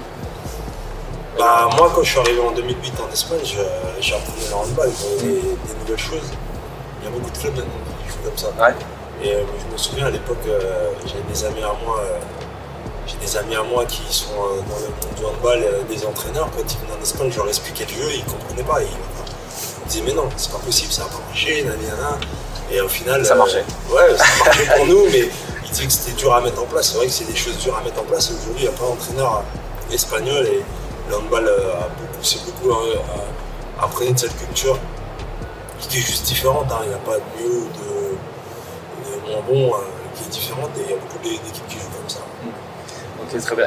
Bah, 1.38 1.69
moi, 1.78 1.91
quand 1.95 2.04
je 2.04 2.10
suis 2.10 2.19
arrivé 2.19 2.41
en 2.41 2.52
2008 2.52 2.93
en 3.08 3.13
Espagne, 3.13 3.39
j'ai 3.43 4.13
appris 4.13 4.32
le 4.49 4.56
handball, 4.56 4.89
des, 5.21 5.28
des 5.28 5.80
nouvelles 5.82 5.97
choses. 5.97 6.30
Il 7.02 7.06
y 7.06 7.08
a 7.08 7.12
beaucoup 7.12 7.32
de 7.32 7.38
clubs 7.38 7.56
maintenant 7.56 7.73
qui 8.04 8.12
jouent 8.12 8.30
comme 8.30 8.38
ça. 8.38 8.49
Et 9.21 9.34
euh, 9.34 9.41
je 9.67 9.73
me 9.73 9.78
souviens 9.78 10.06
à 10.06 10.10
l'époque, 10.12 10.38
euh, 10.47 10.91
j'avais 11.06 11.23
des 11.30 11.45
amis 11.45 11.62
à 11.62 11.73
moi, 11.86 11.99
euh, 12.02 12.19
j'ai 13.10 13.17
des 13.26 13.38
amis 13.38 13.56
à 13.56 13.63
moi 13.63 13.86
qui 13.86 14.02
sont 14.13 14.30
euh, 14.34 14.62
dans 14.69 14.78
le 14.80 14.86
monde 14.88 15.15
du 15.17 15.26
handball, 15.26 15.63
euh, 15.63 15.82
des 15.89 16.06
entraîneurs. 16.06 16.50
Quand 16.56 16.62
ils 16.63 16.78
venaient 16.86 16.98
en 17.00 17.02
Espagne, 17.02 17.32
je 17.32 17.38
leur 17.38 17.48
expliquais 17.48 17.86
le 17.89 18.04
jeu, 18.04 18.10
ils 18.13 18.24
ne 18.24 18.30
comprenaient 18.30 18.63
pas. 18.63 18.82
Ils, 18.84 19.88
disaient, 19.89 20.04
mais 20.06 20.13
non, 20.13 20.30
c'est 20.38 20.52
pas 20.52 20.60
possible, 20.60 20.91
ça 20.91 21.04
va 21.04 21.10
pas 21.10 21.24
marcher, 21.28 21.63
nanana. 21.63 22.17
Et 22.72 22.80
au 22.82 22.88
final. 22.88 23.26
Ça 23.26 23.34
euh, 23.34 23.38
marchait. 23.38 23.63
ouais, 23.91 24.15
ça 24.17 24.26
marchait 24.45 24.65
pour 24.78 24.86
nous, 24.86 25.06
mais 25.12 25.28
ils 25.65 25.69
disaient 25.72 25.88
que 25.88 25.91
c'était 25.93 26.12
dur 26.12 26.34
à 26.36 26.41
mettre 26.41 26.62
en 26.62 26.65
place. 26.65 26.89
C'est 26.91 26.98
vrai 26.98 27.08
que 27.08 27.12
c'est 27.12 27.26
des 27.26 27.36
choses 27.36 27.58
dures 27.58 27.76
à 27.78 27.82
mettre 27.84 28.00
en 28.00 28.04
place. 28.04 28.30
Aujourd'hui, 28.30 28.54
il 28.58 28.62
n'y 28.63 28.67
a 28.67 28.72
pas 28.78 28.86
d'entraîneur 28.86 29.43
espagnol 29.91 30.45
et 30.45 30.62
le 31.10 31.15
handball 31.17 31.48
euh, 31.48 31.74
a 31.74 31.88
beaucoup, 31.89 32.45
beaucoup 32.45 32.72
euh, 32.80 32.95
apprenez 33.82 34.13
de 34.13 34.19
cette 34.19 34.38
culture 34.38 34.78
qui 35.80 35.98
est 35.98 36.02
juste 36.02 36.26
différente. 36.28 36.67
hein. 36.72 36.80
Il 36.84 36.89
n'y 36.89 36.93
a 36.93 36.98
pas 37.00 37.15
de 37.15 37.41
mieux 37.41 37.58
ou 37.58 37.67
de, 37.74 39.10
de 39.10 39.32
moins 39.32 39.41
bon 39.48 39.74
euh, 39.74 39.78
qui 40.15 40.26
est 40.26 40.30
différente 40.30 40.69
et 40.78 40.82
il 40.84 40.89
y 40.91 40.93
a 40.93 40.98
beaucoup 40.98 41.17
d'é- 41.24 41.30
d'équipes 41.43 41.67
qui 41.67 41.78
Ok, 43.34 43.42
très 43.42 43.56
bien. 43.56 43.65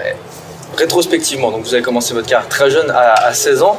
Rétrospectivement, 0.77 1.51
donc 1.51 1.65
vous 1.65 1.75
avez 1.75 1.83
commencé 1.83 2.15
votre 2.15 2.27
carrière 2.27 2.49
très 2.49 2.71
jeune, 2.71 2.91
à, 2.91 3.13
à 3.27 3.35
16 3.35 3.63
ans, 3.63 3.79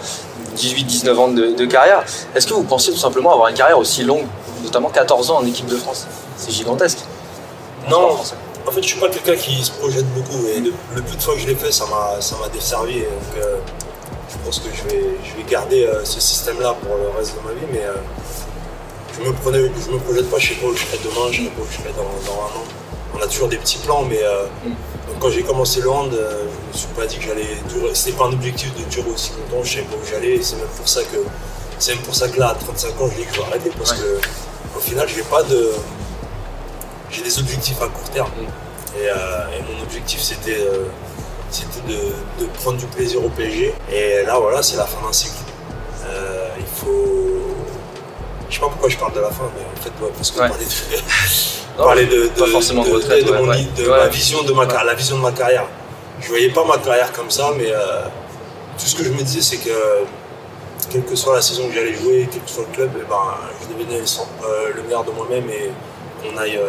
18-19 0.56 1.16
ans 1.18 1.28
de, 1.30 1.48
de 1.54 1.66
carrière. 1.66 2.04
Est-ce 2.36 2.46
que 2.48 2.54
vous 2.54 2.64
pensiez 2.64 2.94
tout 2.94 3.00
simplement 3.00 3.34
avoir 3.34 3.50
une 3.50 3.56
carrière 3.56 3.80
aussi 3.80 4.04
longue, 4.04 4.26
notamment 4.64 4.90
14 4.90 5.32
ans 5.32 5.38
en 5.40 5.46
équipe 5.46 5.66
de 5.66 5.76
France? 5.76 6.06
C'est 6.38 6.52
gigantesque. 6.52 7.00
Non, 7.90 8.18
en 8.66 8.72
fait, 8.72 8.82
je 8.82 8.88
suis 8.88 9.00
pas 9.00 9.10
quelqu'un 9.10 9.36
qui 9.36 9.64
se 9.64 9.72
projette 9.72 10.06
beaucoup. 10.14 10.46
Et 10.48 10.60
le, 10.60 10.72
le 10.96 11.02
peu 11.02 11.16
de 11.16 11.22
fois 11.22 11.34
que 11.34 11.42
je 11.42 11.48
l'ai 11.48 11.56
fait, 11.56 11.72
ça 11.72 11.86
m'a, 11.86 12.22
ça 12.22 12.36
m'a 12.38 12.48
desservi. 12.48 13.00
Donc, 13.00 13.38
euh, 13.44 13.58
je 14.30 14.38
pense 14.46 14.60
que 14.60 14.70
je 14.74 14.84
vais, 14.84 15.04
je 15.24 15.36
vais 15.36 15.50
garder 15.50 15.86
euh, 15.86 16.06
ce 16.06 16.22
système-là 16.22 16.76
pour 16.82 16.96
le 16.96 17.10
reste 17.18 17.36
de 17.36 17.48
ma 17.48 17.54
vie. 17.54 17.66
Mais 17.72 17.84
euh, 17.84 17.96
je 19.20 19.28
me 19.28 19.34
prenais, 19.34 19.60
je 19.86 19.92
me 19.92 20.00
projette 20.00 20.30
pas. 20.30 20.38
Je 20.38 20.50
sais 20.50 20.56
pas 20.56 20.68
où 20.68 20.76
je 20.76 20.86
serai 20.86 20.98
demain, 21.04 21.32
je 21.32 21.42
sais 21.44 21.50
pas 21.50 21.62
où 21.62 21.68
je 21.70 21.78
serai 21.78 21.92
dans, 21.98 22.32
dans 22.34 22.40
un 22.42 22.46
an. 22.46 22.64
On 23.16 23.22
a 23.22 23.28
toujours 23.28 23.48
des 23.48 23.58
petits 23.58 23.78
plans, 23.80 24.04
mais 24.04 24.20
euh, 24.24 24.46
donc 25.08 25.20
quand 25.20 25.30
j'ai 25.30 25.44
commencé 25.44 25.82
le 25.82 25.90
hand, 25.90 26.14
euh, 26.14 26.46
je 26.72 26.74
me 26.74 26.78
suis 26.78 26.88
pas 26.96 27.06
dit 27.06 27.18
que 27.18 27.24
j'allais 27.24 27.48
durer. 27.70 27.92
C'était 27.94 28.18
pas 28.18 28.26
un 28.26 28.34
objectif 28.34 28.74
de 28.76 28.84
durer 28.90 29.10
aussi 29.10 29.32
longtemps. 29.38 29.64
Je 29.64 29.70
savais 29.76 29.84
pas 29.84 29.96
où 29.96 30.06
j'allais. 30.10 30.36
Et 30.36 30.42
c'est 30.44 30.56
même 30.56 30.68
pour 30.76 30.88
ça 30.88 31.02
que, 31.04 31.18
c'est 31.80 31.94
même 31.96 32.04
pour 32.04 32.16
ça 32.16 32.28
que 32.30 32.40
là, 32.40 32.50
à 32.50 32.56
35 32.56 33.02
ans, 33.02 33.08
je 33.12 33.16
dis 33.22 33.26
que 33.28 33.34
je 33.36 33.40
vais 33.42 33.48
arrêter 33.48 33.72
parce 33.78 33.92
Ouais. 33.92 33.98
que 33.98 34.78
au 34.78 34.80
final, 34.80 35.08
j'ai 35.08 35.24
pas 35.24 35.44
de 35.44 35.72
j'ai 37.12 37.22
des 37.22 37.40
objectifs 37.40 37.80
à 37.82 37.88
court 37.88 38.10
terme. 38.12 38.32
Et, 39.00 39.08
euh, 39.08 39.14
et 39.58 39.62
mon 39.74 39.84
objectif, 39.84 40.20
c'était 40.22 40.58
euh, 40.60 40.86
c'était 41.52 41.82
de, 41.88 42.44
de 42.44 42.50
prendre 42.62 42.78
du 42.78 42.86
plaisir 42.88 43.24
au 43.24 43.30
PSG. 43.30 43.74
Et 43.92 44.24
là, 44.26 44.40
voilà, 44.40 44.64
c'est 44.64 44.78
la 44.78 44.86
fin 44.86 45.06
d'un 45.06 45.14
cycle. 45.14 45.34
Il 46.58 46.66
faut. 46.66 47.23
Pas 48.64 48.70
pourquoi 48.70 48.88
je 48.90 48.98
parle 48.98 49.14
de 49.14 49.20
la 49.20 49.30
fin, 49.30 49.44
mais 49.58 49.62
en 49.66 49.82
fait, 49.84 49.90
ouais, 50.02 50.12
parce 50.16 50.32
que 50.32 50.40
Ouais. 50.40 50.48
parler 50.50 50.66
de. 50.66 50.72
Non, 51.78 51.84
parler 51.86 52.06
de, 52.06 52.28
pas 52.28 52.46
forcément 52.48 52.84
de 52.84 52.92
retraite, 52.92 53.26
de 53.26 53.32
ouais, 53.32 53.40
mon 53.42 53.48
ouais. 53.50 53.58
lit- 53.58 53.68
de 53.76 53.84
Ouais. 53.90 53.98
ma 53.98 54.08
vision 54.08 54.44
de 54.44 54.54
ma 54.54 54.66
carrière, 54.68 54.86
la 54.86 54.94
vision 54.94 55.18
de 55.18 55.22
ma 55.22 55.32
carrière. 55.32 55.66
Je 56.22 56.28
voyais 56.30 56.50
pas 56.50 56.64
ma 56.64 56.78
carrière 56.78 57.12
comme 57.12 57.30
ça, 57.32 57.52
mais 57.58 57.72
euh, 57.72 58.04
tout 58.78 58.86
ce 58.86 58.96
que 58.96 59.04
je 59.04 59.10
me 59.10 59.22
disais, 59.22 59.42
c'est 59.42 59.58
que 59.58 60.06
quelle 60.90 61.04
que 61.04 61.16
soit 61.16 61.36
la 61.36 61.42
saison 61.42 61.68
que 61.68 61.74
j'allais 61.74 61.96
jouer, 61.96 62.30
quel 62.32 62.42
que 62.42 62.50
soit 62.50 62.64
le 62.70 62.74
club, 62.76 62.92
eh 62.96 63.06
ben, 63.10 63.16
je 63.62 63.74
devenais 63.76 64.00
le, 64.00 64.06
cent- 64.06 64.30
euh, 64.48 64.70
le 64.76 64.84
meilleur 64.84 65.04
de 65.04 65.12
moi-même 65.12 65.50
et 65.50 65.72
qu'on 66.22 66.38
aille 66.38 66.58
euh, 66.58 66.68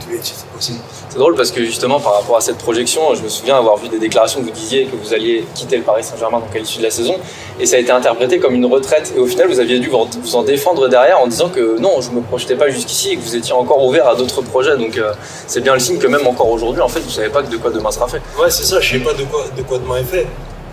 tous 0.00 0.10
les 0.10 0.18
titres 0.18 0.44
possibles. 0.54 0.78
C'est 1.08 1.18
drôle 1.18 1.34
parce 1.34 1.50
que 1.50 1.62
justement 1.64 2.00
par 2.00 2.14
rapport 2.14 2.36
à 2.36 2.40
cette 2.40 2.58
projection, 2.58 3.14
je 3.14 3.22
me 3.22 3.28
souviens 3.28 3.56
avoir 3.56 3.76
vu 3.76 3.88
des 3.88 3.98
déclarations 3.98 4.40
où 4.40 4.44
vous 4.44 4.50
disiez 4.50 4.86
que 4.86 4.96
vous 4.96 5.12
alliez 5.12 5.44
quitter 5.54 5.76
le 5.76 5.82
Paris 5.82 6.04
Saint-Germain 6.04 6.40
donc 6.40 6.54
à 6.54 6.58
l'issue 6.58 6.78
de 6.78 6.84
la 6.84 6.90
saison 6.90 7.16
et 7.60 7.66
ça 7.66 7.76
a 7.76 7.78
été 7.78 7.90
interprété 7.90 8.38
comme 8.38 8.54
une 8.54 8.66
retraite 8.66 9.12
et 9.16 9.18
au 9.20 9.26
final 9.26 9.48
vous 9.48 9.60
aviez 9.60 9.78
dû 9.78 9.88
vous 9.88 10.34
en- 10.36 10.42
défendre 10.42 10.88
derrière 10.88 11.20
en 11.20 11.26
disant 11.26 11.48
que 11.48 11.78
non 11.78 12.00
je 12.00 12.10
me 12.10 12.20
projetais 12.20 12.54
pas 12.56 12.68
jusqu'ici 12.70 13.10
et 13.10 13.16
que 13.16 13.22
vous 13.22 13.36
étiez 13.36 13.52
encore 13.52 13.84
ouvert 13.84 14.08
à 14.08 14.14
d'autres 14.14 14.42
projets 14.42 14.76
donc 14.76 14.96
euh, 14.96 15.12
c'est 15.46 15.60
bien 15.60 15.74
le 15.74 15.80
signe 15.80 15.98
que 15.98 16.06
même 16.06 16.26
encore 16.26 16.50
aujourd'hui 16.50 16.82
en 16.82 16.88
fait 16.88 17.00
vous 17.00 17.10
savez 17.10 17.28
pas 17.30 17.42
de 17.42 17.56
quoi 17.56 17.70
demain 17.70 17.90
sera 17.90 18.06
fait. 18.08 18.20
Ouais, 18.38 18.50
c'est 18.50 18.64
ça, 18.64 18.80
je 18.80 18.92
sais 18.92 18.98
pas 19.00 19.14
de 19.14 19.24
quoi, 19.24 19.44
de 19.56 19.62
quoi 19.62 19.78
demain 19.78 19.96
est 19.98 20.04
fait. 20.04 20.26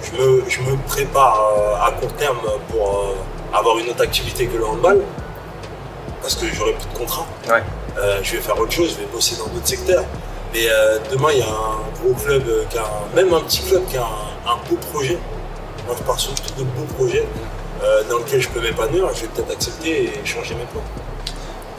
Je 0.04 0.22
me, 0.22 0.44
je 0.50 0.60
me 0.60 0.76
prépare 0.88 1.54
euh, 1.58 1.88
à 1.88 1.92
court 1.92 2.12
terme 2.14 2.38
pour 2.70 2.88
euh, 2.90 3.58
avoir 3.58 3.78
une 3.80 3.90
autre 3.90 4.02
activité 4.04 4.48
que 4.48 4.58
le 4.58 4.66
handball, 4.66 5.00
parce 6.22 6.36
que 6.36 6.46
j'aurai 6.54 6.74
plus 6.74 6.88
de 6.94 6.98
contrat. 6.98 7.26
Ouais. 7.50 7.64
Euh, 7.98 8.20
je 8.24 8.32
vais 8.36 8.42
faire 8.42 8.58
autre 8.60 8.72
chose, 8.72 8.92
je 8.92 8.96
vais 9.02 9.12
bosser 9.12 9.36
dans 9.38 9.48
d'autres 9.48 9.68
secteurs. 9.68 10.04
Mais 10.54 10.68
euh, 10.70 10.98
demain, 11.12 11.30
il 11.34 11.40
y 11.40 11.42
a 11.42 11.48
un 11.48 12.02
gros 12.02 12.14
club, 12.14 12.44
euh, 12.48 12.64
qui 12.70 12.78
a 12.78 12.84
un- 12.84 13.16
même 13.16 13.34
un 13.34 13.42
petit 13.42 13.62
club 13.64 13.84
qui 13.90 13.98
a 13.98 14.04
un, 14.04 14.52
un 14.52 14.58
beau 14.70 14.78
projet. 14.92 15.18
Moi, 15.86 15.96
je 15.98 16.04
pars 16.04 16.20
surtout 16.20 16.54
de 16.58 16.64
beaux 16.64 16.86
projets 16.96 17.28
euh, 17.84 18.04
dans 18.10 18.18
lesquels 18.20 18.42
je 18.42 18.50
peux 18.50 18.62
m'épanouir. 18.62 19.10
Je 19.16 19.22
vais 19.22 19.28
peut-être 19.28 19.52
accepter 19.52 20.04
et 20.06 20.26
changer 20.26 20.56
mes 20.56 20.66
plans. 20.66 20.82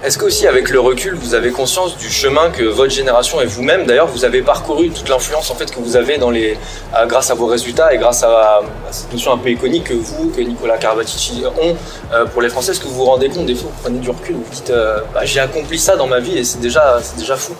Est-ce 0.04 0.18
que 0.18 0.26
aussi 0.26 0.46
avec 0.46 0.68
le 0.68 0.80
recul 0.80 1.14
vous 1.14 1.32
avez 1.32 1.50
conscience 1.50 1.96
du 1.96 2.10
chemin 2.10 2.50
que 2.50 2.62
votre 2.62 2.92
génération 2.92 3.40
et 3.40 3.46
vous-même 3.46 3.86
d'ailleurs 3.86 4.06
vous 4.06 4.26
avez 4.26 4.42
parcouru 4.42 4.90
toute 4.90 5.08
l'influence 5.08 5.50
en 5.50 5.54
fait 5.54 5.70
que 5.74 5.80
vous 5.80 5.96
avez 5.96 6.18
dans 6.18 6.28
les 6.28 6.58
euh, 6.94 7.06
grâce 7.06 7.30
à 7.30 7.34
vos 7.34 7.46
résultats 7.46 7.94
et 7.94 7.96
grâce 7.96 8.22
à, 8.22 8.58
à 8.58 8.92
cette 8.92 9.10
notion 9.10 9.32
un 9.32 9.38
peu 9.38 9.48
iconique 9.48 9.84
que 9.84 9.94
vous 9.94 10.28
que 10.28 10.42
Nicolas 10.42 10.76
Karabatic 10.76 11.42
ont 11.58 11.74
euh, 12.12 12.26
pour 12.26 12.42
les 12.42 12.50
Français? 12.50 12.72
Est-ce 12.72 12.80
que 12.80 12.86
vous 12.86 12.96
vous 12.96 13.04
rendez 13.06 13.30
compte 13.30 13.46
des 13.46 13.54
fois 13.54 13.70
vous 13.74 13.82
prenez 13.82 13.98
du 13.98 14.10
recul 14.10 14.36
vous 14.36 14.52
dites 14.52 14.68
euh, 14.68 15.00
bah, 15.14 15.24
j'ai 15.24 15.40
accompli 15.40 15.78
ça 15.78 15.96
dans 15.96 16.06
ma 16.06 16.20
vie 16.20 16.36
et 16.36 16.44
c'est 16.44 16.60
déjà 16.60 17.00
c'est 17.02 17.16
déjà 17.16 17.36
fou 17.36 17.54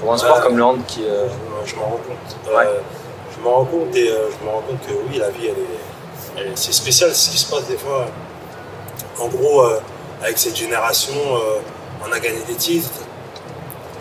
pour 0.00 0.12
un 0.12 0.18
sport 0.18 0.40
comme 0.40 0.56
le 0.56 0.64
hand 0.64 0.80
qui 0.88 1.04
euh, 1.04 1.26
Je 1.64 1.76
m'en 1.76 1.84
rends 1.84 2.00
compte. 2.08 2.36
Je 3.32 3.44
m'en 3.44 3.54
rends 3.58 3.64
compte 3.64 3.94
et 3.94 4.08
je 4.08 4.44
me 4.44 4.50
rends 4.50 4.62
compte 4.62 4.80
que 4.88 4.92
oui, 5.08 5.18
la 5.18 5.30
vie, 5.30 5.46
elle 5.46 6.42
est, 6.42 6.46
elle 6.48 6.52
c'est 6.56 6.72
spécial 6.72 7.14
ce 7.14 7.30
qui 7.30 7.38
se 7.38 7.48
passe 7.48 7.66
des 7.68 7.76
fois. 7.76 8.06
En 9.20 9.28
gros, 9.28 9.62
avec 10.22 10.36
cette 10.36 10.56
génération, 10.56 11.12
on 12.04 12.12
a 12.12 12.18
gagné 12.20 12.40
des 12.46 12.54
titres. 12.54 12.90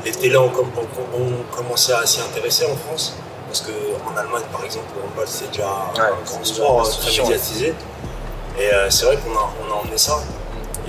Les 0.03 0.11
télés 0.11 0.37
ont, 0.37 0.49
com- 0.49 0.69
ont- 0.77 1.17
ont 1.21 1.55
commencé 1.55 1.91
à 1.93 2.05
s'y 2.05 2.21
intéresser 2.21 2.65
en 2.65 2.75
France. 2.75 3.13
Parce 3.47 3.61
qu'en 3.61 4.17
Allemagne, 4.17 4.43
par 4.51 4.63
exemple, 4.65 4.85
le 4.95 5.03
handball, 5.03 5.25
c'est 5.27 5.49
déjà 5.51 5.63
Ouais, 5.95 6.01
un 6.01 6.25
grand 6.25 6.43
sport 6.43 6.81
euh, 6.81 6.89
très 6.89 7.21
médiatisé. 7.21 7.73
Et 8.59 8.73
euh, 8.73 8.89
c'est 8.89 9.05
vrai 9.05 9.17
qu'on 9.17 9.31
a, 9.37 9.49
on 9.67 9.73
a 9.73 9.75
emmené 9.81 9.97
ça. 9.97 10.19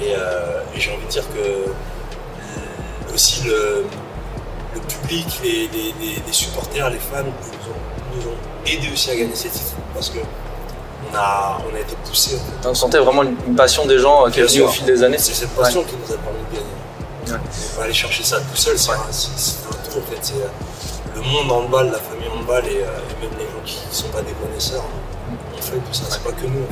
Et, 0.03 0.15
euh, 0.15 0.61
et 0.75 0.81
j'ai 0.81 0.93
envie 0.93 1.05
de 1.07 1.11
dire 1.11 1.25
que 1.35 3.15
aussi 3.15 3.45
le, 3.45 3.85
le 4.75 4.81
public, 4.81 5.27
les, 5.43 5.69
les- 5.69 5.95
les- 6.01 6.23
les 6.27 6.33
supporters, 6.33 6.91
les 6.91 6.99
fans 6.99 7.23
nous 7.23 7.29
ont, 7.29 8.17
nous 8.17 8.31
ont 8.31 8.37
aidés 8.67 8.91
aussi 8.93 9.11
à 9.11 9.17
gagner 9.17 9.35
ces 9.35 9.49
titres 9.49 9.73
parce 9.95 10.11
que 10.11 10.19
on 11.11 11.17
a, 11.17 11.59
on 11.71 11.75
a 11.75 11.79
été 11.81 11.95
poussés. 12.05 12.37
En 12.37 12.63
fait. 12.63 12.69
vous 12.69 12.75
sentez 12.75 12.99
vraiment 12.99 13.23
une, 13.23 13.37
passion 13.55 13.87
des 13.87 13.99
gens 13.99 14.29
qui 14.31 14.41
est 14.41 14.45
venue 14.45 14.63
au 14.63 14.69
fil 14.69 14.85
des 14.85 15.03
années 15.03 15.19
C'est 15.19 15.35
cette 15.35 15.51
passion 15.51 15.83
qui 15.85 15.95
nous 15.95 16.13
a 16.15 16.19
permis 16.19 16.39
de 16.51 16.57
gagner. 16.57 16.67
On 17.29 17.77
pas 17.79 17.85
aller 17.85 17.93
chercher 17.93 18.23
ça 18.23 18.39
tout 18.39 18.57
seul, 18.57 18.79
c'est 18.79 18.91
un, 18.91 18.95
un 18.95 18.97
tout 18.99 19.99
en 19.99 20.03
fait. 20.11 20.33
Euh, 20.37 20.47
le 21.17 21.23
monde 21.23 21.51
handball, 21.51 21.87
la 21.87 21.99
famille 21.99 22.29
handball 22.29 22.65
et, 22.67 22.83
euh, 22.83 22.87
et 23.11 23.25
même 23.25 23.35
les 23.39 23.45
gens 23.45 23.63
qui 23.65 23.79
ne 23.89 23.95
sont 23.95 24.09
pas 24.09 24.23
des 24.23 24.33
connaisseurs. 24.33 24.85
On 25.57 25.63
fait 25.63 25.77
tout 25.77 25.93
ça, 25.93 26.05
c'est 26.09 26.23
pas 26.23 26.31
que 26.31 26.47
nous. 26.47 26.67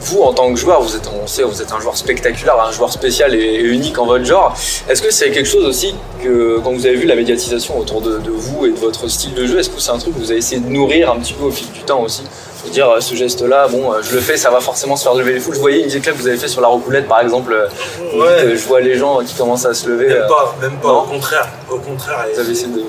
Vous, 0.00 0.22
en 0.22 0.32
tant 0.32 0.48
que 0.54 0.56
joueur, 0.58 0.80
vous 0.80 0.94
êtes, 0.94 1.08
on 1.08 1.26
sait, 1.26 1.42
vous 1.42 1.60
êtes 1.60 1.72
un 1.72 1.80
joueur 1.80 1.96
spectaculaire, 1.96 2.58
un 2.60 2.70
joueur 2.70 2.92
spécial 2.92 3.34
et, 3.34 3.38
et 3.38 3.62
unique 3.62 3.98
en 3.98 4.06
votre 4.06 4.24
genre. 4.24 4.56
Est-ce 4.88 5.02
que 5.02 5.10
c'est 5.10 5.32
quelque 5.32 5.48
chose 5.48 5.64
aussi 5.64 5.92
que, 6.22 6.60
quand 6.62 6.72
vous 6.72 6.86
avez 6.86 6.94
vu 6.94 7.06
la 7.06 7.16
médiatisation 7.16 7.76
autour 7.76 8.00
de, 8.00 8.18
de 8.18 8.30
vous 8.30 8.64
et 8.64 8.70
de 8.70 8.76
votre 8.78 9.08
style 9.08 9.34
de 9.34 9.44
jeu, 9.44 9.58
est-ce 9.58 9.70
que 9.70 9.80
c'est 9.80 9.90
un 9.90 9.98
truc 9.98 10.14
que 10.14 10.20
vous 10.20 10.30
avez 10.30 10.38
essayé 10.38 10.60
de 10.60 10.68
nourrir 10.68 11.10
un 11.10 11.18
petit 11.18 11.32
peu 11.32 11.44
au 11.46 11.50
fil 11.50 11.68
du 11.72 11.80
temps 11.80 12.02
aussi? 12.02 12.22
Dire, 12.70 12.90
euh, 12.90 13.00
ce 13.00 13.14
geste-là, 13.14 13.66
bon, 13.68 13.92
euh, 13.92 14.02
je 14.02 14.14
le 14.14 14.20
fais, 14.20 14.36
ça 14.36 14.50
va 14.50 14.60
forcément 14.60 14.94
se 14.96 15.02
faire 15.04 15.14
lever 15.14 15.32
les 15.34 15.40
foules. 15.40 15.54
Je 15.54 15.60
voyais 15.60 15.80
une 15.82 15.88
vidéo 15.88 16.12
que 16.12 16.18
vous 16.18 16.26
avez 16.28 16.36
fait 16.36 16.48
sur 16.48 16.60
la 16.60 16.68
roucoulette, 16.68 17.08
par 17.08 17.20
exemple. 17.20 17.52
euh, 17.52 17.68
Ouais. 18.14 18.46
dites, 18.46 18.56
je 18.58 18.66
vois 18.66 18.80
les 18.80 18.96
gens 18.96 19.18
qui 19.24 19.34
commencent 19.34 19.64
à 19.66 19.74
se 19.74 19.88
lever. 19.88 20.08
Même 20.08 20.26
pas, 20.28 20.54
même 20.60 20.76
pas, 20.78 20.88
non 20.88 21.00
au 21.00 21.06
contraire. 21.06 21.48
Au 21.70 21.78
contraire. 21.78 22.26
et 22.30 22.34
Vous 22.34 22.40
avez 22.40 22.52
essayé 22.52 22.68
de. 22.72 22.82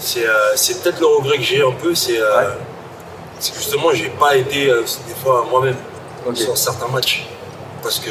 C'est 0.00 0.26
euh, 0.26 0.74
peut-être 0.82 0.98
le 1.00 1.06
regret 1.06 1.36
que 1.38 1.42
j'ai 1.44 1.62
un 1.62 1.70
peu, 1.72 1.94
c'est 1.94 2.18
euh, 2.20 2.50
justement 3.40 3.92
j'ai 3.92 4.08
pas 4.08 4.36
aidé 4.36 4.68
euh, 4.68 4.82
des 5.06 5.14
fois 5.22 5.46
moi-même 5.48 5.76
sur 6.34 6.56
certains 6.58 6.88
matchs. 6.88 7.26
Parce 7.82 7.98
que, 8.00 8.10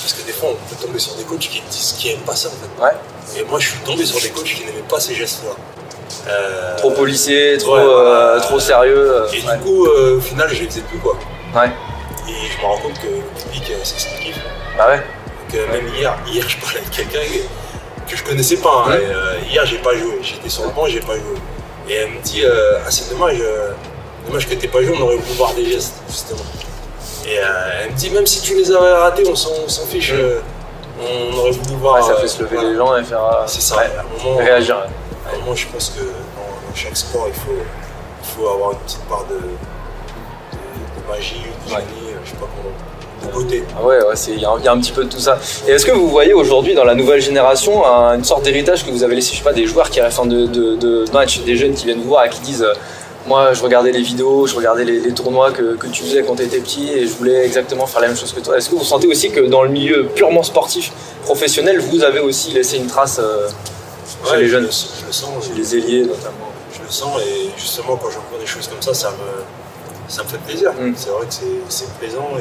parce 0.00 0.12
que 0.12 0.26
des 0.26 0.32
fois 0.32 0.50
on 0.50 0.54
peut 0.74 0.80
tomber 0.86 0.98
sur 1.00 1.14
des 1.14 1.24
coachs 1.24 1.38
qui 1.40 1.62
disent 1.70 1.94
qui 1.98 2.10
aiment 2.10 2.20
pas 2.20 2.36
ça 2.36 2.48
en 2.48 2.52
fait. 2.52 2.82
Ouais. 2.84 3.40
Et 3.40 3.44
moi 3.44 3.58
je 3.58 3.68
suis 3.70 3.78
tombé 3.80 4.04
sur 4.04 4.20
des 4.20 4.30
coachs 4.30 4.44
qui 4.44 4.64
n'aimaient 4.64 4.86
pas 4.88 5.00
ces 5.00 5.14
gestes-là. 5.14 5.54
Euh, 6.28 6.76
Trop 6.76 6.90
policier, 6.90 7.56
trop, 7.58 7.74
ouais, 7.76 7.80
euh, 7.82 8.40
trop 8.40 8.60
sérieux. 8.60 9.12
euh, 9.22 9.26
Et 9.32 9.36
ouais. 9.46 9.56
du 9.56 9.62
coup 9.62 9.86
au 9.86 10.20
final 10.20 10.48
je 10.52 10.60
les 10.62 10.66
faisais 10.68 10.80
plus 10.82 10.98
quoi. 10.98 11.16
Ouais. 11.54 11.70
Et 12.28 12.32
je 12.50 12.58
me 12.60 12.66
rends 12.66 12.78
compte 12.78 12.94
que 13.00 13.06
le 13.06 13.42
public 13.42 13.72
c'est 13.82 13.98
ce 14.00 14.06
qu'il 14.08 14.26
kiffe. 14.32 14.40
Bah 14.76 14.86
ouais. 14.88 14.96
Donc 15.52 15.70
même 15.72 15.88
hier, 15.94 16.14
hier 16.26 16.44
je 16.48 16.56
parlais 16.58 16.78
avec 16.78 16.90
quelqu'un 16.90 17.18
que, 18.08 18.16
je 18.16 18.22
connaissais 18.24 18.56
pas. 18.58 18.84
hein, 18.88 18.94
et, 19.42 19.52
hier 19.52 19.64
j'ai 19.66 19.78
pas 19.78 19.94
joué, 19.96 20.18
j'étais 20.22 20.48
sur 20.48 20.64
le 20.64 20.70
banc, 20.70 20.86
j'ai 20.86 21.00
pas 21.00 21.14
joué. 21.14 21.34
Et 21.88 21.94
elle 21.94 22.10
me 22.10 22.20
dit 22.22 22.42
ah 22.46 22.90
c'est 22.90 23.10
dommage, 23.10 23.38
dommage 24.26 24.48
que 24.48 24.54
t'aies 24.54 24.68
pas 24.68 24.82
joué, 24.82 24.94
on 24.98 25.02
aurait 25.02 25.16
voulu 25.16 25.34
voir 25.36 25.52
des 25.54 25.64
gestes 25.70 25.94
justement. 26.08 26.40
Et 27.26 27.34
elle 27.34 27.90
me 27.92 27.96
dit 27.96 28.10
même 28.10 28.26
si 28.26 28.40
tu 28.42 28.54
les 28.56 28.70
avais 28.70 28.92
ratés, 28.94 29.24
on 29.28 29.34
s'en 29.36 29.86
fiche. 29.86 30.12
Mm. 30.12 31.02
on 31.34 31.38
aurait 31.38 31.50
voulu 31.52 31.76
voir. 31.76 31.96
Ouais, 31.96 32.02
ça 32.02 32.20
fait 32.20 32.28
se 32.28 32.42
lever 32.42 32.58
les 32.70 32.76
gens 32.76 32.96
et 32.96 33.02
faire. 33.04 33.44
C'est 33.46 33.62
ça. 33.62 33.76
ouais, 33.76 33.90
À 33.96 34.00
un 34.00 34.24
moment, 34.24 34.36
Réagir. 34.38 34.84
Moment, 35.40 35.54
je 35.54 35.66
pense 35.68 35.90
que 35.90 36.00
dans, 36.00 36.68
dans 36.68 36.74
chaque 36.74 36.96
sport, 36.96 37.26
il 37.28 37.34
faut, 37.34 37.50
il 37.52 38.26
faut 38.26 38.48
avoir 38.48 38.72
une 38.72 38.78
petite 38.78 39.00
part 39.08 39.24
de, 39.30 39.34
de, 39.36 39.40
de 39.40 41.08
magie, 41.08 41.34
de 41.64 41.68
génie, 41.70 41.82
euh, 42.12 42.18
je 42.24 42.30
sais 42.30 42.36
pas 42.36 42.46
comment, 42.56 42.72
de 43.22 43.32
beauté. 43.32 43.64
Ah 43.78 43.84
ouais, 43.84 43.98
il 44.28 44.40
y, 44.40 44.44
a 44.44 44.50
un- 44.50 44.58
il 44.58 44.64
y 44.64 44.68
a 44.68 44.72
un 44.72 44.78
petit 44.78 44.92
peu 44.92 45.04
de 45.04 45.08
tout 45.08 45.18
ça. 45.20 45.38
Et 45.66 45.70
est-ce 45.72 45.86
que 45.86 45.92
vous 45.92 46.08
voyez 46.08 46.32
aujourd'hui 46.34 46.74
dans 46.74 46.84
la 46.84 46.94
nouvelle 46.94 47.20
génération 47.20 47.84
un- 47.86 48.14
une 48.16 48.24
sorte 48.24 48.42
d'héritage 48.44 48.84
que 48.84 48.90
vous 48.90 49.02
avez 49.04 49.14
laissé, 49.14 49.32
je 49.32 49.38
sais 49.38 49.44
pas, 49.44 49.52
des 49.52 49.66
joueurs 49.66 49.90
qui 49.90 50.02
enfin 50.02 50.26
de, 50.26 50.46
de, 50.46 50.76
de 50.76 51.04
match, 51.12 51.40
des 51.40 51.56
jeunes 51.56 51.74
qui 51.74 51.84
viennent 51.86 52.00
vous 52.02 52.08
voir 52.08 52.24
et 52.24 52.30
qui 52.30 52.40
disent 52.40 52.62
euh, 52.62 52.74
moi 53.28 53.52
je 53.52 53.62
regardais 53.62 53.92
les 53.92 54.02
vidéos, 54.02 54.48
je 54.48 54.56
regardais 54.56 54.84
les, 54.84 54.98
les 54.98 55.12
tournois 55.14 55.52
que, 55.52 55.76
que 55.76 55.86
tu 55.86 56.02
faisais 56.02 56.24
quand 56.24 56.34
tu 56.34 56.42
étais 56.42 56.58
petit 56.58 56.90
et 56.92 57.06
je 57.06 57.12
voulais 57.14 57.44
exactement 57.46 57.86
faire 57.86 58.00
la 58.00 58.08
même 58.08 58.16
chose 58.16 58.32
que 58.32 58.40
toi. 58.40 58.56
Est-ce 58.56 58.68
que 58.68 58.74
vous 58.74 58.82
sentez 58.84 59.06
aussi 59.06 59.30
que 59.30 59.40
dans 59.40 59.62
le 59.62 59.68
milieu 59.68 60.06
purement 60.06 60.42
sportif, 60.42 60.90
professionnel, 61.24 61.78
vous 61.78 62.02
avez 62.02 62.18
aussi 62.18 62.50
laissé 62.50 62.76
une 62.78 62.88
trace 62.88 63.20
euh, 63.20 63.46
chez 64.24 64.30
Ouais, 64.30 64.38
les 64.38 64.46
je 64.46 64.50
jeunes, 64.52 64.64
le- 64.64 64.70
je 64.70 65.06
le 65.06 65.12
sens. 65.12 65.46
chez 65.46 65.54
les 65.54 65.76
ailiers 65.76 66.04
notamment 66.04 66.50
Je 66.74 66.82
le 66.82 66.90
sens 66.90 67.20
et 67.22 67.50
justement 67.56 67.96
quand 67.96 68.10
j'entends 68.10 68.38
des 68.40 68.46
choses 68.46 68.66
comme 68.68 68.80
ça, 68.82 68.94
ça 68.94 69.10
me, 69.10 69.42
ça 70.08 70.22
me 70.22 70.28
fait 70.28 70.38
plaisir. 70.38 70.72
Mm. 70.72 70.92
C'est 70.96 71.10
vrai 71.10 71.26
que 71.26 71.34
c'est- 71.68 71.98
plaisant 71.98 72.30
et, 72.38 72.40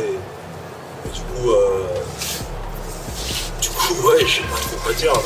et 1.07 1.13
du 1.13 1.21
coup, 1.21 1.51
euh, 1.51 1.83
du 3.61 3.69
coup, 3.69 3.93
ouais, 4.07 4.25
je 4.25 4.35
sais 4.37 4.41
pas 4.43 4.55
trop 4.57 4.77
quoi 4.83 4.93
dire. 4.93 5.13
bah, 5.13 5.19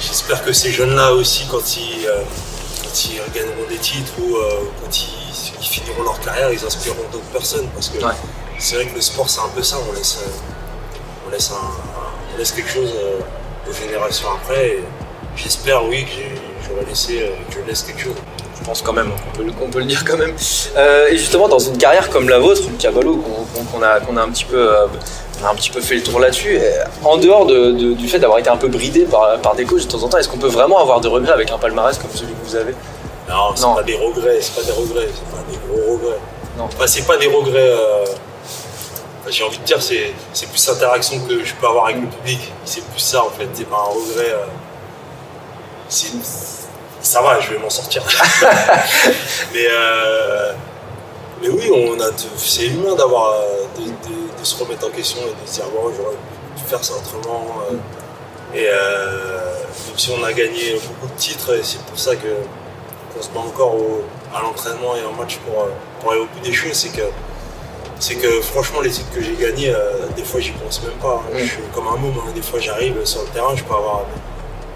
j'espère 0.00 0.44
que 0.44 0.52
ces 0.52 0.70
jeunes-là 0.72 1.12
aussi, 1.14 1.46
quand 1.50 1.76
ils, 1.76 2.06
euh, 2.06 2.22
quand 2.82 3.04
ils 3.04 3.20
gagneront 3.32 3.68
des 3.68 3.78
titres 3.78 4.12
ou 4.20 4.36
euh, 4.36 4.60
quand 4.82 4.96
ils, 4.98 5.08
ils 5.60 5.66
finiront 5.66 6.02
leur 6.02 6.18
carrière, 6.20 6.52
ils 6.52 6.64
inspireront 6.64 7.08
d'autres 7.12 7.24
personnes. 7.32 7.68
Parce 7.74 7.88
que 7.88 7.98
Ouais. 8.04 8.12
c'est 8.58 8.76
vrai 8.76 8.86
que 8.86 8.94
le 8.94 9.00
sport, 9.00 9.28
c'est 9.30 9.40
un 9.40 9.48
peu 9.54 9.62
ça. 9.62 9.76
On 9.88 9.92
laisse, 9.92 10.18
euh, 10.22 10.30
on 11.26 11.30
laisse, 11.30 11.50
un- 11.50 12.34
on 12.34 12.38
laisse 12.38 12.52
quelque 12.52 12.70
chose 12.70 12.90
aux 13.68 13.72
générations 13.72 14.28
après. 14.42 14.68
Et 14.68 14.84
J'espère, 15.36 15.84
oui, 15.84 16.04
que 16.04 16.66
j'aurais 16.66 16.86
laissé, 16.88 17.20
euh, 17.22 17.26
que 17.50 17.60
je 17.62 17.68
laisse 17.68 17.82
quelque 17.82 18.00
chose. 18.00 18.14
Je 18.58 18.64
pense 18.64 18.80
quand 18.80 18.94
même, 18.94 19.10
on 19.12 19.36
peut, 19.36 19.44
le- 19.44 19.52
on 19.62 19.68
peut 19.68 19.80
le 19.80 19.84
dire 19.84 20.02
quand 20.06 20.16
même. 20.16 20.34
Euh, 20.76 21.08
et 21.08 21.16
justement, 21.18 21.46
dans 21.46 21.58
une 21.58 21.76
carrière 21.76 22.08
comme 22.08 22.28
la 22.30 22.38
vôtre, 22.38 22.62
le 22.70 22.76
Cavallo, 22.78 23.22
qu'on 23.70 23.82
a, 23.82 24.00
qu'on 24.00 24.16
a 24.16 24.22
un 24.22 24.30
petit 24.30 24.46
peu, 24.46 24.56
euh, 24.56 24.86
on 25.42 25.46
a 25.46 25.50
un 25.50 25.54
petit 25.54 25.68
peu 25.70 25.82
fait 25.82 25.96
le 25.96 26.02
tour 26.02 26.18
là-dessus. 26.20 26.58
En 27.04 27.18
dehors 27.18 27.44
de- 27.44 27.72
de- 27.72 27.92
du 27.92 28.08
fait 28.08 28.18
d'avoir 28.18 28.38
été 28.38 28.48
un 28.48 28.56
peu 28.56 28.68
bridé 28.68 29.04
par, 29.04 29.38
par 29.42 29.54
des 29.54 29.64
coachs 29.66 29.82
de 29.86 29.90
temps 29.92 30.02
en 30.02 30.08
temps, 30.08 30.16
est-ce 30.16 30.28
qu'on 30.30 30.38
peut 30.38 30.48
vraiment 30.48 30.78
avoir 30.80 31.00
de 31.02 31.08
regrets 31.08 31.32
avec 31.34 31.50
un 31.50 31.58
palmarès 31.58 31.98
comme 31.98 32.10
celui 32.14 32.32
que 32.32 32.48
vous 32.48 32.56
avez? 32.56 32.74
Non, 33.28 33.54
c'est 33.54 33.62
pas 33.66 33.82
des 33.82 33.96
regrets, 33.96 34.38
c'est 34.40 34.54
pas 34.54 34.62
des 34.62 34.72
regrets, 34.72 35.08
c'est 35.14 35.36
pas 35.36 35.44
des 35.50 35.58
gros 35.68 35.92
regrets. 35.98 36.18
Non. 36.56 36.64
Enfin, 36.64 36.86
c'est 36.86 37.06
pas 37.06 37.18
des 37.18 37.26
regrets. 37.26 37.58
euh, 37.58 38.04
J'ai 39.28 39.44
envie 39.44 39.58
de 39.58 39.64
dire, 39.64 39.82
c'est 39.82 40.12
c'est 40.32 40.46
plus 40.48 40.66
l'interaction 40.68 41.18
que 41.26 41.44
je 41.44 41.54
peux 41.54 41.66
avoir 41.66 41.86
avec 41.86 42.00
le 42.00 42.06
public. 42.08 42.52
C'est 42.64 42.82
plus 42.84 43.00
ça 43.00 43.24
en 43.24 43.30
fait, 43.30 43.48
c'est 43.54 43.64
pas 43.68 43.76
un 43.76 43.92
regret. 43.94 44.30
euh, 44.32 44.46
c'est- 45.88 46.12
Ça 47.02 47.22
va, 47.22 47.38
je 47.38 47.52
vais 47.52 47.58
m'en 47.58 47.70
sortir. 47.70 48.02
mais, 49.52 49.66
euh, 49.70 50.52
mais 51.40 51.48
oui, 51.48 51.70
on 51.72 52.00
a, 52.00 52.10
de- 52.10 52.16
c'est 52.36 52.66
humain 52.66 52.94
d'avoir 52.96 53.30
euh, 53.32 53.64
de, 53.78 53.82
de- 53.84 54.38
de 54.40 54.44
se 54.44 54.56
remettre 54.62 54.86
en 54.86 54.90
question 54.90 55.18
et 55.20 55.44
de 55.44 55.48
se 55.48 55.54
dire 55.56 55.64
bon, 55.66 55.92
j'aurais 55.96 56.16
pu 56.56 56.62
faire 56.68 56.82
ça 56.84 56.94
autrement. 56.94 57.46
et 58.54 58.66
euh, 58.68 59.54
même 59.86 59.98
si 59.98 60.10
on 60.18 60.24
a 60.24 60.32
gagné 60.32 60.80
beaucoup 60.88 61.12
de 61.12 61.18
titres, 61.18 61.54
et 61.54 61.62
c'est 61.62 61.80
pour 61.82 61.98
ça 61.98 62.16
que 62.16 62.28
qu'on 63.14 63.22
se 63.22 63.28
bat 63.30 63.40
encore 63.40 63.74
au- 63.74 64.02
à 64.34 64.40
l'entraînement 64.42 64.96
et 64.96 65.04
en 65.04 65.12
match 65.12 65.36
pour, 65.38 65.66
pour 66.00 66.10
aller 66.12 66.20
au 66.22 66.26
bout 66.26 66.40
des 66.40 66.52
choses, 66.52 66.72
c'est 66.74 66.88
que 66.88 67.02
c'est 67.98 68.14
que 68.16 68.40
franchement 68.42 68.80
les 68.80 68.90
titres 68.90 69.10
que 69.14 69.22
j'ai 69.22 69.34
gagnés, 69.34 69.70
euh, 69.74 70.06
des 70.16 70.24
fois 70.24 70.40
j'y 70.40 70.52
pense 70.52 70.82
même 70.82 70.92
pas. 71.00 71.22
hein. 71.24 71.34
Mm. 71.34 71.38
Je 71.38 71.44
suis 71.44 71.58
comme 71.74 71.86
un 71.88 71.96
môme, 71.96 72.14
hein. 72.18 72.30
des 72.34 72.42
fois 72.42 72.58
j'arrive 72.60 72.94
sur 73.04 73.22
le 73.22 73.28
terrain, 73.28 73.54
je 73.54 73.64
peux 73.64 73.74
avoir 73.74 74.02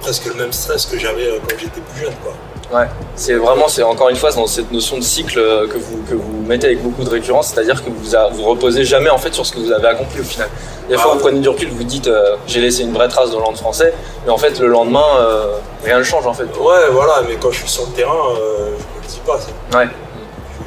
presque 0.01 0.25
le 0.27 0.35
même 0.35 0.53
stress 0.53 0.87
que 0.87 0.99
j'avais 0.99 1.27
euh, 1.27 1.39
quand 1.47 1.57
j'étais 1.59 1.81
plus 1.81 2.01
jeune. 2.05 2.15
Quoi. 2.23 2.33
Ouais, 2.73 2.87
c'est 3.17 3.35
vraiment, 3.35 3.67
c'est 3.67 3.83
encore 3.83 4.11
une 4.11 4.17
fois 4.17 4.31
dans 4.31 4.47
cette 4.47 4.71
notion 4.71 4.97
de 4.97 5.03
cycle 5.03 5.41
euh, 5.41 5.67
que 5.67 5.77
vous, 5.77 6.03
que 6.09 6.15
vous 6.15 6.43
mettez 6.47 6.69
avec 6.69 6.83
beaucoup 6.83 7.03
de 7.03 7.11
récurrence, 7.11 7.49
c'est-à-dire 7.49 7.83
que 7.85 7.91
vous, 7.91 8.15
a- 8.15 8.29
vous 8.29 8.45
reposez 8.45 8.85
jamais 8.85 9.11
en 9.11 9.19
fait 9.19 9.35
sur 9.35 9.45
ce 9.45 9.51
que 9.53 9.59
vous 9.59 9.73
avez 9.73 9.89
accompli 9.89 10.21
au 10.21 10.25
final. 10.25 10.49
Des 10.89 10.97
fois, 10.97 11.11
Ah, 11.11 11.15
vous 11.15 11.21
prenez 11.21 11.41
du 11.41 11.49
recul, 11.49 11.69
vous 11.71 11.83
dites 11.85 12.07
euh, 12.07 12.37
j'ai 12.47 12.61
laissé 12.61 12.83
une 12.85 12.93
vraie 12.93 13.09
trace 13.09 13.33
dans 13.33 13.39
le 13.39 13.45
land 13.45 13.55
français, 13.57 13.93
mais 14.25 14.31
en 14.31 14.39
fait, 14.39 14.59
le 14.61 14.69
lendemain, 14.69 15.05
euh, 15.19 15.55
rien 15.85 15.99
ne 15.99 16.05
change 16.05 16.27
en 16.29 16.33
fait. 16.33 16.45
Ouais, 16.45 16.89
voilà, 16.93 17.23
mais 17.29 17.35
quand 17.41 17.51
je 17.51 17.59
suis 17.59 17.69
sur 17.69 17.87
le 17.87 17.93
terrain, 17.93 18.15
euh, 18.37 18.69
je 18.79 18.99
me 18.99 19.03
le 19.03 19.09
dis 19.09 19.21
pas. 19.27 19.39
ça. 19.41 19.79
Ouais. 19.79 19.87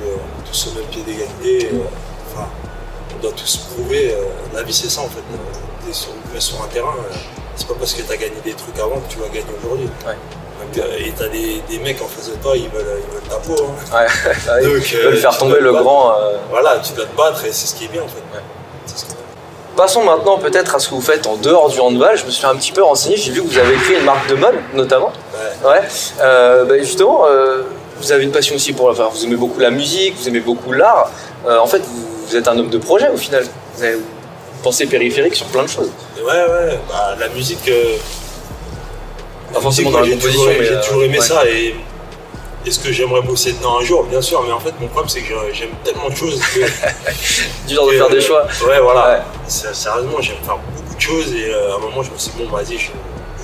Je- 0.02 0.06
est 0.06 0.50
tous 0.52 0.68
au 0.68 0.80
même 0.80 0.88
pied 0.90 1.02
d'égalité. 1.04 1.70
Doit 3.24 3.32
tous 3.36 3.58
prouver. 3.76 4.14
euh, 4.14 4.24
la 4.56 4.64
vie, 4.64 4.74
c'est 4.74 4.90
ça 4.90 5.02
en 5.02 5.06
fait. 5.10 5.22
Tu 5.84 5.90
es 5.90 5.94
sur, 5.94 6.10
mais 6.34 6.40
sur 6.40 6.62
un 6.64 6.68
terrain, 6.68 6.94
euh, 7.00 7.16
c'est 7.56 7.68
pas 7.68 7.74
parce 7.80 7.94
que 7.94 8.02
tu 8.02 8.12
as 8.12 8.18
gagné 8.18 8.36
des 8.44 8.54
trucs 8.54 8.78
avant 8.80 9.00
que 9.00 9.12
tu 9.12 9.18
vas 9.20 9.28
gagner 9.28 9.46
aujourd'hui. 9.64 9.90
Ouais. 10.06 10.14
Euh, 10.78 10.98
et 10.98 11.14
tu 11.16 11.24
as 11.24 11.28
des, 11.28 11.62
des 11.70 11.80
mecs 11.80 12.02
en 12.02 12.08
face 12.08 12.30
de 12.30 12.36
toi, 12.42 12.56
ils 12.56 12.70
veulent, 12.70 12.86
ils 13.08 13.14
veulent 13.14 13.30
ta 13.30 13.36
peau. 13.36 13.56
hein. 13.68 13.98
Ouais. 13.98 14.08
Ouais, 14.64 14.64
Donc, 14.76 14.92
ils 14.92 14.98
veulent 14.98 15.18
faire 15.18 15.38
tomber 15.38 15.60
le 15.60 15.72
battre. 15.72 15.84
grand. 15.84 16.12
euh, 16.18 16.38
Voilà, 16.50 16.80
tu 16.84 16.94
dois 16.94 17.06
te 17.06 17.16
battre 17.18 17.44
et 17.46 17.52
c'est 17.52 17.68
ce 17.68 17.76
qui 17.76 17.86
est 17.86 17.90
bien 17.90 18.02
en 18.04 18.08
fait. 18.08 18.22
C'est 18.86 18.98
ce 19.00 19.06
qui 19.06 19.12
est 19.12 19.16
bien. 19.16 19.24
Passons 19.76 20.04
maintenant 20.04 20.38
peut-être 20.38 20.76
à 20.76 20.80
ce 20.80 20.88
que 20.90 20.94
vous 20.96 21.02
faites 21.02 21.26
en 21.28 21.36
dehors 21.36 21.70
du 21.70 21.80
handball. 21.80 22.16
Je 22.18 22.26
me 22.26 22.32
suis 22.32 22.46
un 22.46 22.56
petit 22.56 22.72
peu 22.72 22.82
renseigné, 22.84 23.18
j'ai 23.18 23.32
vu 23.32 23.42
que 23.44 23.48
vous 23.48 23.58
avez 23.58 23.76
créé 23.76 23.98
une 24.00 24.06
marque 24.06 24.28
de 24.30 24.36
mode 24.36 24.56
notamment. 24.74 25.12
Ouais. 25.64 25.70
Ouais. 25.70 25.82
Euh, 26.22 26.66
bah, 26.66 26.78
justement, 26.80 27.26
euh, 27.28 27.64
vous 27.98 28.12
avez 28.12 28.24
une 28.24 28.32
passion 28.32 28.56
aussi 28.56 28.72
pour. 28.74 28.90
Enfin, 28.90 29.10
vous 29.12 29.24
aimez 29.26 29.36
beaucoup 29.36 29.60
la 29.60 29.70
musique, 29.72 30.16
vous 30.18 30.28
aimez 30.28 30.40
beaucoup 30.42 30.72
l'art. 30.72 31.10
En 31.46 31.68
fait, 31.68 31.80
vous, 31.80 32.08
vous 32.34 32.40
êtes 32.40 32.48
un 32.48 32.58
homme 32.58 32.70
de 32.70 32.80
projet 32.80 33.10
au 33.10 33.18
final. 33.18 33.46
Vous 33.76 33.84
avez 33.84 33.98
pensé 34.64 34.88
périphérique 34.88 35.36
sur 35.36 35.46
plein 35.48 35.62
de 35.64 35.68
choses. 35.70 35.92
Ouais, 36.18 36.24
ouais, 36.32 36.80
bah, 36.90 37.16
la 37.20 37.28
musique. 37.30 37.68
euh, 37.68 37.96
Pas 39.54 39.62
forcément 39.62 39.92
dans 39.92 40.00
la 40.00 40.06
j'ai 40.06 40.18
toujours, 40.18 40.48
mais, 40.48 40.66
j'ai 40.66 40.72
euh, 40.72 40.84
toujours 40.84 41.04
aimé 41.04 41.20
ouais. 41.20 41.24
ça 41.24 41.48
et 41.48 41.76
est-ce 42.66 42.80
que 42.80 42.92
j'aimerais 42.92 43.22
bosser 43.22 43.52
dedans 43.54 43.78
un 43.80 43.84
jour 43.84 44.04
Bien 44.06 44.22
sûr, 44.22 44.42
mais 44.42 44.52
en 44.52 44.60
fait, 44.60 44.74
mon 44.80 44.88
problème, 44.88 45.10
c'est 45.10 45.22
que 45.22 45.36
j'aime 45.52 45.70
tellement 45.84 46.10
de 46.10 46.16
choses 46.16 46.40
que. 46.40 46.62
Dur 47.68 47.86
de 47.86 47.92
que, 47.92 47.98
faire 47.98 48.10
des 48.10 48.22
choix. 48.22 48.48
Ouais, 48.68 48.80
voilà. 48.80 49.20
Ouais. 49.20 49.22
Sérieusement, 49.48 50.20
j'aime 50.20 50.38
faire 50.44 50.58
beaucoup 50.76 50.96
de 50.96 51.02
choses 51.02 51.32
et 51.36 51.54
euh, 51.54 51.74
à 51.74 51.76
un 51.76 51.80
moment, 51.80 52.02
je 52.02 52.10
me 52.10 52.18
suis 52.18 52.32
dit, 52.32 52.44
bon, 52.44 52.50
vas-y, 52.50 52.80
je, 52.80 52.90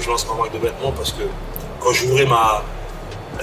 je 0.01 0.09
lance 0.09 0.25
ma 0.27 0.33
marque 0.33 0.53
de 0.53 0.57
vêtements 0.57 0.93
parce 0.93 1.11
que 1.11 1.23
quand 1.79 1.91
j'ouvrais 1.93 2.25
ma, 2.25 2.63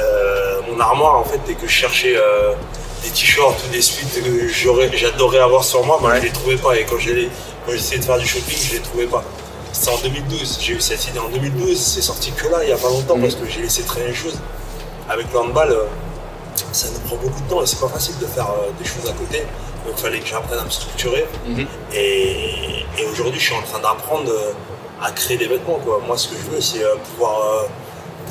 euh, 0.00 0.60
mon 0.68 0.80
armoire, 0.80 1.18
en 1.20 1.24
fait, 1.24 1.38
et 1.48 1.54
que 1.54 1.68
je 1.68 1.72
cherchais 1.72 2.16
euh, 2.16 2.52
des 3.06 3.12
t-shirts 3.12 3.56
ou 3.64 3.68
des 3.72 3.82
suites 3.82 4.12
que 4.14 4.48
j'aurais- 4.48 4.90
j'adorais 4.96 5.38
avoir 5.38 5.62
sur 5.64 5.84
moi, 5.84 5.98
moi, 6.00 6.16
je 6.18 6.22
les 6.24 6.30
trouvais 6.32 6.56
pas. 6.56 6.76
Et 6.76 6.84
quand 6.84 6.98
j'ai 6.98 7.28
essayé 7.68 7.98
de 7.98 8.04
faire 8.04 8.18
du 8.18 8.26
shopping, 8.26 8.58
je 8.68 8.72
les 8.74 8.80
trouvais 8.80 9.06
pas. 9.06 9.22
C'était 9.72 9.90
en 9.90 9.98
2012, 9.98 10.58
j'ai 10.60 10.72
eu 10.74 10.80
cette 10.80 11.06
idée 11.08 11.18
en 11.18 11.28
2012, 11.28 11.78
c'est 11.78 12.00
sorti 12.02 12.32
que 12.32 12.48
là, 12.48 12.58
il 12.62 12.70
y 12.70 12.72
a 12.72 12.76
pas 12.76 12.88
longtemps, 12.88 13.16
Mhm. 13.16 13.22
parce 13.22 13.34
que 13.34 13.46
j'ai 13.48 13.60
laissé 13.62 13.82
traîner 13.82 14.08
les 14.08 14.14
choses. 14.14 14.38
Avec 15.08 15.26
le 15.32 15.38
handball, 15.38 15.70
euh, 15.70 15.84
ça 16.72 16.88
nous 16.92 16.98
prend 17.00 17.16
beaucoup 17.16 17.40
de 17.42 17.48
temps 17.48 17.62
et 17.62 17.66
c'est 17.66 17.78
pas 17.80 17.88
facile 17.88 18.18
de 18.18 18.26
faire 18.26 18.48
euh, 18.50 18.70
des 18.80 18.84
choses 18.88 19.08
à 19.08 19.12
côté. 19.12 19.40
Donc 19.84 19.94
il 19.98 20.02
fallait 20.02 20.18
que 20.18 20.26
j'apprenne 20.26 20.58
à 20.58 20.64
me 20.64 20.70
structurer. 20.70 21.26
Mhm. 21.46 21.66
Et, 21.94 22.84
et 22.98 23.04
aujourd'hui, 23.12 23.38
je 23.38 23.44
suis 23.46 23.54
en 23.54 23.62
train 23.62 23.78
d'apprendre 23.80 24.30
euh, 24.30 24.52
à 25.02 25.12
créer 25.12 25.36
des 25.36 25.46
vêtements. 25.46 25.78
Quoi. 25.84 26.00
Moi, 26.06 26.16
ce 26.16 26.28
que 26.28 26.34
je 26.42 26.50
veux, 26.50 26.60
c'est 26.60 26.82
pouvoir 27.12 27.66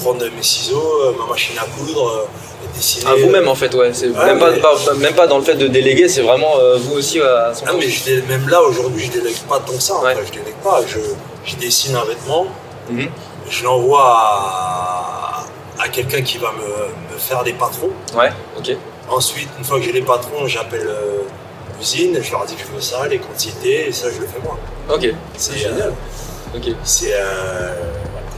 prendre 0.02 0.24
mes 0.26 0.44
ciseaux, 0.44 1.02
euh, 1.04 1.14
ma 1.20 1.26
machine 1.28 1.56
à 1.58 1.66
coudre, 1.66 2.08
euh, 2.10 2.26
dessiner. 2.76 3.10
À 3.12 3.16
vous-même 3.16 3.48
en 3.48 3.56
fait, 3.56 3.74
ouais. 3.76 3.92
C'est 3.94 4.10
Ouais, 4.10 4.26
même, 4.26 4.40
pas, 4.40 4.52
mais- 4.52 4.60
pas- 4.60 4.94
même 4.98 5.14
pas 5.16 5.28
dans 5.28 5.38
le 5.38 5.44
fait 5.44 5.56
de 5.56 5.68
déléguer, 5.68 6.08
c'est 6.10 6.22
vraiment 6.22 6.58
euh, 6.60 6.78
vous 6.78 6.96
aussi 6.98 7.20
à 7.22 7.54
son 7.54 7.66
Ah, 7.68 7.72
mais 7.78 7.90
je 7.90 8.12
même 8.28 8.48
là, 8.50 8.62
aujourd'hui, 8.62 9.06
je 9.06 9.12
délègue 9.20 9.38
pas 9.50 9.60
tant 9.60 9.74
que 9.74 9.82
ça. 9.82 10.00
Ouais. 10.02 10.16
fait. 10.16 10.26
Je 10.28 10.32
délègue 10.32 10.56
pas. 10.64 10.82
Je, 10.88 11.00
je 11.46 11.56
dessine 11.58 11.96
un 11.96 12.04
vêtement, 12.06 12.48
Mhm. 12.90 13.08
je 13.50 13.64
l'envoie 13.64 14.04
à, 14.18 15.46
à 15.80 15.88
quelqu'un 15.90 16.22
qui 16.22 16.38
va 16.38 16.52
me, 16.52 17.14
me 17.14 17.18
faire 17.20 17.44
des 17.44 17.54
patrons. 17.54 17.92
Ouais, 18.18 18.30
ok. 18.58 18.76
Ensuite, 19.10 19.50
une 19.60 19.64
fois 19.64 19.78
que 19.80 19.86
j'ai 19.86 19.92
les 19.92 20.02
patrons, 20.02 20.48
j'appelle 20.48 20.88
euh, 20.88 21.20
l'usine, 21.80 22.20
je 22.22 22.32
leur 22.32 22.46
dis 22.46 22.56
que 22.56 22.62
je 22.68 22.74
veux 22.76 22.82
ça, 22.82 23.08
les 23.08 23.20
quantités, 23.20 23.88
et 23.90 23.92
ça, 23.92 24.08
je 24.14 24.20
le 24.20 24.28
fais 24.28 24.40
moi. 24.44 24.58
Ok, 24.90 25.08
C'est 25.38 25.58
génial. 25.58 25.94
euh, 26.54 26.58
Ok. 26.58 26.74
c'est. 26.84 27.14
euh, 27.14 27.74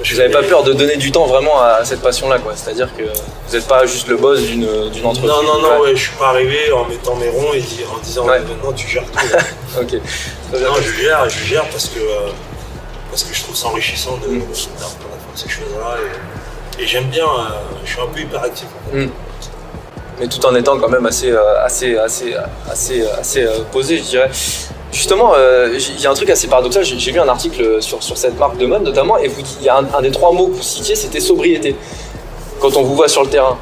Vous 0.03 0.15
n'avez 0.17 0.29
pas 0.31 0.43
peur 0.43 0.63
de 0.63 0.73
donner 0.73 0.95
du 0.97 1.11
temps 1.11 1.25
vraiment 1.25 1.59
à 1.59 1.83
cette 1.83 2.01
passion-là, 2.01 2.37
quoi. 2.39 2.53
C'est-à-dire 2.55 2.89
que 2.95 3.03
vous 3.03 3.55
n'êtes 3.55 3.67
pas 3.67 3.85
juste 3.85 4.07
le 4.07 4.17
boss 4.17 4.41
d'une 4.41 4.65
entreprise. 5.03 5.23
Non, 5.31 5.41
non, 5.43 5.59
non, 5.61 5.69
Ouais. 5.79 5.79
ouais, 5.89 5.95
je 5.95 6.03
suis 6.03 6.15
pas 6.17 6.29
arrivé 6.29 6.71
en 6.71 6.85
mettant 6.85 7.15
mes 7.15 7.29
ronds 7.29 7.53
et 7.53 7.63
en 7.93 7.97
disant 8.03 8.25
Ouais. 8.27 8.39
maintenant 8.39 8.71
tu 8.73 8.87
gères 8.87 9.03
tout. 9.05 9.17
Ok. 9.81 9.87
Très 9.87 10.59
bien. 10.59 10.67
non, 10.69 10.75
je 10.81 10.91
gère, 11.01 11.27
je 11.29 11.43
gère 11.45 11.65
parce 11.69 11.85
que, 11.89 11.99
euh, 11.99 12.29
parce 13.09 13.23
que 13.23 13.33
je 13.33 13.41
trouve 13.43 13.55
ça 13.55 13.67
enrichissant 13.67 14.17
de- 14.17 14.27
Mm. 14.35 14.41
faire 14.53 14.87
ces 15.35 15.49
choses-là. 15.49 15.97
Et, 16.79 16.83
et 16.83 16.87
j'aime 16.87 17.05
bien, 17.05 17.25
euh, 17.25 17.49
je 17.83 17.91
suis 17.91 18.01
un 18.01 18.05
peu 18.07 18.19
hyperactif. 18.21 18.67
En 18.87 18.91
fait. 18.91 19.05
Mm. 19.05 19.09
mais 20.19 20.27
tout 20.27 20.43
en 20.45 20.55
étant 20.55 20.77
quand 20.79 20.89
même 20.89 21.05
assez, 21.07 21.31
euh, 21.31 21.63
assez, 21.63 21.97
assez, 21.97 22.35
assez, 22.71 23.03
assez 23.07 23.47
posé, 23.71 23.97
je 23.97 24.03
dirais. 24.03 24.29
Justement, 24.97 25.33
il 25.71 26.01
y 26.01 26.07
a 26.07 26.09
un 26.09 26.15
truc 26.15 26.31
assez 26.31 26.47
paradoxal. 26.47 26.83
J'ai 26.83 27.11
lu 27.11 27.19
un 27.19 27.27
article 27.27 27.83
sur, 27.83 28.01
sur 28.01 28.17
cette 28.17 28.39
marque 28.39 28.57
de 28.57 28.65
mode 28.65 28.81
notamment, 28.81 29.19
et 29.19 29.27
vous, 29.27 29.41
il 29.59 29.65
y 29.65 29.69
a 29.69 29.77
un, 29.77 30.01
des 30.01 30.09
trois 30.09 30.31
mots 30.31 30.47
que 30.47 30.55
vous 30.55 30.63
citiez, 30.63 30.95
c'était 30.95 31.19
sobriété. 31.19 31.75
Quand 32.59 32.75
on 32.75 32.81
vous 32.81 32.95
voit 32.95 33.07
sur 33.07 33.21
le 33.21 33.29
terrain, 33.29 33.59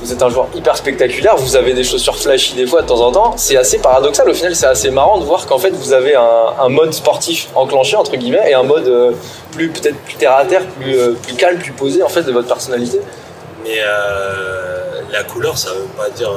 vous 0.00 0.10
êtes 0.14 0.22
un 0.22 0.30
joueur 0.30 0.46
hyper 0.54 0.78
spectaculaire, 0.78 1.36
vous 1.36 1.56
avez 1.56 1.74
des 1.74 1.84
chaussures 1.84 2.16
flashy 2.16 2.54
des 2.54 2.66
fois 2.66 2.80
de 2.80 2.86
temps 2.86 3.02
en 3.02 3.12
temps. 3.12 3.34
C'est 3.36 3.58
assez 3.58 3.76
paradoxal. 3.80 4.30
Au 4.30 4.32
final, 4.32 4.56
c'est 4.56 4.64
assez 4.64 4.90
marrant 4.90 5.18
de 5.18 5.24
voir 5.24 5.46
qu'en 5.46 5.58
fait, 5.58 5.72
vous 5.72 5.92
avez 5.92 6.14
un, 6.14 6.68
mode 6.70 6.94
sportif 6.94 7.48
enclenché 7.54 7.96
entre 7.96 8.16
guillemets 8.16 8.48
et 8.48 8.54
un 8.54 8.62
mode 8.62 8.88
euh, 8.88 9.12
plus 9.52 9.68
peut-être 9.68 9.96
plus 9.96 10.14
terre 10.14 10.36
à 10.36 10.46
terre, 10.46 10.64
plus, 10.80 10.96
euh, 10.98 11.12
plus 11.22 11.34
calme, 11.34 11.58
plus 11.58 11.72
posé 11.72 12.02
en 12.02 12.08
fait 12.08 12.22
de 12.22 12.32
votre 12.32 12.48
personnalité. 12.48 12.98
Mais 13.62 13.76
euh, 13.78 15.02
la 15.12 15.22
couleur, 15.24 15.58
ça 15.58 15.68
veut 15.70 15.86
pas 15.98 16.08
dire. 16.08 16.32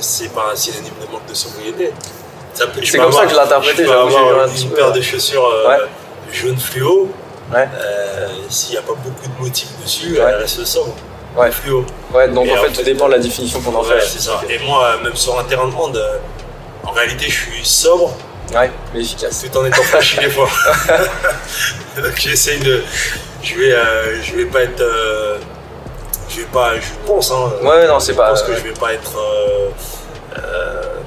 c'est 0.00 0.32
pas 0.32 0.46
un 0.52 0.56
synonyme 0.56 0.94
de 1.00 1.12
manque 1.12 1.26
de 1.28 1.34
sobriété. 1.34 1.92
Je 2.80 2.86
C'est 2.90 2.98
comme 2.98 3.12
ça 3.12 3.24
que 3.24 3.30
je 3.30 3.36
l'interprétais, 3.36 3.82
Je 3.84 3.88
peux 3.88 3.88
j'avoue, 3.94 4.10
j'ai 4.10 4.16
avoir 4.16 4.46
une 4.48 4.70
paire 4.70 4.92
de 4.92 5.00
chaussures 5.00 5.46
euh, 5.46 5.68
Ouais. 5.68 5.78
jaune 6.32 6.58
fluo. 6.58 7.10
Ouais. 7.52 7.68
Euh, 7.80 8.28
S'il 8.48 8.72
n'y 8.72 8.78
a 8.78 8.82
pas 8.82 8.94
beaucoup 8.94 9.26
de 9.26 9.42
motifs 9.44 9.68
dessus, 9.82 10.16
elle 10.18 10.34
reste 10.36 10.64
sobre. 10.64 10.94
Ouais. 11.36 11.50
Fluo. 11.50 11.84
Ouais, 12.12 12.28
donc 12.28 12.48
en 12.48 12.52
en 12.52 12.56
fait, 12.64 12.72
tout 12.72 12.82
dépend 12.82 13.06
de 13.06 13.12
la 13.12 13.18
définition 13.18 13.60
qu'on 13.60 13.74
en 13.74 13.82
fait. 13.82 14.00
c'est 14.02 14.20
ça. 14.20 14.40
Et 14.50 14.58
moi, 14.58 14.84
euh, 14.84 15.04
même 15.04 15.16
sur 15.16 15.38
un 15.38 15.44
terrain 15.44 15.66
de 15.66 15.98
euh, 15.98 16.18
en 16.84 16.90
réalité, 16.90 17.26
je 17.26 17.32
suis 17.52 17.64
sobre 17.64 18.14
Ouais, 18.54 18.70
mais 18.92 19.00
efficace. 19.00 19.46
tout 19.50 19.56
en 19.58 19.64
étant 19.64 19.82
flashy 19.82 20.18
des 20.18 20.28
fois. 20.28 20.48
Donc 21.96 22.12
j'essaye 22.16 22.58
de. 22.60 22.82
Je 23.42 23.54
vais, 23.54 23.72
euh, 23.72 24.22
je 24.22 24.34
vais 24.36 24.44
pas 24.44 24.62
être. 24.62 24.80
euh, 24.80 25.38
je 26.28 26.36
vais 26.40 26.46
pas. 26.52 26.74
Je 26.76 27.06
pense, 27.06 27.30
hein. 27.30 27.50
Ouais, 27.62 27.86
non, 27.88 27.98
c'est 27.98 28.12
Je 28.12 28.16
pas. 28.18 28.28
pense 28.30 28.42
que 28.42 28.54
je 28.54 28.60
vais 28.60 28.72
pas 28.72 28.92
être. 28.92 29.16
euh, 29.16 29.68
euh, 30.38 30.82
je 30.98 31.01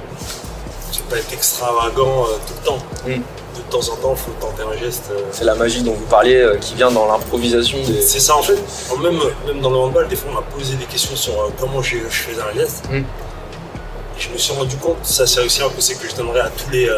pas 1.08 1.16
être 1.18 1.32
extravagant 1.32 2.24
euh, 2.24 2.36
tout 2.46 2.54
le 2.60 2.66
temps. 2.66 2.78
Mm. 3.06 3.20
de 3.56 3.62
temps 3.70 3.88
en 3.92 3.96
temps, 3.96 4.14
il 4.14 4.18
faut 4.18 4.30
tenter 4.40 4.62
un 4.62 4.76
geste. 4.78 5.04
euh, 5.10 5.20
C'est 5.32 5.44
la 5.44 5.54
magie 5.54 5.82
dont 5.82 5.92
vous 5.94 6.04
parliez 6.06 6.36
euh, 6.36 6.56
qui 6.58 6.74
vient 6.74 6.90
dans 6.90 7.06
l'improvisation 7.06 7.78
des. 7.82 8.02
C'est 8.02 8.20
ça 8.20 8.36
en 8.36 8.42
fait. 8.42 8.58
Même, 9.02 9.18
même 9.46 9.60
dans 9.60 9.70
le 9.70 9.76
handball, 9.76 10.08
des 10.08 10.16
fois 10.16 10.30
on 10.32 10.34
m'a 10.34 10.42
posé 10.42 10.74
des 10.74 10.84
questions 10.84 11.16
sur 11.16 11.32
comment 11.58 11.80
je, 11.82 11.96
je 12.10 12.16
faisais 12.26 12.42
un 12.42 12.54
geste. 12.58 12.84
Mm. 12.90 12.96
Et 12.98 14.20
je 14.20 14.28
me 14.30 14.38
suis 14.38 14.52
rendu 14.54 14.76
compte, 14.76 14.98
ça 15.02 15.26
c'est 15.26 15.40
aussi 15.44 15.62
un 15.62 15.68
conseil 15.68 15.96
que 15.98 16.08
je 16.08 16.14
donnerais 16.16 16.40
à 16.40 16.48
tous 16.50 16.70
les, 16.70 16.90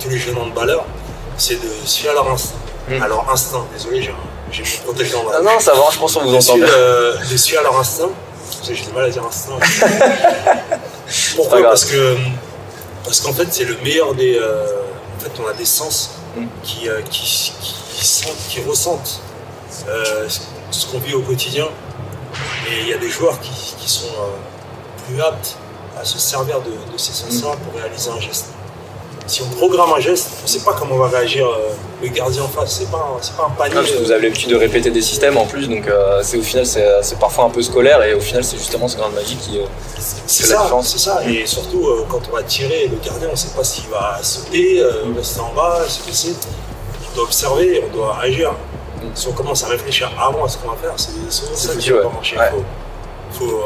tous 0.00 0.08
les 0.08 0.18
jeunes 0.18 0.38
handballeurs, 0.38 0.84
c'est 1.36 1.56
de 1.56 1.68
se 1.84 1.98
fier 2.00 2.10
à 2.10 2.14
leur 2.14 2.30
instinct. 2.30 2.54
Mm. 2.88 3.02
À 3.02 3.08
leur 3.08 3.28
instinct, 3.30 3.64
désolé, 3.76 4.02
j'ai 4.02 4.14
j'ai 4.52 4.62
mon 4.62 4.84
protège 4.92 5.10
dans 5.12 5.24
la 5.24 5.38
Ah 5.38 5.42
non, 5.42 5.58
ça 5.58 5.72
va, 5.74 5.82
je 5.92 5.98
pense 5.98 6.14
qu'on 6.14 6.20
vous 6.22 6.28
entend 6.34 6.40
suivre, 6.40 6.66
bien. 6.66 7.28
de 7.30 7.36
suivre 7.36 7.60
à 7.60 7.64
leur 7.64 7.78
instinct. 7.78 8.10
J'ai 8.62 8.74
du 8.74 8.92
mal 8.94 9.04
à 9.04 9.10
dire 9.10 9.24
instinct. 9.26 9.58
Pourquoi. 11.36 11.62
Parce 11.62 11.84
que 11.86 12.16
parce 13.04 13.20
qu'en 13.20 13.32
fait 13.32 13.52
c'est 13.52 13.64
le 13.64 13.76
meilleur 13.84 14.14
des. 14.14 14.36
euh, 14.38 14.66
en 15.16 15.20
fait 15.20 15.30
on 15.42 15.46
a 15.46 15.52
des 15.52 15.64
sens 15.66 16.10
Mm. 16.36 16.46
qui, 16.64 16.88
euh, 16.88 17.00
qui, 17.02 17.22
qui, 17.60 17.74
qui 17.94 18.04
sentent, 18.04 18.48
qui 18.48 18.60
ressentent 18.62 19.20
euh, 19.88 20.28
ce- 20.28 20.86
qu'on 20.86 20.98
vit 20.98 21.14
au 21.14 21.22
quotidien. 21.22 21.68
Et 22.68 22.80
il 22.80 22.88
y 22.88 22.92
a 22.92 22.98
des 22.98 23.08
joueurs 23.08 23.38
qui, 23.40 23.52
qui 23.78 23.88
sont 23.88 24.08
plus 25.06 25.20
aptes 25.22 25.54
à 25.96 26.04
se 26.04 26.18
servir 26.18 26.60
de, 26.60 26.70
de 26.92 26.98
ces 26.98 27.12
sens-là 27.12 27.54
Mm. 27.54 27.58
pour 27.70 27.80
réaliser 27.80 28.10
un 28.10 28.18
geste. 28.18 28.46
Si 29.26 29.40
on 29.42 29.46
programme 29.56 29.90
un 29.96 30.00
geste, 30.00 30.28
on 30.40 30.42
ne 30.42 30.48
sait 30.48 30.60
pas 30.60 30.74
comment 30.78 30.96
va 30.96 31.08
réagir 31.08 31.46
euh, 31.46 31.70
le 32.02 32.08
gardien 32.08 32.42
en 32.42 32.48
face. 32.48 32.72
C'est 32.80 32.90
pas, 32.90 32.98
un- 32.98 33.22
c'est 33.22 33.34
pas 33.34 33.46
un 33.46 33.50
panier. 33.50 33.72
Ah, 33.76 33.80
parce 33.80 33.92
que 33.92 33.98
vous 34.02 34.10
avez 34.12 34.22
l'habitude 34.28 34.50
de 34.50 34.56
répéter 34.56 34.90
des 34.90 35.00
systèmes 35.00 35.38
en 35.38 35.46
plus, 35.46 35.66
donc 35.68 35.88
euh, 35.88 36.20
c'est 36.22 36.36
au 36.36 36.42
final 36.42 36.66
c'est 36.66 36.86
c'est 37.02 37.18
parfois 37.18 37.44
un 37.44 37.50
peu 37.50 37.62
scolaire 37.62 38.02
et 38.02 38.12
au 38.12 38.20
final 38.20 38.44
c'est 38.44 38.58
justement 38.58 38.86
ce 38.86 38.96
grain 38.98 39.08
de 39.08 39.14
magie 39.14 39.36
qui. 39.36 39.58
euh, 39.58 39.64
C'est 39.98 40.48
la 40.50 40.58
différence. 40.62 40.92
c'est 40.92 40.98
ça. 40.98 41.22
Et 41.26 41.46
surtout, 41.46 41.86
euh, 41.88 42.04
quand 42.10 42.20
on 42.30 42.36
va 42.36 42.42
tirer, 42.42 42.88
le 42.90 42.98
gardien, 43.04 43.28
on 43.28 43.32
ne 43.32 43.36
sait 43.36 43.54
pas 43.56 43.64
s'il 43.64 43.88
va 43.88 44.18
sauter, 44.22 44.82
Mm. 45.06 45.16
rester 45.16 45.40
en 45.40 45.52
bas, 45.54 45.80
se 45.88 46.06
baisser. 46.06 46.34
On 47.10 47.14
doit 47.16 47.24
observer, 47.24 47.82
on 47.90 47.96
doit 47.96 48.18
agir. 48.20 48.52
Mm. 48.52 49.06
Si 49.14 49.26
on 49.28 49.32
commence 49.32 49.64
à 49.64 49.68
réfléchir 49.68 50.10
avant 50.20 50.44
à 50.44 50.48
ce 50.50 50.58
qu'on 50.58 50.68
va 50.68 50.76
faire, 50.76 50.92
c'est 50.96 51.12
souvent 51.30 51.54
ça 51.54 51.74
qui 51.76 51.90
va 51.90 52.02
pas 52.02 52.08
marcher. 52.10 52.36
Ouais. 52.36 52.50
Faut, 53.32 53.46
faut, 53.46 53.62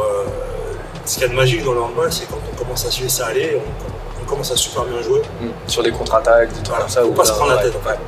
ce 1.04 1.14
qu'il 1.14 1.22
y 1.22 1.26
a 1.26 1.28
de 1.28 1.34
magique 1.34 1.64
dans 1.64 1.72
le 1.72 1.80
handball, 1.80 2.12
c'est 2.12 2.26
quand 2.28 2.38
on 2.52 2.56
commence 2.56 2.84
à 2.86 2.90
se 2.92 3.02
laisser 3.02 3.22
aller, 3.22 3.56
on, 3.56 3.86
on 3.86 3.87
commence 4.28 4.52
à 4.52 4.56
super 4.56 4.84
bien 4.84 5.00
jouer. 5.02 5.20
mm, 5.40 5.46
sur 5.66 5.82
des 5.82 5.90
contre-attaques, 5.90 6.48
des 6.48 6.54
trucs 6.54 6.66
Voilà. 6.68 6.82
comme 6.84 6.92
ça. 6.92 7.00
Faut 7.02 7.08
pas 7.08 7.24
se 7.24 7.32
prendre 7.32 7.54
la 7.54 7.62
tête, 7.62 7.74
en 7.76 7.80
fait. 7.88 7.90
ouais. 7.94 7.98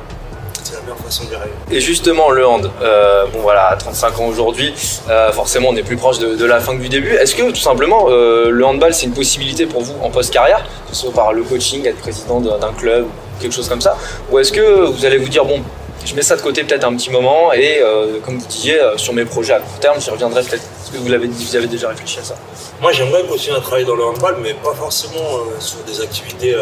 C'est 0.63 0.75
la 0.75 0.81
meilleure 0.81 0.97
façon 0.97 1.23
d'y 1.25 1.35
arriver. 1.35 1.51
Et 1.71 1.79
justement, 1.81 2.29
le 2.29 2.45
hand, 2.45 2.69
euh, 2.83 3.25
bon 3.33 3.39
voilà, 3.41 3.67
à 3.69 3.75
35 3.75 4.19
ans 4.19 4.25
aujourd'hui, 4.27 4.73
euh, 5.09 5.31
forcément 5.31 5.69
on 5.69 5.75
est 5.75 5.81
plus 5.83 5.97
proche 5.97 6.19
de, 6.19 6.35
de 6.35 6.45
la 6.45 6.59
fin 6.59 6.77
que 6.77 6.81
du 6.81 6.87
début. 6.87 7.13
Est-ce 7.15 7.33
que 7.35 7.49
tout 7.49 7.55
simplement 7.55 8.05
euh, 8.09 8.49
le 8.51 8.63
handball 8.65 8.93
c'est 8.93 9.07
une 9.07 9.13
possibilité 9.13 9.65
pour 9.65 9.81
vous 9.81 9.95
en 10.03 10.11
post-carrière, 10.11 10.63
que 10.87 10.95
ce 10.95 11.01
soit 11.01 11.11
par 11.13 11.33
le 11.33 11.41
coaching, 11.41 11.85
être 11.87 11.97
président 11.97 12.39
d'un 12.39 12.71
club, 12.77 13.07
quelque 13.39 13.53
chose 13.53 13.67
comme 13.67 13.81
ça 13.81 13.97
Ou 14.31 14.37
est-ce 14.37 14.51
que 14.51 14.85
vous 14.85 15.03
allez 15.03 15.17
vous 15.17 15.29
dire, 15.29 15.43
bon, 15.45 15.61
je 16.05 16.15
mets 16.15 16.21
ça 16.21 16.35
de 16.35 16.41
côté 16.41 16.63
peut-être 16.63 16.83
un 16.83 16.95
petit 16.95 17.09
moment 17.09 17.53
et 17.53 17.79
euh, 17.81 18.19
comme 18.21 18.37
vous 18.39 18.45
disiez, 18.47 18.79
euh, 18.81 18.97
sur 18.97 19.13
mes 19.13 19.25
projets 19.25 19.53
à 19.53 19.59
court 19.59 19.79
terme, 19.79 19.99
j'y 20.01 20.09
reviendrai 20.09 20.41
peut-être. 20.43 20.63
Est-ce 20.63 20.91
que 20.91 20.97
vous, 20.97 21.07
l'avez, 21.09 21.27
vous 21.27 21.55
avez 21.55 21.67
déjà 21.67 21.89
réfléchi 21.89 22.19
à 22.19 22.23
ça? 22.23 22.35
Moi, 22.81 22.91
j'aimerais 22.91 23.23
continuer 23.23 23.55
à 23.57 23.61
travailler 23.61 23.85
dans 23.85 23.95
le 23.95 24.03
handball, 24.05 24.37
mais 24.41 24.53
pas 24.55 24.73
forcément 24.73 25.13
euh, 25.37 25.59
sur 25.59 25.79
des 25.83 26.01
activités 26.01 26.55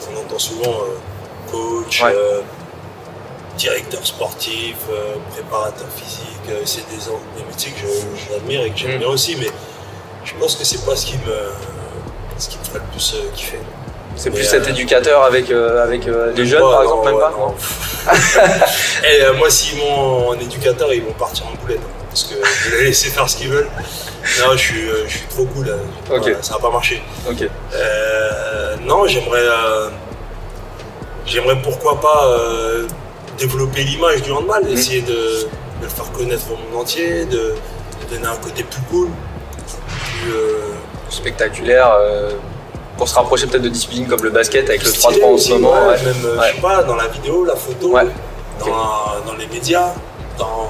qu'on 0.00 0.20
entend 0.20 0.38
souvent, 0.38 0.74
coach, 1.52 2.02
Ouais. 2.02 2.14
directeur 3.58 4.06
sportif, 4.06 4.76
préparateur 5.32 5.86
physique. 5.96 6.22
c'est 6.64 6.88
des, 6.90 6.96
des 6.96 7.44
métiers 7.48 7.72
que 7.72 7.86
je- 7.86 8.32
j'admire 8.32 8.62
et 8.62 8.70
que 8.70 8.76
j'aime 8.78 8.96
Mm. 8.96 8.98
bien 8.98 9.08
aussi, 9.08 9.34
mais 9.36 9.48
je 10.24 10.32
pense 10.38 10.54
que 10.56 10.64
c'est 10.64 10.84
pas 10.84 10.94
ce 10.94 11.06
qui 11.06 11.14
me, 11.14 11.52
ce 12.38 12.48
qui 12.48 12.58
me 12.58 12.64
ferait 12.64 12.78
le 12.80 12.90
plus 12.92 13.14
kiffer. 13.34 13.58
C'est 14.16 14.30
plus 14.30 14.46
euh, 14.46 14.50
cet 14.50 14.68
éducateur 14.68 15.22
avec, 15.22 15.50
euh, 15.50 15.82
avec 15.84 16.06
euh, 16.08 16.32
des 16.32 16.42
Même 16.42 16.50
jeunes 16.50 16.60
par 16.62 16.82
exemple, 16.82 17.08
même 17.10 17.18
pas. 17.18 17.32
Et 19.04 19.22
euh, 19.24 19.34
moi, 19.34 19.50
s'ils 19.50 19.78
m'ont 19.78 20.28
en 20.28 20.34
éducateur, 20.34 20.92
ils 20.92 21.02
vont 21.02 21.12
partir 21.12 21.46
en 21.46 21.54
boulette. 21.62 21.78
hein, 21.82 22.04
parce 22.08 22.24
que 22.24 22.34
je 22.64 22.70
vais 22.70 22.78
les 22.78 22.84
laisser 22.86 23.10
faire 23.10 23.28
ce 23.28 23.36
qu'ils 23.36 23.50
veulent. 23.50 23.68
Non, 24.40 24.52
je 24.52 24.56
suis, 24.56 24.88
euh, 24.88 25.04
je 25.06 25.18
suis 25.18 25.26
trop 25.28 25.44
cool. 25.44 25.66
Voilà, 26.08 26.24
ça 26.42 26.54
va 26.54 26.60
pas. 26.70 26.80
Euh, 27.74 28.76
non, 28.86 29.06
j'aimerais, 29.06 29.38
euh, 29.42 29.88
j'aimerais 31.26 31.56
pourquoi 31.62 32.00
pas 32.00 32.24
euh, 32.26 32.86
développer 33.38 33.82
l'image 33.82 34.22
du 34.22 34.32
handball, 34.32 34.64
Mhm. 34.64 34.72
essayer 34.72 35.02
de, 35.02 35.12
de 35.12 35.48
le 35.82 35.88
faire 35.88 36.10
connaître 36.12 36.44
au 36.50 36.56
monde 36.56 36.80
entier, 36.82 37.26
de, 37.26 37.36
de 37.36 38.14
donner 38.14 38.26
un 38.26 38.36
côté 38.36 38.62
plus 38.64 38.80
cool, 38.90 39.08
plus 40.22 40.32
euh, 40.32 40.72
Spectaculaire. 41.10 41.92
Euh, 42.96 42.98
pour 42.98 43.08
se 43.08 43.14
rapprocher 43.14 43.46
peut-être 43.46 43.62
de 43.62 43.68
disciplines 43.68 44.06
comme 44.06 44.22
le 44.22 44.30
basket 44.30 44.68
avec 44.68 44.82
le 44.82 44.88
stylé 44.90 45.20
3-3 45.20 45.24
en 45.34 45.38
ce 45.38 45.52
moment. 45.52 45.72
ouais, 45.72 45.86
ouais. 45.88 46.02
même 46.02 46.24
euh, 46.24 46.38
Ouais. 46.38 46.48
je 46.50 46.54
sais 46.56 46.60
pas, 46.62 46.82
dans 46.82 46.96
la 46.96 47.06
vidéo, 47.08 47.44
la 47.44 47.56
photo, 47.56 47.90
dans, 48.60 48.66
dans 49.26 49.36
les 49.38 49.46
médias, 49.48 49.92
dans, 50.38 50.68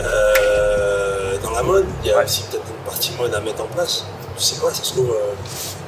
euh, 0.00 1.36
dans 1.42 1.50
la 1.50 1.62
mode. 1.62 1.86
Il 2.04 2.10
y 2.10 2.12
a 2.12 2.22
aussi 2.24 2.42
peut-être 2.50 2.64
une 2.68 2.84
partie 2.90 3.12
mode 3.18 3.34
à 3.34 3.40
mettre 3.40 3.62
en 3.62 3.66
place. 3.66 4.04
Je 4.38 4.42
sais 4.42 4.60
pas, 4.60 4.70
ça 4.70 4.82
se 4.82 4.92
trouve. 4.92 5.10
euh, 5.10 5.32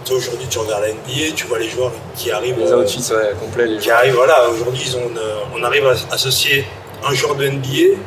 tu 0.05 0.13
vois, 0.15 0.23
aujourd'hui, 0.23 0.47
tu 0.49 0.59
regardes 0.59 0.83
la 0.83 0.89
NBA, 0.89 1.35
tu 1.37 1.47
vois 1.47 1.59
les 1.59 1.69
joueurs 1.69 1.93
qui 2.17 2.31
arrivent. 2.31 2.59
Les 2.59 2.73
euh, 2.73 2.81
outfits 2.83 3.05
ouais, 3.13 3.35
complets, 3.39 3.67
les 3.67 3.79
qui 3.79 3.91
arrivent, 3.91 4.15
voilà, 4.15 4.49
aujourd'hui, 4.49 4.91
une- 4.97 5.19
on 5.55 5.63
arrive 5.63 5.87
à 5.87 6.15
associer 6.15 6.67
un 7.07 7.13
joueur 7.15 7.35
de 7.35 7.47
NBA 7.47 7.99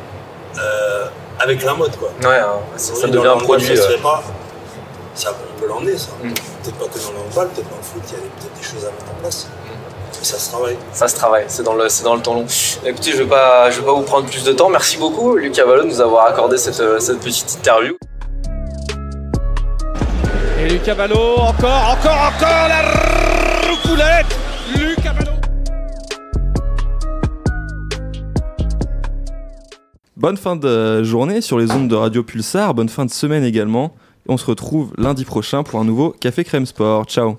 euh, 0.58 1.04
avec 1.38 1.62
la 1.62 1.74
mode, 1.74 1.94
quoi. 1.96 2.08
Ouais, 2.28 2.38
hein, 2.38 2.56
ça, 2.76 2.94
ça 2.94 3.06
devient 3.06 3.28
un 3.28 3.36
produit. 3.36 3.68
Ça 3.68 3.76
se 3.76 3.88
euh, 3.88 3.90
fait 3.96 4.02
pas. 4.02 4.22
Ça, 5.14 5.30
on 5.30 5.60
peut 5.60 5.68
l'emmener, 5.68 5.96
ça. 5.96 6.10
Mm. 6.22 6.32
Peut-être 6.32 6.76
pas 6.78 6.86
que 6.86 6.98
dans 6.98 7.12
le 7.12 7.18
handball, 7.18 7.48
peut-être 7.50 7.68
dans 7.68 7.76
le 7.76 7.82
foot, 7.82 8.02
il 8.08 8.12
y 8.12 8.16
a 8.16 8.20
peut-être 8.20 8.58
des 8.58 8.62
choses 8.62 8.84
à 8.84 8.90
mettre 8.90 9.10
en 9.10 9.20
place. 9.20 9.46
Mais 10.18 10.24
ça 10.24 10.38
se 10.38 10.50
travaille. 10.50 10.76
Ça 10.92 11.08
se 11.08 11.16
travaille, 11.16 11.44
c'est 11.48 11.62
dans 11.62 11.74
le, 11.74 11.88
c'est 11.88 12.04
dans 12.04 12.14
le 12.14 12.22
temps 12.22 12.34
long. 12.34 12.46
Écoutez, 12.84 13.12
je 13.12 13.18
vais 13.18 13.28
pas, 13.28 13.70
je 13.70 13.80
vais 13.80 13.86
pas 13.86 13.92
vous 13.92 14.02
prendre 14.02 14.26
plus 14.26 14.44
de 14.44 14.52
temps. 14.52 14.70
Merci 14.70 14.96
beaucoup, 14.96 15.36
Lucas 15.36 15.64
Vallon, 15.64 15.84
de 15.84 15.88
nous 15.88 16.00
avoir 16.00 16.26
accordé 16.26 16.56
cette, 16.56 16.80
euh, 16.80 16.98
cette 16.98 17.20
petite 17.20 17.58
interview. 17.58 17.94
Et 20.60 20.68
Lucas 20.68 20.94
Ballot, 20.94 21.36
encore, 21.38 21.96
encore, 21.98 22.32
encore 22.34 22.68
la 22.68 22.82
roucoulette 23.68 24.38
Lucas 24.76 25.12
Ballot 25.12 25.32
Bonne 30.16 30.36
fin 30.36 30.54
de 30.54 31.02
journée 31.02 31.40
sur 31.40 31.58
les 31.58 31.70
ondes 31.72 31.88
de 31.88 31.96
Radio 31.96 32.22
Pulsar, 32.22 32.74
bonne 32.74 32.88
fin 32.88 33.04
de 33.04 33.10
semaine 33.10 33.42
également. 33.42 33.92
On 34.28 34.36
se 34.36 34.46
retrouve 34.46 34.92
lundi 34.98 35.24
prochain 35.24 35.62
pour 35.62 35.80
un 35.80 35.84
nouveau 35.84 36.14
Café 36.20 36.44
Crème 36.44 36.66
Sport. 36.66 37.06
Ciao 37.06 37.38